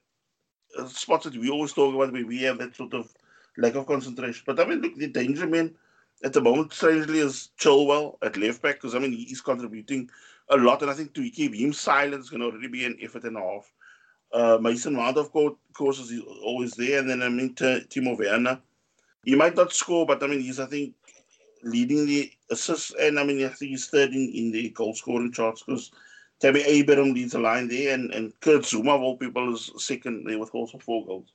uh, 0.79 0.87
spots 0.87 1.25
that 1.25 1.37
we 1.37 1.51
always 1.51 1.73
talk 1.73 1.95
about 1.95 2.13
where 2.13 2.27
we 2.27 2.43
have 2.43 2.59
that 2.59 2.77
sort 2.77 2.95
of 2.95 3.13
lack 3.57 3.75
of 3.75 3.87
concentration. 3.87 4.45
But 4.47 4.61
I 4.61 4.67
mean, 4.67 4.81
look, 4.81 4.97
the 4.97 5.09
danger 5.09 5.47
man 5.47 5.75
at 6.23 6.33
the 6.33 6.41
moment, 6.41 6.73
strangely, 6.73 7.21
is 7.21 7.51
Chilwell 7.59 8.17
at 8.23 8.37
left 8.37 8.63
back 8.63 8.77
because 8.77 8.95
I 8.95 8.99
mean 8.99 9.13
he's 9.13 9.41
contributing 9.41 10.11
a 10.49 10.57
lot, 10.57 10.83
and 10.83 10.91
I 10.91 10.95
think 10.95 11.15
to 11.15 11.31
keep 11.31 11.55
him 11.55 11.73
silent 11.73 12.23
is 12.23 12.31
going 12.31 12.41
to 12.41 12.47
already 12.47 12.69
be 12.69 12.85
an 12.85 12.99
effort 13.03 13.25
and 13.25 13.37
a 13.37 13.41
half. 13.41 13.73
Uh, 14.33 14.59
Mason 14.61 14.95
Mount, 14.95 15.17
of 15.17 15.33
course, 15.33 15.99
is 15.99 16.21
always 16.45 16.73
there, 16.73 16.99
and 17.01 17.09
then 17.09 17.23
I 17.23 17.29
mean 17.29 17.55
T- 17.55 17.85
Timo 17.89 18.19
Werner. 18.19 18.61
He 19.25 19.35
might 19.35 19.57
not 19.57 19.73
score, 19.73 20.07
but 20.07 20.23
I 20.23 20.27
mean 20.27 20.41
he's 20.41 20.61
I 20.61 20.67
think 20.67 20.95
leading 21.63 22.07
the 22.07 22.31
assists, 22.51 22.93
and 23.01 23.19
I 23.19 23.25
mean 23.25 23.45
I 23.45 23.49
think 23.49 23.71
he's 23.71 23.87
third 23.87 24.11
in, 24.11 24.31
in 24.35 24.53
the 24.53 24.71
goal 24.71 24.95
scoring 24.95 25.33
charts 25.33 25.63
because 25.63 25.91
Tammy 26.41 26.61
Abraham 26.63 27.13
leads 27.13 27.33
the 27.33 27.39
line 27.39 27.69
there, 27.69 27.95
and, 27.95 28.13
and 28.13 28.39
Kurt 28.41 28.63
Zouma 28.63 28.95
of 28.95 29.03
all 29.03 29.17
people 29.17 29.55
is 29.55 29.71
second 29.77 30.27
there 30.27 30.39
with 30.39 30.55
also 30.55 30.79
four 30.79 31.05
goals. 31.07 31.33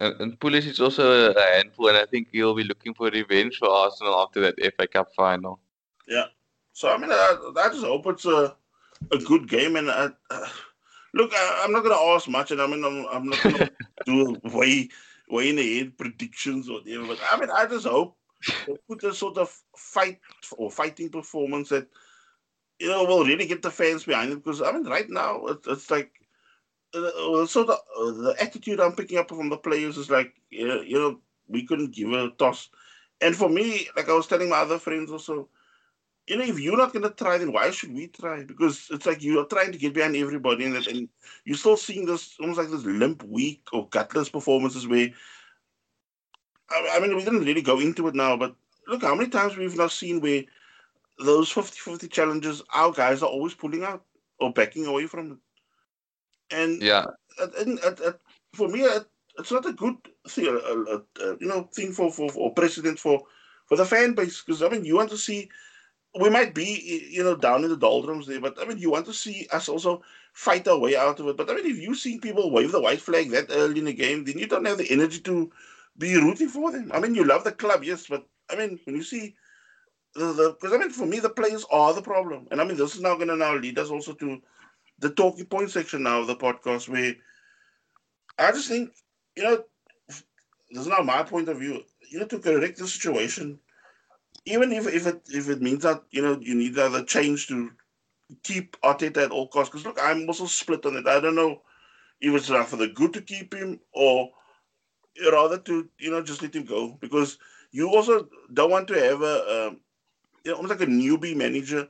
And, 0.00 0.18
and 0.18 0.54
is 0.54 0.80
also 0.80 1.32
a 1.32 1.40
handful, 1.54 1.88
and 1.88 1.98
I 1.98 2.06
think 2.06 2.28
he'll 2.32 2.54
be 2.54 2.64
looking 2.64 2.94
for 2.94 3.10
revenge 3.10 3.58
for 3.58 3.68
Arsenal 3.68 4.18
after 4.20 4.40
that 4.40 4.74
FA 4.76 4.86
Cup 4.86 5.08
final. 5.14 5.60
Yeah. 6.08 6.24
So 6.72 6.88
I 6.88 6.96
mean, 6.96 7.10
I, 7.12 7.52
I 7.56 7.68
just 7.68 7.84
hope 7.84 8.06
it's 8.06 8.24
a 8.24 8.56
a 9.12 9.18
good 9.18 9.48
game. 9.48 9.76
And 9.76 9.90
I, 9.90 10.08
uh, 10.30 10.46
look, 11.14 11.32
I, 11.34 11.64
am 11.64 11.72
not 11.72 11.84
going 11.84 11.96
to 11.96 12.14
ask 12.14 12.28
much, 12.28 12.50
and 12.50 12.60
I 12.60 12.66
mean, 12.66 12.84
I'm, 12.84 13.06
I'm 13.12 13.28
not 13.28 13.42
going 13.42 13.56
to 13.56 13.70
do 14.06 14.36
way 14.44 14.88
way 15.28 15.50
in 15.50 15.56
the 15.56 15.78
head 15.78 15.96
predictions 15.96 16.68
or 16.68 16.80
whatever. 16.80 17.06
But 17.06 17.18
I 17.30 17.40
mean, 17.40 17.50
I 17.50 17.66
just 17.66 17.86
hope 17.86 18.16
they 18.66 18.76
put 18.88 19.04
a 19.04 19.14
sort 19.14 19.38
of 19.38 19.54
fight 19.76 20.18
or 20.56 20.70
fighting 20.70 21.08
performance 21.08 21.68
that 21.68 21.88
you 22.78 22.88
know 22.88 23.04
will 23.04 23.24
really 23.24 23.46
get 23.46 23.62
the 23.62 23.70
fans 23.70 24.04
behind 24.04 24.32
it. 24.32 24.36
Because 24.36 24.62
I 24.62 24.72
mean, 24.72 24.84
right 24.84 25.08
now 25.08 25.46
it's, 25.46 25.66
it's 25.66 25.90
like 25.90 26.12
uh, 26.94 27.46
so 27.46 27.64
the 27.64 27.72
uh, 27.72 28.10
the 28.22 28.36
attitude 28.40 28.80
I'm 28.80 28.94
picking 28.94 29.18
up 29.18 29.28
from 29.28 29.48
the 29.48 29.56
players 29.56 29.96
is 29.96 30.10
like 30.10 30.34
you 30.50 30.98
know, 30.98 31.20
we 31.48 31.66
couldn't 31.66 31.94
give 31.94 32.12
a 32.12 32.30
toss, 32.30 32.70
and 33.20 33.34
for 33.36 33.48
me, 33.48 33.88
like 33.96 34.08
I 34.08 34.14
was 34.14 34.26
telling 34.26 34.48
my 34.48 34.58
other 34.58 34.78
friends 34.78 35.10
also, 35.10 35.48
you 36.26 36.36
know, 36.36 36.44
if 36.44 36.58
you're 36.58 36.76
not 36.76 36.92
gonna 36.92 37.10
try, 37.10 37.38
then 37.38 37.52
why 37.52 37.70
should 37.70 37.92
we 37.94 38.08
try? 38.08 38.44
Because 38.44 38.88
it's 38.90 39.06
like 39.06 39.22
you 39.22 39.38
are 39.40 39.46
trying 39.46 39.72
to 39.72 39.78
get 39.78 39.94
behind 39.94 40.16
everybody, 40.16 40.64
and, 40.64 40.86
and 40.86 41.08
you're 41.44 41.56
still 41.56 41.76
seeing 41.76 42.06
this 42.06 42.36
almost 42.40 42.58
like 42.58 42.70
this 42.70 42.84
limp, 42.84 43.22
weak 43.24 43.62
or 43.72 43.88
gutless 43.88 44.28
performances 44.28 44.86
where. 44.86 45.10
I, 46.70 46.96
I 46.96 47.00
mean, 47.00 47.16
we 47.16 47.24
didn't 47.24 47.44
really 47.44 47.62
go 47.62 47.80
into 47.80 48.06
it 48.06 48.14
now, 48.14 48.36
but 48.36 48.54
look 48.86 49.02
how 49.02 49.14
many 49.14 49.28
times 49.28 49.56
we've 49.56 49.76
now 49.76 49.88
seen 49.88 50.20
where 50.20 50.44
those 51.18 51.52
50-50 51.52 52.10
challenges, 52.10 52.62
our 52.72 52.92
guys 52.92 53.22
are 53.22 53.28
always 53.28 53.54
pulling 53.54 53.82
out 53.82 54.04
or 54.38 54.52
backing 54.52 54.86
away 54.86 55.06
from 55.06 55.32
it. 55.32 55.38
And 56.52 56.82
yeah, 56.82 57.06
and, 57.40 57.54
and, 57.54 57.78
and 57.78 58.14
for 58.54 58.68
me, 58.68 58.86
it's 59.38 59.52
not 59.52 59.66
a 59.66 59.72
good 59.72 59.96
thing, 60.28 60.44
you 60.44 61.36
know, 61.40 61.68
thing 61.74 61.92
for, 61.92 62.10
for 62.12 62.30
or 62.34 62.52
precedent 62.52 62.98
for 62.98 63.22
for 63.66 63.76
the 63.76 63.84
fan 63.84 64.14
base 64.14 64.42
because 64.42 64.62
I 64.62 64.68
mean, 64.68 64.84
you 64.84 64.96
want 64.96 65.10
to 65.10 65.18
see. 65.18 65.48
We 66.20 66.28
might 66.28 66.56
be, 66.56 67.08
you 67.08 67.22
know, 67.22 67.36
down 67.36 67.62
in 67.62 67.70
the 67.70 67.76
doldrums 67.76 68.26
there, 68.26 68.40
but 68.40 68.60
I 68.60 68.64
mean, 68.64 68.78
you 68.78 68.90
want 68.90 69.06
to 69.06 69.14
see 69.14 69.46
us 69.52 69.68
also 69.68 70.02
fight 70.32 70.66
our 70.66 70.76
way 70.76 70.96
out 70.96 71.20
of 71.20 71.28
it. 71.28 71.36
But 71.36 71.48
I 71.48 71.54
mean, 71.54 71.66
if 71.66 71.78
you 71.78 71.94
see 71.94 72.18
people 72.18 72.50
wave 72.50 72.72
the 72.72 72.80
white 72.80 73.00
flag 73.00 73.30
that 73.30 73.46
early 73.50 73.78
in 73.78 73.84
the 73.84 73.92
game, 73.92 74.24
then 74.24 74.36
you 74.36 74.48
don't 74.48 74.64
have 74.64 74.78
the 74.78 74.90
energy 74.90 75.20
to 75.20 75.52
be 75.98 76.16
rooting 76.16 76.48
for 76.48 76.72
them. 76.72 76.90
I 76.92 76.98
mean, 76.98 77.14
you 77.14 77.22
love 77.22 77.44
the 77.44 77.52
club, 77.52 77.84
yes, 77.84 78.08
but 78.08 78.26
I 78.50 78.56
mean, 78.56 78.80
when 78.86 78.96
you 78.96 79.04
see 79.04 79.36
the 80.16 80.56
because 80.60 80.74
I 80.74 80.78
mean, 80.78 80.90
for 80.90 81.06
me, 81.06 81.20
the 81.20 81.30
players 81.30 81.64
are 81.70 81.94
the 81.94 82.02
problem, 82.02 82.48
and 82.50 82.60
I 82.60 82.64
mean, 82.64 82.76
this 82.76 82.96
is 82.96 83.00
now 83.02 83.14
going 83.14 83.28
to 83.28 83.36
now 83.36 83.54
lead 83.54 83.78
us 83.78 83.90
also 83.90 84.12
to 84.14 84.42
the 85.00 85.10
talking 85.10 85.46
point 85.46 85.70
section 85.70 86.02
now 86.04 86.20
of 86.20 86.26
the 86.26 86.36
podcast 86.36 86.88
where 86.88 87.14
I 88.38 88.52
just 88.52 88.68
think, 88.68 88.90
you 89.36 89.42
know, 89.42 89.64
this 90.08 90.82
is 90.82 90.86
not 90.86 91.04
my 91.06 91.22
point 91.22 91.48
of 91.48 91.58
view. 91.58 91.82
You 92.10 92.20
know, 92.20 92.26
to 92.26 92.38
correct 92.38 92.78
the 92.78 92.86
situation, 92.88 93.60
even 94.46 94.72
if, 94.72 94.86
if 94.86 95.06
it 95.06 95.22
if 95.28 95.48
it 95.48 95.62
means 95.62 95.82
that, 95.84 96.02
you 96.10 96.22
know, 96.22 96.38
you 96.40 96.54
need 96.54 96.78
either 96.78 97.04
change 97.04 97.48
to 97.48 97.70
keep 98.42 98.80
Arteta 98.82 99.24
at 99.24 99.30
all 99.30 99.48
costs. 99.48 99.70
Because 99.70 99.86
look, 99.86 99.98
I'm 100.02 100.26
also 100.28 100.46
split 100.46 100.86
on 100.86 100.96
it. 100.96 101.06
I 101.06 101.20
don't 101.20 101.36
know 101.36 101.62
if 102.20 102.34
it's 102.34 102.48
for 102.70 102.76
the 102.76 102.88
good 102.88 103.12
to 103.14 103.22
keep 103.22 103.54
him 103.54 103.80
or 103.94 104.30
rather 105.32 105.58
to, 105.58 105.88
you 105.98 106.10
know, 106.10 106.22
just 106.22 106.42
let 106.42 106.54
him 106.54 106.64
go. 106.64 106.96
Because 107.00 107.38
you 107.72 107.88
also 107.90 108.28
don't 108.52 108.70
want 108.70 108.88
to 108.88 108.94
have 108.94 109.22
a 109.22 109.68
um, 109.68 109.80
you 110.44 110.52
know, 110.52 110.56
almost 110.56 110.78
like 110.78 110.88
a 110.88 110.90
newbie 110.90 111.36
manager 111.36 111.88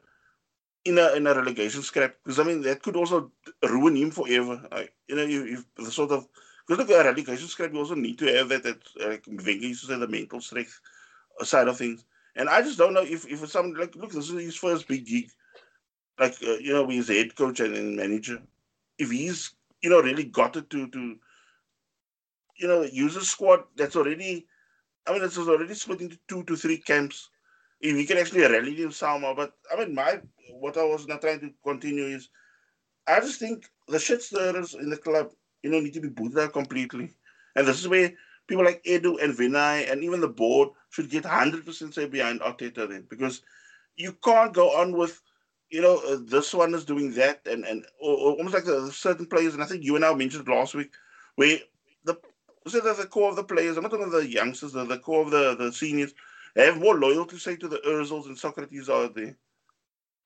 in 0.84 0.98
a 0.98 1.12
in 1.14 1.26
a 1.26 1.34
relegation 1.34 1.82
scrap 1.82 2.16
because 2.24 2.38
I 2.38 2.44
mean 2.44 2.62
that 2.62 2.82
could 2.82 2.96
also 2.96 3.32
ruin 3.62 3.96
him 3.96 4.10
forever. 4.10 4.66
I, 4.72 4.88
you 5.08 5.16
know, 5.16 5.22
if, 5.22 5.58
if 5.58 5.74
the 5.84 5.90
sort 5.90 6.10
of 6.10 6.26
because 6.66 6.78
look 6.78 6.90
at 6.90 7.06
a 7.06 7.08
relegation 7.10 7.48
scrap, 7.48 7.72
you 7.72 7.78
also 7.78 7.94
need 7.94 8.18
to 8.20 8.32
have 8.34 8.48
that 8.48 8.62
that 8.64 8.78
like 8.96 9.24
Wenger 9.26 9.66
used 9.66 9.82
to 9.82 9.86
say 9.88 9.98
the 9.98 10.08
mental 10.08 10.40
strength 10.40 10.80
side 11.42 11.68
of 11.68 11.76
things. 11.76 12.04
And 12.36 12.48
I 12.48 12.62
just 12.62 12.78
don't 12.78 12.94
know 12.94 13.02
if 13.02 13.26
if 13.26 13.42
it's 13.42 13.52
something 13.52 13.74
like 13.74 13.94
look, 13.96 14.12
this 14.12 14.30
is 14.30 14.40
his 14.42 14.56
first 14.56 14.88
big 14.88 15.06
gig, 15.06 15.30
like 16.18 16.36
uh, 16.42 16.54
you 16.58 16.72
know, 16.72 16.88
he's 16.88 17.08
head 17.08 17.34
coach 17.36 17.60
and, 17.60 17.74
and 17.74 17.96
manager. 17.96 18.40
If 18.98 19.10
he's 19.10 19.54
you 19.82 19.90
know 19.90 20.00
really 20.00 20.24
got 20.24 20.56
it 20.56 20.70
to 20.70 20.88
to 20.88 21.18
you 22.58 22.68
know 22.68 22.82
use 22.82 23.16
a 23.16 23.24
squad 23.24 23.64
that's 23.76 23.96
already, 23.96 24.46
I 25.06 25.12
mean, 25.12 25.24
it's 25.24 25.38
already 25.38 25.74
split 25.74 26.00
into 26.00 26.18
two 26.28 26.44
to 26.44 26.56
three 26.56 26.78
camps 26.78 27.29
if 27.80 27.96
he 27.96 28.04
can 28.06 28.18
actually 28.18 28.42
rally 28.42 28.74
them 28.74 28.92
somehow. 28.92 29.34
But 29.34 29.52
I 29.72 29.78
mean, 29.78 29.94
my 29.94 30.20
what 30.52 30.76
I 30.76 30.84
was 30.84 31.06
not 31.06 31.20
trying 31.20 31.40
to 31.40 31.50
continue 31.64 32.04
is, 32.04 32.28
I 33.06 33.20
just 33.20 33.40
think 33.40 33.66
the 33.88 33.98
shit 33.98 34.22
stirrers 34.22 34.74
in 34.74 34.90
the 34.90 34.96
club, 34.96 35.30
you 35.62 35.70
know, 35.70 35.80
need 35.80 35.94
to 35.94 36.00
be 36.00 36.08
booted 36.08 36.38
out 36.38 36.52
completely. 36.52 37.14
And 37.56 37.66
this 37.66 37.80
is 37.80 37.88
where 37.88 38.12
people 38.46 38.64
like 38.64 38.82
Edu 38.84 39.22
and 39.22 39.36
Vinai 39.36 39.90
and 39.90 40.04
even 40.04 40.20
the 40.20 40.28
board 40.28 40.70
should 40.90 41.10
get 41.10 41.24
100% 41.24 41.94
say 41.94 42.06
behind 42.06 42.40
Arteta 42.40 42.88
then, 42.88 43.06
because 43.08 43.42
you 43.96 44.12
can't 44.24 44.52
go 44.52 44.70
on 44.76 44.92
with, 44.92 45.20
you 45.70 45.80
know, 45.80 46.00
uh, 46.08 46.18
this 46.26 46.52
one 46.52 46.74
is 46.74 46.84
doing 46.84 47.12
that, 47.14 47.40
and 47.46 47.64
and 47.64 47.84
or, 48.00 48.16
or 48.16 48.32
almost 48.32 48.54
like 48.54 48.64
the 48.64 48.90
certain 48.90 49.26
players, 49.26 49.54
and 49.54 49.62
I 49.62 49.66
think 49.66 49.84
you 49.84 49.96
and 49.96 50.04
I 50.04 50.12
mentioned 50.14 50.48
last 50.48 50.74
week, 50.74 50.90
where 51.36 51.58
the 52.04 52.18
so 52.66 52.80
the 52.80 53.06
core 53.06 53.30
of 53.30 53.36
the 53.36 53.44
players, 53.44 53.76
I'm 53.76 53.82
not 53.82 53.90
talking 53.90 54.06
about 54.06 54.22
the 54.22 54.30
youngsters, 54.30 54.72
the, 54.72 54.84
the 54.84 54.98
core 54.98 55.22
of 55.22 55.30
the, 55.30 55.56
the 55.56 55.72
seniors, 55.72 56.12
have 56.56 56.78
more 56.78 56.98
loyalty, 56.98 57.38
say, 57.38 57.56
to 57.56 57.68
the 57.68 57.78
Ozils 57.86 58.26
and 58.26 58.36
Sokratis 58.36 58.88
out 58.88 59.14
there. 59.14 59.36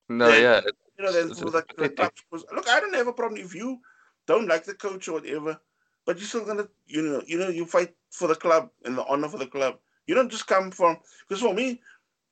No, 0.09 0.31
then, 0.31 0.43
yeah. 0.43 0.61
You 0.99 1.05
know, 1.05 1.13
then 1.13 1.35
for 1.35 1.51
the, 1.51 1.65
the 1.77 1.89
clubs. 1.89 2.23
Look, 2.33 2.69
I 2.69 2.81
don't 2.81 2.95
have 2.95 3.09
a 3.09 3.13
problem 3.13 3.41
if 3.41 3.55
you 3.55 3.81
don't 4.27 4.49
like 4.49 4.65
the 4.65 4.75
coach 4.75 5.09
or 5.09 5.15
whatever, 5.15 5.59
but 6.07 6.19
you're 6.19 6.27
still 6.27 6.45
gonna, 6.45 6.69
you 6.87 7.03
know, 7.03 7.23
you 7.27 7.39
know, 7.39 7.49
you 7.49 7.67
fight 7.67 7.95
for 8.11 8.29
the 8.29 8.35
club 8.35 8.71
and 8.85 8.97
the 8.97 9.05
honor 9.07 9.29
for 9.29 9.39
the 9.39 9.47
club. 9.47 9.79
You 10.07 10.15
don't 10.15 10.31
just 10.31 10.47
come 10.47 10.71
from 10.71 10.99
because 11.29 11.43
for 11.43 11.55
me, 11.55 11.81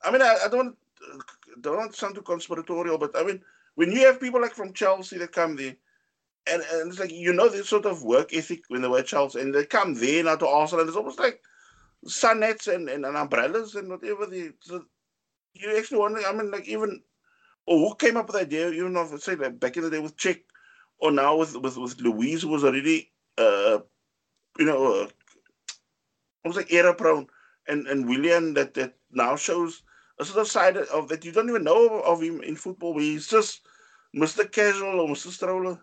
I 0.03 0.11
mean, 0.11 0.21
I, 0.21 0.37
I 0.45 0.47
don't 0.47 0.75
don't 1.61 1.77
want 1.77 1.91
to 1.91 1.97
sound 1.97 2.15
too 2.15 2.21
conspiratorial, 2.21 2.97
but 2.97 3.11
I 3.15 3.23
mean, 3.23 3.41
when 3.75 3.91
you 3.91 4.05
have 4.05 4.19
people 4.21 4.41
like 4.41 4.53
from 4.53 4.73
Chelsea 4.73 5.17
that 5.17 5.31
come 5.31 5.55
there, 5.55 5.75
and, 6.47 6.61
and 6.61 6.89
it's 6.89 6.99
like 6.99 7.11
you 7.11 7.33
know 7.33 7.49
this 7.49 7.69
sort 7.69 7.85
of 7.85 8.03
work 8.03 8.33
ethic 8.33 8.63
when 8.67 8.81
they 8.81 8.87
were 8.87 9.01
Chelsea, 9.01 9.41
and 9.41 9.53
they 9.53 9.65
come 9.65 9.93
there 9.93 10.23
now 10.23 10.35
to 10.35 10.47
Arsenal, 10.47 10.81
and 10.81 10.89
it's 10.89 10.97
almost 10.97 11.19
like 11.19 11.41
sun 12.07 12.39
nets 12.41 12.67
and, 12.67 12.89
and, 12.89 13.05
and 13.05 13.17
umbrellas 13.17 13.75
and 13.75 13.89
whatever. 13.89 14.25
They, 14.25 14.51
so 14.59 14.85
you 15.53 15.77
actually 15.77 15.99
wonder. 15.99 16.21
I 16.25 16.33
mean, 16.33 16.51
like 16.51 16.67
even 16.67 17.01
or 17.65 17.77
who 17.77 17.95
came 17.95 18.17
up 18.17 18.27
with 18.27 18.35
the 18.35 18.41
idea? 18.41 18.71
You 18.71 18.89
know, 18.89 19.05
say 19.17 19.35
like 19.35 19.59
back 19.59 19.77
in 19.77 19.83
the 19.83 19.89
day 19.89 19.99
with 19.99 20.17
Cech, 20.17 20.41
or 20.99 21.11
now 21.11 21.37
with 21.37 21.55
with 21.57 21.77
with 21.77 21.99
Luiz, 21.99 22.41
who 22.41 22.49
was 22.49 22.63
already, 22.63 23.11
uh, 23.37 23.79
you 24.57 24.65
know, 24.65 25.03
uh, 25.03 25.07
almost 26.43 26.57
like 26.57 26.73
era 26.73 26.93
prone, 26.93 27.27
and 27.67 27.87
and 27.87 28.07
Willian 28.07 28.53
that 28.55 28.73
that 28.73 28.95
now 29.11 29.35
shows 29.35 29.83
a 30.19 30.25
sort 30.25 30.39
of 30.41 30.47
side 30.47 30.77
of 30.77 31.07
that 31.09 31.25
you 31.25 31.31
don't 31.31 31.49
even 31.49 31.63
know 31.63 32.01
of 32.01 32.21
him 32.21 32.41
in 32.41 32.55
football, 32.55 32.93
where 32.93 33.03
he's 33.03 33.27
just 33.27 33.61
Mr. 34.15 34.49
Casual 34.51 34.99
or 34.99 35.07
Mr. 35.07 35.29
Stroller. 35.29 35.79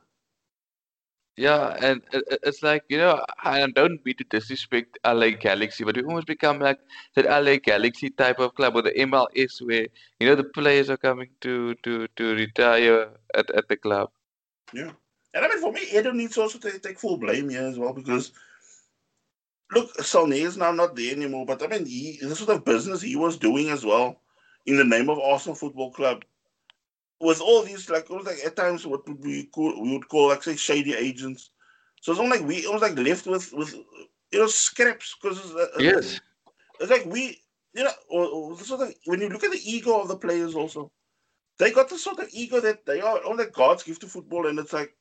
Yeah, 1.40 1.74
and 1.80 2.02
it's 2.12 2.62
like, 2.62 2.84
you 2.90 2.98
know, 2.98 3.24
I 3.42 3.66
don't 3.68 4.04
mean 4.04 4.14
to 4.16 4.24
disrespect 4.24 4.98
LA 5.06 5.30
Galaxy, 5.30 5.84
but 5.84 5.96
we 5.96 6.02
almost 6.02 6.26
become 6.26 6.58
like 6.58 6.78
that 7.14 7.24
LA 7.24 7.56
Galaxy 7.56 8.10
type 8.10 8.38
of 8.40 8.54
club 8.54 8.76
or 8.76 8.82
the 8.82 8.92
MLS 9.06 9.62
where, 9.62 9.86
you 10.18 10.26
know, 10.26 10.34
the 10.34 10.44
players 10.44 10.90
are 10.90 10.98
coming 10.98 11.30
to 11.40 11.74
to 11.76 12.06
to 12.16 12.34
retire 12.34 13.08
at, 13.34 13.50
at 13.52 13.66
the 13.68 13.76
club. 13.78 14.10
Yeah. 14.74 14.90
And 15.32 15.46
I 15.46 15.48
mean, 15.48 15.62
for 15.62 15.72
me, 15.72 15.86
Edu 15.86 16.12
needs 16.12 16.36
also 16.36 16.58
to 16.58 16.78
take 16.78 16.98
full 16.98 17.16
blame 17.16 17.48
here 17.48 17.62
as 17.62 17.78
well 17.78 17.94
because, 17.94 18.32
look, 19.72 19.96
Sony 19.96 20.44
is 20.44 20.58
now 20.58 20.72
not 20.72 20.94
there 20.94 21.14
anymore, 21.14 21.46
but 21.46 21.62
I 21.62 21.68
mean, 21.68 21.86
he, 21.86 22.18
the 22.20 22.36
sort 22.36 22.50
of 22.50 22.66
business 22.66 23.00
he 23.00 23.16
was 23.16 23.38
doing 23.38 23.70
as 23.70 23.82
well 23.82 24.20
in 24.66 24.76
the 24.76 24.84
name 24.84 25.08
of 25.08 25.18
Arsenal 25.18 25.56
Football 25.56 25.90
Club 25.90 26.22
with 27.20 27.40
all 27.40 27.62
these 27.62 27.90
like 27.90 28.04
it 28.04 28.10
was 28.10 28.26
like 28.26 28.38
at 28.44 28.56
times 28.56 28.86
what 28.86 29.06
would 29.06 29.22
we 29.22 29.44
call 29.46 29.80
we 29.82 29.92
would 29.92 30.08
call 30.08 30.28
like 30.28 30.42
say 30.42 30.56
shady 30.56 30.94
agents. 30.94 31.50
So 32.00 32.12
it's 32.12 32.20
almost 32.20 32.40
like 32.40 32.48
we 32.48 32.56
it 32.56 32.72
was 32.72 32.82
like 32.82 32.96
left 32.96 33.26
with 33.26 33.52
with 33.52 33.74
you 34.32 34.38
know 34.38 34.46
scraps 34.46 35.16
because 35.20 35.54
uh, 35.54 35.66
uh, 35.76 35.78
yes, 35.78 36.20
it's 36.80 36.90
like 36.90 37.04
we 37.06 37.42
you 37.74 37.84
know 37.84 37.90
or, 38.08 38.24
or 38.24 38.58
sort 38.58 38.80
of 38.80 38.94
when 39.04 39.20
you 39.20 39.28
look 39.28 39.44
at 39.44 39.52
the 39.52 39.70
ego 39.70 40.00
of 40.00 40.08
the 40.08 40.16
players 40.16 40.54
also, 40.54 40.90
they 41.58 41.70
got 41.70 41.90
the 41.90 41.98
sort 41.98 42.18
of 42.18 42.28
ego 42.32 42.60
that 42.60 42.86
they 42.86 43.00
are 43.00 43.18
all 43.18 43.36
that 43.36 43.52
God's 43.52 43.82
gift 43.82 44.00
to 44.00 44.06
football, 44.06 44.46
and 44.46 44.58
it's 44.58 44.72
like 44.72 44.94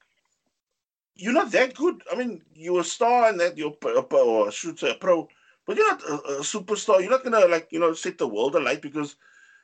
you're 1.16 1.34
not 1.34 1.52
that 1.52 1.74
good. 1.74 2.02
I 2.12 2.16
mean, 2.16 2.42
you're 2.54 2.82
a 2.82 2.84
star 2.84 3.30
and 3.30 3.40
that 3.40 3.58
you're 3.58 3.74
a, 3.84 4.16
or 4.16 4.52
should 4.52 4.80
say 4.80 4.92
a 4.92 4.96
pro, 4.96 5.28
but 5.66 5.78
you're 5.78 5.90
not 5.90 6.04
a, 6.04 6.14
a 6.14 6.40
superstar. 6.42 7.00
You're 7.00 7.12
not 7.12 7.24
gonna 7.24 7.46
like 7.48 7.70
you 7.72 7.80
know 7.80 7.94
set 7.94 8.18
the 8.18 8.28
world 8.28 8.56
alight 8.56 8.82
because 8.82 9.16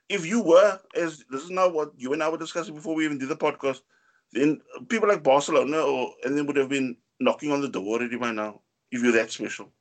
if 0.09 0.25
you 0.25 0.41
were, 0.41 0.79
as 0.95 1.23
this 1.29 1.43
is 1.43 1.49
not 1.49 1.73
what 1.73 1.91
you 1.97 2.13
and 2.13 2.21
I 2.21 2.29
were 2.29 2.37
discussing 2.37 2.75
before 2.75 2.95
we 2.95 3.05
even 3.05 3.17
did 3.17 3.29
the 3.29 3.35
podcast, 3.35 3.81
then 4.31 4.61
people 4.89 5.07
like 5.07 5.23
Barcelona 5.23 5.77
or 5.77 6.13
and 6.23 6.37
then 6.37 6.45
would 6.45 6.57
have 6.57 6.69
been 6.69 6.97
knocking 7.19 7.51
on 7.51 7.61
the 7.61 7.69
door 7.69 7.85
already 7.85 8.17
by 8.17 8.31
now 8.31 8.61
if 8.91 9.01
you're 9.01 9.13
that 9.13 9.31
special. 9.31 9.71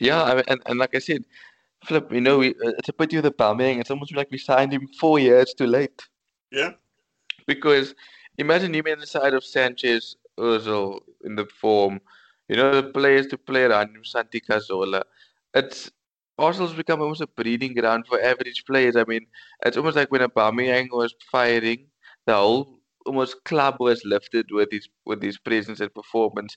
Yeah, 0.00 0.22
I 0.22 0.34
mean, 0.34 0.44
and, 0.48 0.62
and 0.66 0.78
like 0.78 0.94
I 0.94 0.98
said, 0.98 1.24
Flip, 1.84 2.12
you 2.12 2.20
know, 2.20 2.38
we, 2.38 2.50
uh, 2.50 2.72
it's 2.78 2.88
a 2.88 2.92
pity 2.92 3.16
with 3.16 3.24
the 3.24 3.30
Palming. 3.30 3.80
It's 3.80 3.90
almost 3.90 4.14
like 4.14 4.30
we 4.30 4.38
signed 4.38 4.72
him 4.72 4.88
four 5.00 5.18
years 5.18 5.52
too 5.52 5.66
late. 5.66 6.02
Yeah. 6.50 6.72
Because 7.46 7.94
imagine 8.38 8.74
him 8.74 8.86
in 8.86 9.00
the 9.00 9.06
side 9.06 9.34
of 9.34 9.44
Sanchez, 9.44 10.16
Ozil 10.38 11.00
in 11.24 11.34
the 11.34 11.46
form, 11.46 12.00
you 12.48 12.56
know, 12.56 12.80
the 12.80 12.88
players 12.88 13.26
to 13.28 13.38
play 13.38 13.64
around 13.64 13.94
him, 13.96 14.04
Santi 14.04 14.40
Cazorla. 14.40 15.02
It's 15.54 15.90
Arsenal's 16.38 16.74
become 16.74 17.00
almost 17.00 17.20
a 17.20 17.26
breeding 17.26 17.74
ground 17.74 18.06
for 18.06 18.20
average 18.22 18.64
players. 18.66 18.96
I 18.96 19.04
mean, 19.04 19.26
it's 19.64 19.76
almost 19.76 19.96
like 19.96 20.10
when 20.10 20.22
Aubameyang 20.22 20.88
was 20.90 21.14
firing, 21.30 21.86
the 22.26 22.34
whole 22.34 22.78
almost 23.06 23.44
club 23.44 23.76
was 23.80 24.02
lifted 24.04 24.46
with 24.50 24.70
his 24.70 24.88
with 25.04 25.22
his 25.22 25.38
presence 25.38 25.80
and 25.80 25.92
performance. 25.94 26.56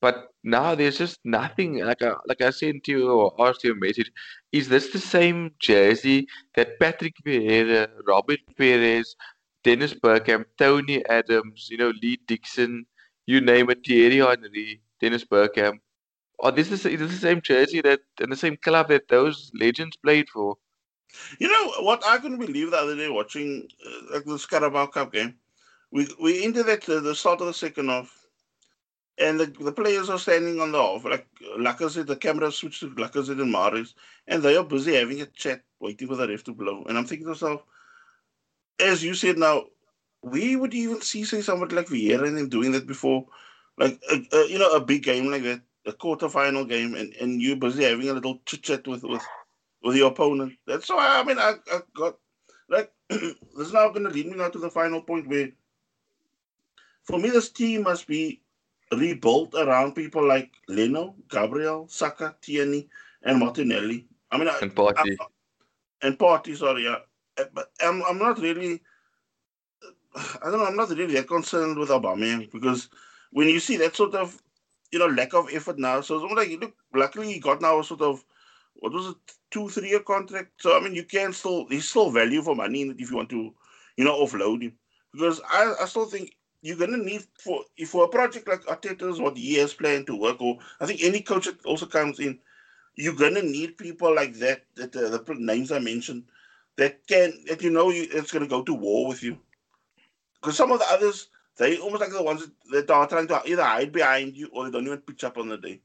But 0.00 0.28
now 0.42 0.74
there's 0.74 0.98
just 0.98 1.20
nothing. 1.24 1.78
Like 1.78 2.02
I, 2.02 2.14
like 2.26 2.42
I 2.42 2.50
sent 2.50 2.86
you 2.88 3.10
or 3.10 3.34
asked 3.48 3.64
you 3.64 3.74
message. 3.78 4.10
Is 4.52 4.68
this 4.68 4.92
the 4.92 4.98
same 4.98 5.52
jersey 5.58 6.26
that 6.56 6.78
Patrick 6.78 7.14
Vieira, 7.26 7.88
Robert 8.06 8.40
Pires, 8.58 9.16
Dennis 9.62 9.94
Bergkamp, 9.94 10.44
Tony 10.58 11.04
Adams, 11.06 11.68
you 11.70 11.78
know, 11.78 11.92
Lee 12.02 12.18
Dixon, 12.26 12.84
you 13.26 13.40
name 13.40 13.70
it, 13.70 13.86
Thierry 13.86 14.18
Henry, 14.18 14.82
Dennis 15.00 15.24
Bergkamp, 15.24 15.78
or 16.38 16.52
this 16.52 16.70
is 16.70 16.82
this 16.82 17.00
is 17.00 17.20
the 17.20 17.26
same 17.26 17.40
jersey 17.40 17.80
that 17.80 18.00
and 18.20 18.32
the 18.32 18.36
same 18.36 18.56
club 18.56 18.88
that 18.88 19.08
those 19.08 19.50
legends 19.54 19.96
played 19.96 20.28
for? 20.28 20.56
You 21.38 21.48
know 21.48 21.82
what? 21.82 22.04
I 22.04 22.18
couldn't 22.18 22.38
believe 22.38 22.70
the 22.70 22.78
other 22.78 22.96
day 22.96 23.08
watching 23.08 23.68
uh, 23.86 24.18
the 24.18 24.46
Carabao 24.48 24.86
Cup 24.86 25.12
game. 25.12 25.34
We 25.90 26.08
we 26.20 26.44
entered 26.44 26.68
at 26.68 26.82
the, 26.82 27.00
the 27.00 27.14
start 27.14 27.40
of 27.40 27.46
the 27.46 27.54
second 27.54 27.88
half, 27.88 28.12
and 29.18 29.38
the, 29.38 29.46
the 29.46 29.72
players 29.72 30.10
are 30.10 30.18
standing 30.18 30.60
on 30.60 30.72
the 30.72 30.82
half. 30.82 31.04
Like 31.04 31.28
Lacazette, 31.56 32.06
the 32.06 32.16
camera 32.16 32.50
switched 32.50 32.80
to 32.80 32.90
Lacazette 32.90 33.40
and 33.40 33.54
Mahrez, 33.54 33.94
and 34.26 34.42
they 34.42 34.56
are 34.56 34.64
busy 34.64 34.94
having 34.94 35.20
a 35.20 35.26
chat, 35.26 35.62
waiting 35.78 36.08
for 36.08 36.16
the 36.16 36.26
ref 36.26 36.42
to 36.44 36.52
blow. 36.52 36.84
And 36.88 36.98
I'm 36.98 37.06
thinking 37.06 37.26
to 37.26 37.32
myself, 37.32 37.62
as 38.80 39.04
you 39.04 39.14
said 39.14 39.38
now, 39.38 39.66
we 40.22 40.56
would 40.56 40.74
even 40.74 41.00
see 41.00 41.24
say 41.24 41.42
somebody 41.42 41.76
like 41.76 41.86
Vieira 41.86 42.26
and 42.26 42.36
them 42.36 42.48
doing 42.48 42.72
that 42.72 42.88
before, 42.88 43.26
like 43.78 44.00
you 44.48 44.58
know 44.58 44.70
a 44.70 44.80
big 44.80 45.04
game 45.04 45.30
like 45.30 45.44
that 45.44 45.60
a 45.86 45.92
quarter-final 45.92 46.64
game 46.64 46.94
and, 46.94 47.12
and 47.14 47.40
you're 47.42 47.56
busy 47.56 47.84
having 47.84 48.08
a 48.08 48.12
little 48.14 48.40
chit-chat 48.46 48.86
with, 48.86 49.02
with, 49.02 49.22
with 49.82 49.96
your 49.96 50.10
opponent. 50.10 50.54
That's 50.66 50.88
why, 50.88 51.20
I 51.20 51.24
mean, 51.24 51.38
I, 51.38 51.54
I 51.72 51.80
got, 51.94 52.16
like, 52.68 52.92
this 53.08 53.36
is 53.58 53.72
now 53.72 53.88
going 53.88 54.04
to 54.04 54.10
lead 54.10 54.26
me 54.26 54.36
now 54.36 54.48
to 54.48 54.58
the 54.58 54.70
final 54.70 55.02
point 55.02 55.28
where, 55.28 55.50
for 57.04 57.18
me, 57.18 57.28
this 57.28 57.50
team 57.50 57.82
must 57.82 58.06
be 58.06 58.40
rebuilt 58.92 59.54
around 59.54 59.94
people 59.94 60.26
like 60.26 60.52
Leno, 60.68 61.14
Gabriel, 61.28 61.86
Saka, 61.88 62.34
Tierney, 62.40 62.88
and 63.22 63.38
Martinelli. 63.38 64.06
I 64.30 64.38
mean, 64.38 64.48
and 64.60 64.74
Partey. 64.74 65.16
and 66.02 66.18
Partey, 66.18 66.56
sorry, 66.56 66.84
yeah. 66.84 66.98
Eh, 67.38 67.44
but 67.52 67.70
I'm, 67.82 68.02
I'm 68.04 68.18
not 68.18 68.38
really, 68.38 68.82
I 70.16 70.50
don't 70.50 70.58
know, 70.58 70.66
I'm 70.66 70.76
not 70.76 70.90
really 70.90 71.14
that 71.14 71.28
concerned 71.28 71.78
with 71.78 71.90
Aubameyang 71.90 72.50
because 72.50 72.88
when 73.32 73.48
you 73.48 73.60
see 73.60 73.76
that 73.78 73.96
sort 73.96 74.14
of 74.14 74.40
you 74.94 75.00
know, 75.00 75.06
lack 75.06 75.34
of 75.34 75.48
effort 75.52 75.78
now. 75.78 76.00
So 76.00 76.24
it's 76.24 76.34
like, 76.34 76.60
look, 76.60 76.74
luckily 76.94 77.32
he 77.32 77.40
got 77.40 77.60
now 77.60 77.80
a 77.80 77.84
sort 77.84 78.00
of, 78.00 78.24
what 78.76 78.92
was 78.92 79.08
it, 79.08 79.16
two, 79.50 79.68
three 79.68 79.90
year 79.90 80.00
contract. 80.00 80.52
So, 80.58 80.76
I 80.76 80.80
mean, 80.80 80.94
you 80.94 81.04
can 81.04 81.32
still, 81.32 81.66
there's 81.68 81.88
still 81.88 82.10
value 82.10 82.42
for 82.42 82.54
money 82.54 82.82
if 82.96 83.10
you 83.10 83.16
want 83.16 83.28
to, 83.30 83.52
you 83.96 84.04
know, 84.04 84.24
offload 84.24 84.62
him. 84.62 84.72
Because 85.12 85.40
I, 85.50 85.74
I 85.82 85.86
still 85.86 86.06
think 86.06 86.36
you're 86.62 86.76
going 86.76 86.92
to 86.92 86.96
need, 86.96 87.24
for 87.42 87.64
if 87.76 87.90
for 87.90 88.04
a 88.04 88.08
project 88.08 88.48
like 88.48 88.62
Arteta's, 88.62 89.20
what 89.20 89.36
he 89.36 89.56
has 89.56 89.74
planned 89.74 90.06
to 90.06 90.16
work, 90.16 90.40
or 90.40 90.58
I 90.80 90.86
think 90.86 91.02
any 91.02 91.20
coach 91.20 91.46
that 91.46 91.64
also 91.66 91.86
comes 91.86 92.20
in, 92.20 92.38
you're 92.94 93.14
going 93.14 93.34
to 93.34 93.42
need 93.42 93.76
people 93.76 94.14
like 94.14 94.34
that, 94.34 94.62
that 94.76 94.94
uh, 94.94 95.10
the 95.10 95.34
names 95.36 95.72
I 95.72 95.80
mentioned, 95.80 96.24
that 96.76 97.06
can, 97.08 97.32
that 97.48 97.62
you 97.62 97.70
know 97.70 97.90
you, 97.90 98.06
it's 98.12 98.30
going 98.30 98.44
to 98.44 98.48
go 98.48 98.62
to 98.62 98.74
war 98.74 99.08
with 99.08 99.24
you. 99.24 99.38
Because 100.40 100.56
some 100.56 100.70
of 100.70 100.78
the 100.78 100.86
others, 100.88 101.28
they 101.56 101.78
almost 101.78 102.00
like 102.00 102.10
the 102.10 102.22
ones 102.22 102.48
that 102.70 102.90
are 102.90 103.06
trying 103.06 103.28
to 103.28 103.42
either 103.46 103.62
hide 103.62 103.92
behind 103.92 104.36
you 104.36 104.48
or 104.52 104.64
they 104.64 104.70
don't 104.70 104.86
even 104.86 104.98
pitch 104.98 105.24
up 105.24 105.38
on 105.38 105.48
the 105.48 105.56
day. 105.56 105.80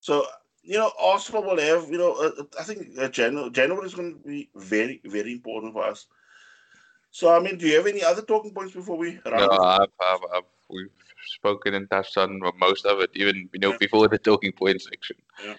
So, 0.00 0.26
you 0.62 0.76
know, 0.78 0.92
Arsenal 1.00 1.42
will 1.42 1.58
have, 1.58 1.88
you 1.88 1.98
know, 1.98 2.12
uh, 2.14 2.42
I 2.60 2.62
think 2.64 2.98
uh, 2.98 3.08
January, 3.08 3.50
January 3.50 3.86
is 3.86 3.94
going 3.94 4.14
to 4.14 4.28
be 4.28 4.50
very, 4.54 5.00
very 5.04 5.32
important 5.32 5.72
for 5.72 5.84
us. 5.84 6.06
So, 7.10 7.34
I 7.34 7.40
mean, 7.40 7.56
do 7.56 7.66
you 7.66 7.76
have 7.76 7.86
any 7.86 8.04
other 8.04 8.22
talking 8.22 8.52
points 8.52 8.74
before 8.74 8.98
we 8.98 9.18
No, 9.24 9.32
I've, 9.34 9.88
I've, 10.00 10.20
I've, 10.34 10.42
we've 10.68 10.90
spoken 11.38 11.74
and 11.74 11.88
touched 11.90 12.18
on 12.18 12.40
most 12.58 12.84
of 12.84 13.00
it, 13.00 13.10
even, 13.14 13.48
you 13.52 13.60
know, 13.60 13.70
yeah. 13.70 13.78
before 13.80 14.06
the 14.08 14.18
talking 14.18 14.52
points 14.52 14.84
section. 14.84 15.16
Yeah. 15.44 15.54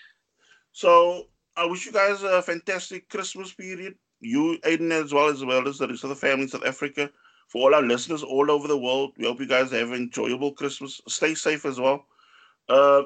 So, 0.72 1.28
I 1.58 1.66
wish 1.66 1.86
you 1.88 1.92
guys 1.92 2.22
a 2.22 2.42
fantastic 2.44 3.10
Christmas 3.10 3.52
period. 3.52 3.96
You, 4.22 4.60
Aiden, 4.64 4.92
as 4.92 5.12
well 5.12 5.30
as 5.30 5.44
well 5.44 5.68
as 5.68 5.80
the 5.80 5.88
rest 5.88 6.04
of 6.04 6.10
the 6.10 6.16
family 6.16 6.44
in 6.44 6.50
South 6.50 6.66
Africa 6.66 7.10
for 7.50 7.64
all 7.64 7.76
our 7.76 7.82
listeners 7.82 8.24
all 8.24 8.50
over 8.50 8.68
the 8.68 8.78
world. 8.78 9.14
We 9.18 9.26
hope 9.26 9.40
you 9.40 9.48
guys 9.48 9.72
have 9.72 9.90
an 9.90 9.96
enjoyable 9.96 10.54
Christmas. 10.54 11.02
Stay 11.08 11.36
safe 11.36 11.66
as 11.66 11.80
well. 11.80 12.06
Uh, 12.70 13.04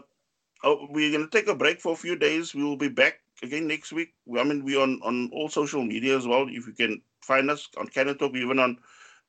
oh, 0.63 0.87
we're 0.91 1.11
going 1.11 1.27
to 1.27 1.29
take 1.29 1.47
a 1.47 1.55
break 1.55 1.81
for 1.81 1.93
a 1.93 1.97
few 1.97 2.15
days. 2.17 2.53
We 2.53 2.63
will 2.63 2.77
be 2.77 2.89
back 2.89 3.21
again 3.41 3.67
next 3.67 3.93
week. 3.93 4.13
I 4.37 4.43
mean, 4.43 4.63
we're 4.63 4.81
on, 4.81 4.99
on 5.03 5.29
all 5.33 5.49
social 5.49 5.83
media 5.83 6.17
as 6.17 6.27
well. 6.27 6.47
If 6.49 6.67
you 6.67 6.73
can 6.73 7.01
find 7.21 7.49
us 7.49 7.69
on 7.77 7.87
Canada 7.87 8.19
Talk, 8.19 8.35
even 8.35 8.59
on 8.59 8.77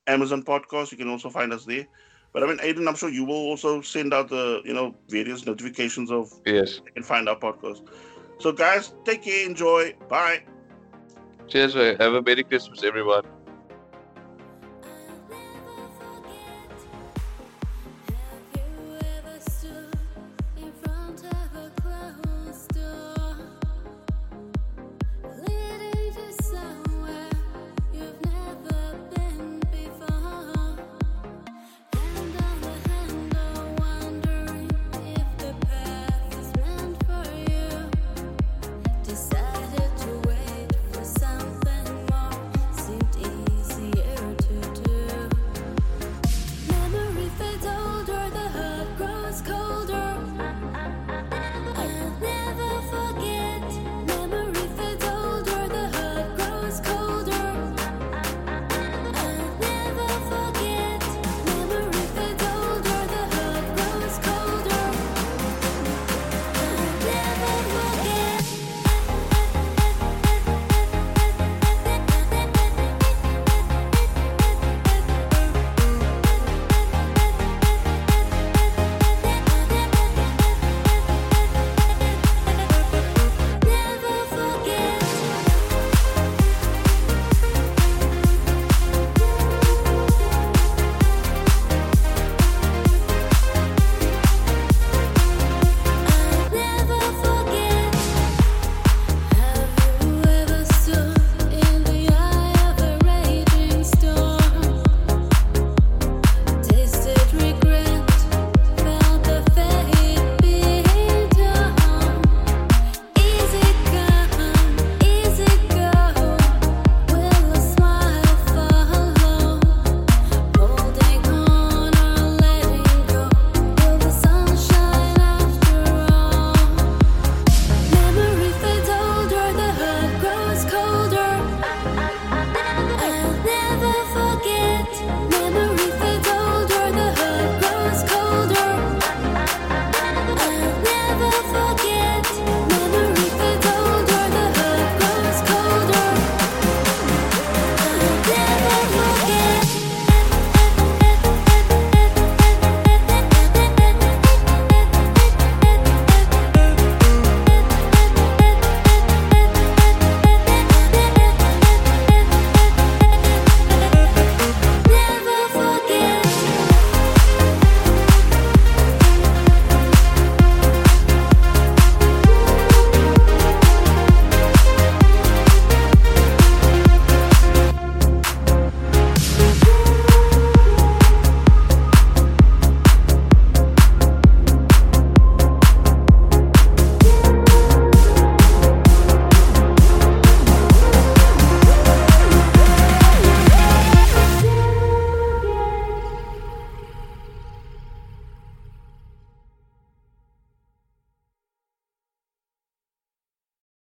Amazon 0.07 0.43
Podcast, 0.43 0.91
you 0.91 0.97
can 0.97 1.09
also 1.09 1.29
find 1.29 1.53
us 1.53 1.65
there. 1.65 1.87
But 2.33 2.43
I 2.43 2.47
mean, 2.47 2.57
Aiden, 2.57 2.87
I'm 2.87 2.95
sure 2.95 3.09
you 3.09 3.23
will 3.23 3.35
also 3.35 3.81
send 3.81 4.13
out 4.13 4.27
the 4.27 4.61
you 4.65 4.73
know 4.73 4.93
various 5.07 5.45
notifications 5.45 6.11
of 6.11 6.33
yes, 6.45 6.81
you 6.85 6.91
can 6.91 7.03
find 7.03 7.29
our 7.29 7.39
podcast. 7.39 7.87
So 8.39 8.51
guys, 8.51 8.93
take 9.05 9.23
care, 9.23 9.45
enjoy, 9.45 9.95
bye. 10.09 10.43
Cheers, 11.47 11.75
have 11.75 12.13
a 12.13 12.21
Merry 12.21 12.43
Christmas, 12.43 12.83
everyone. 12.83 13.23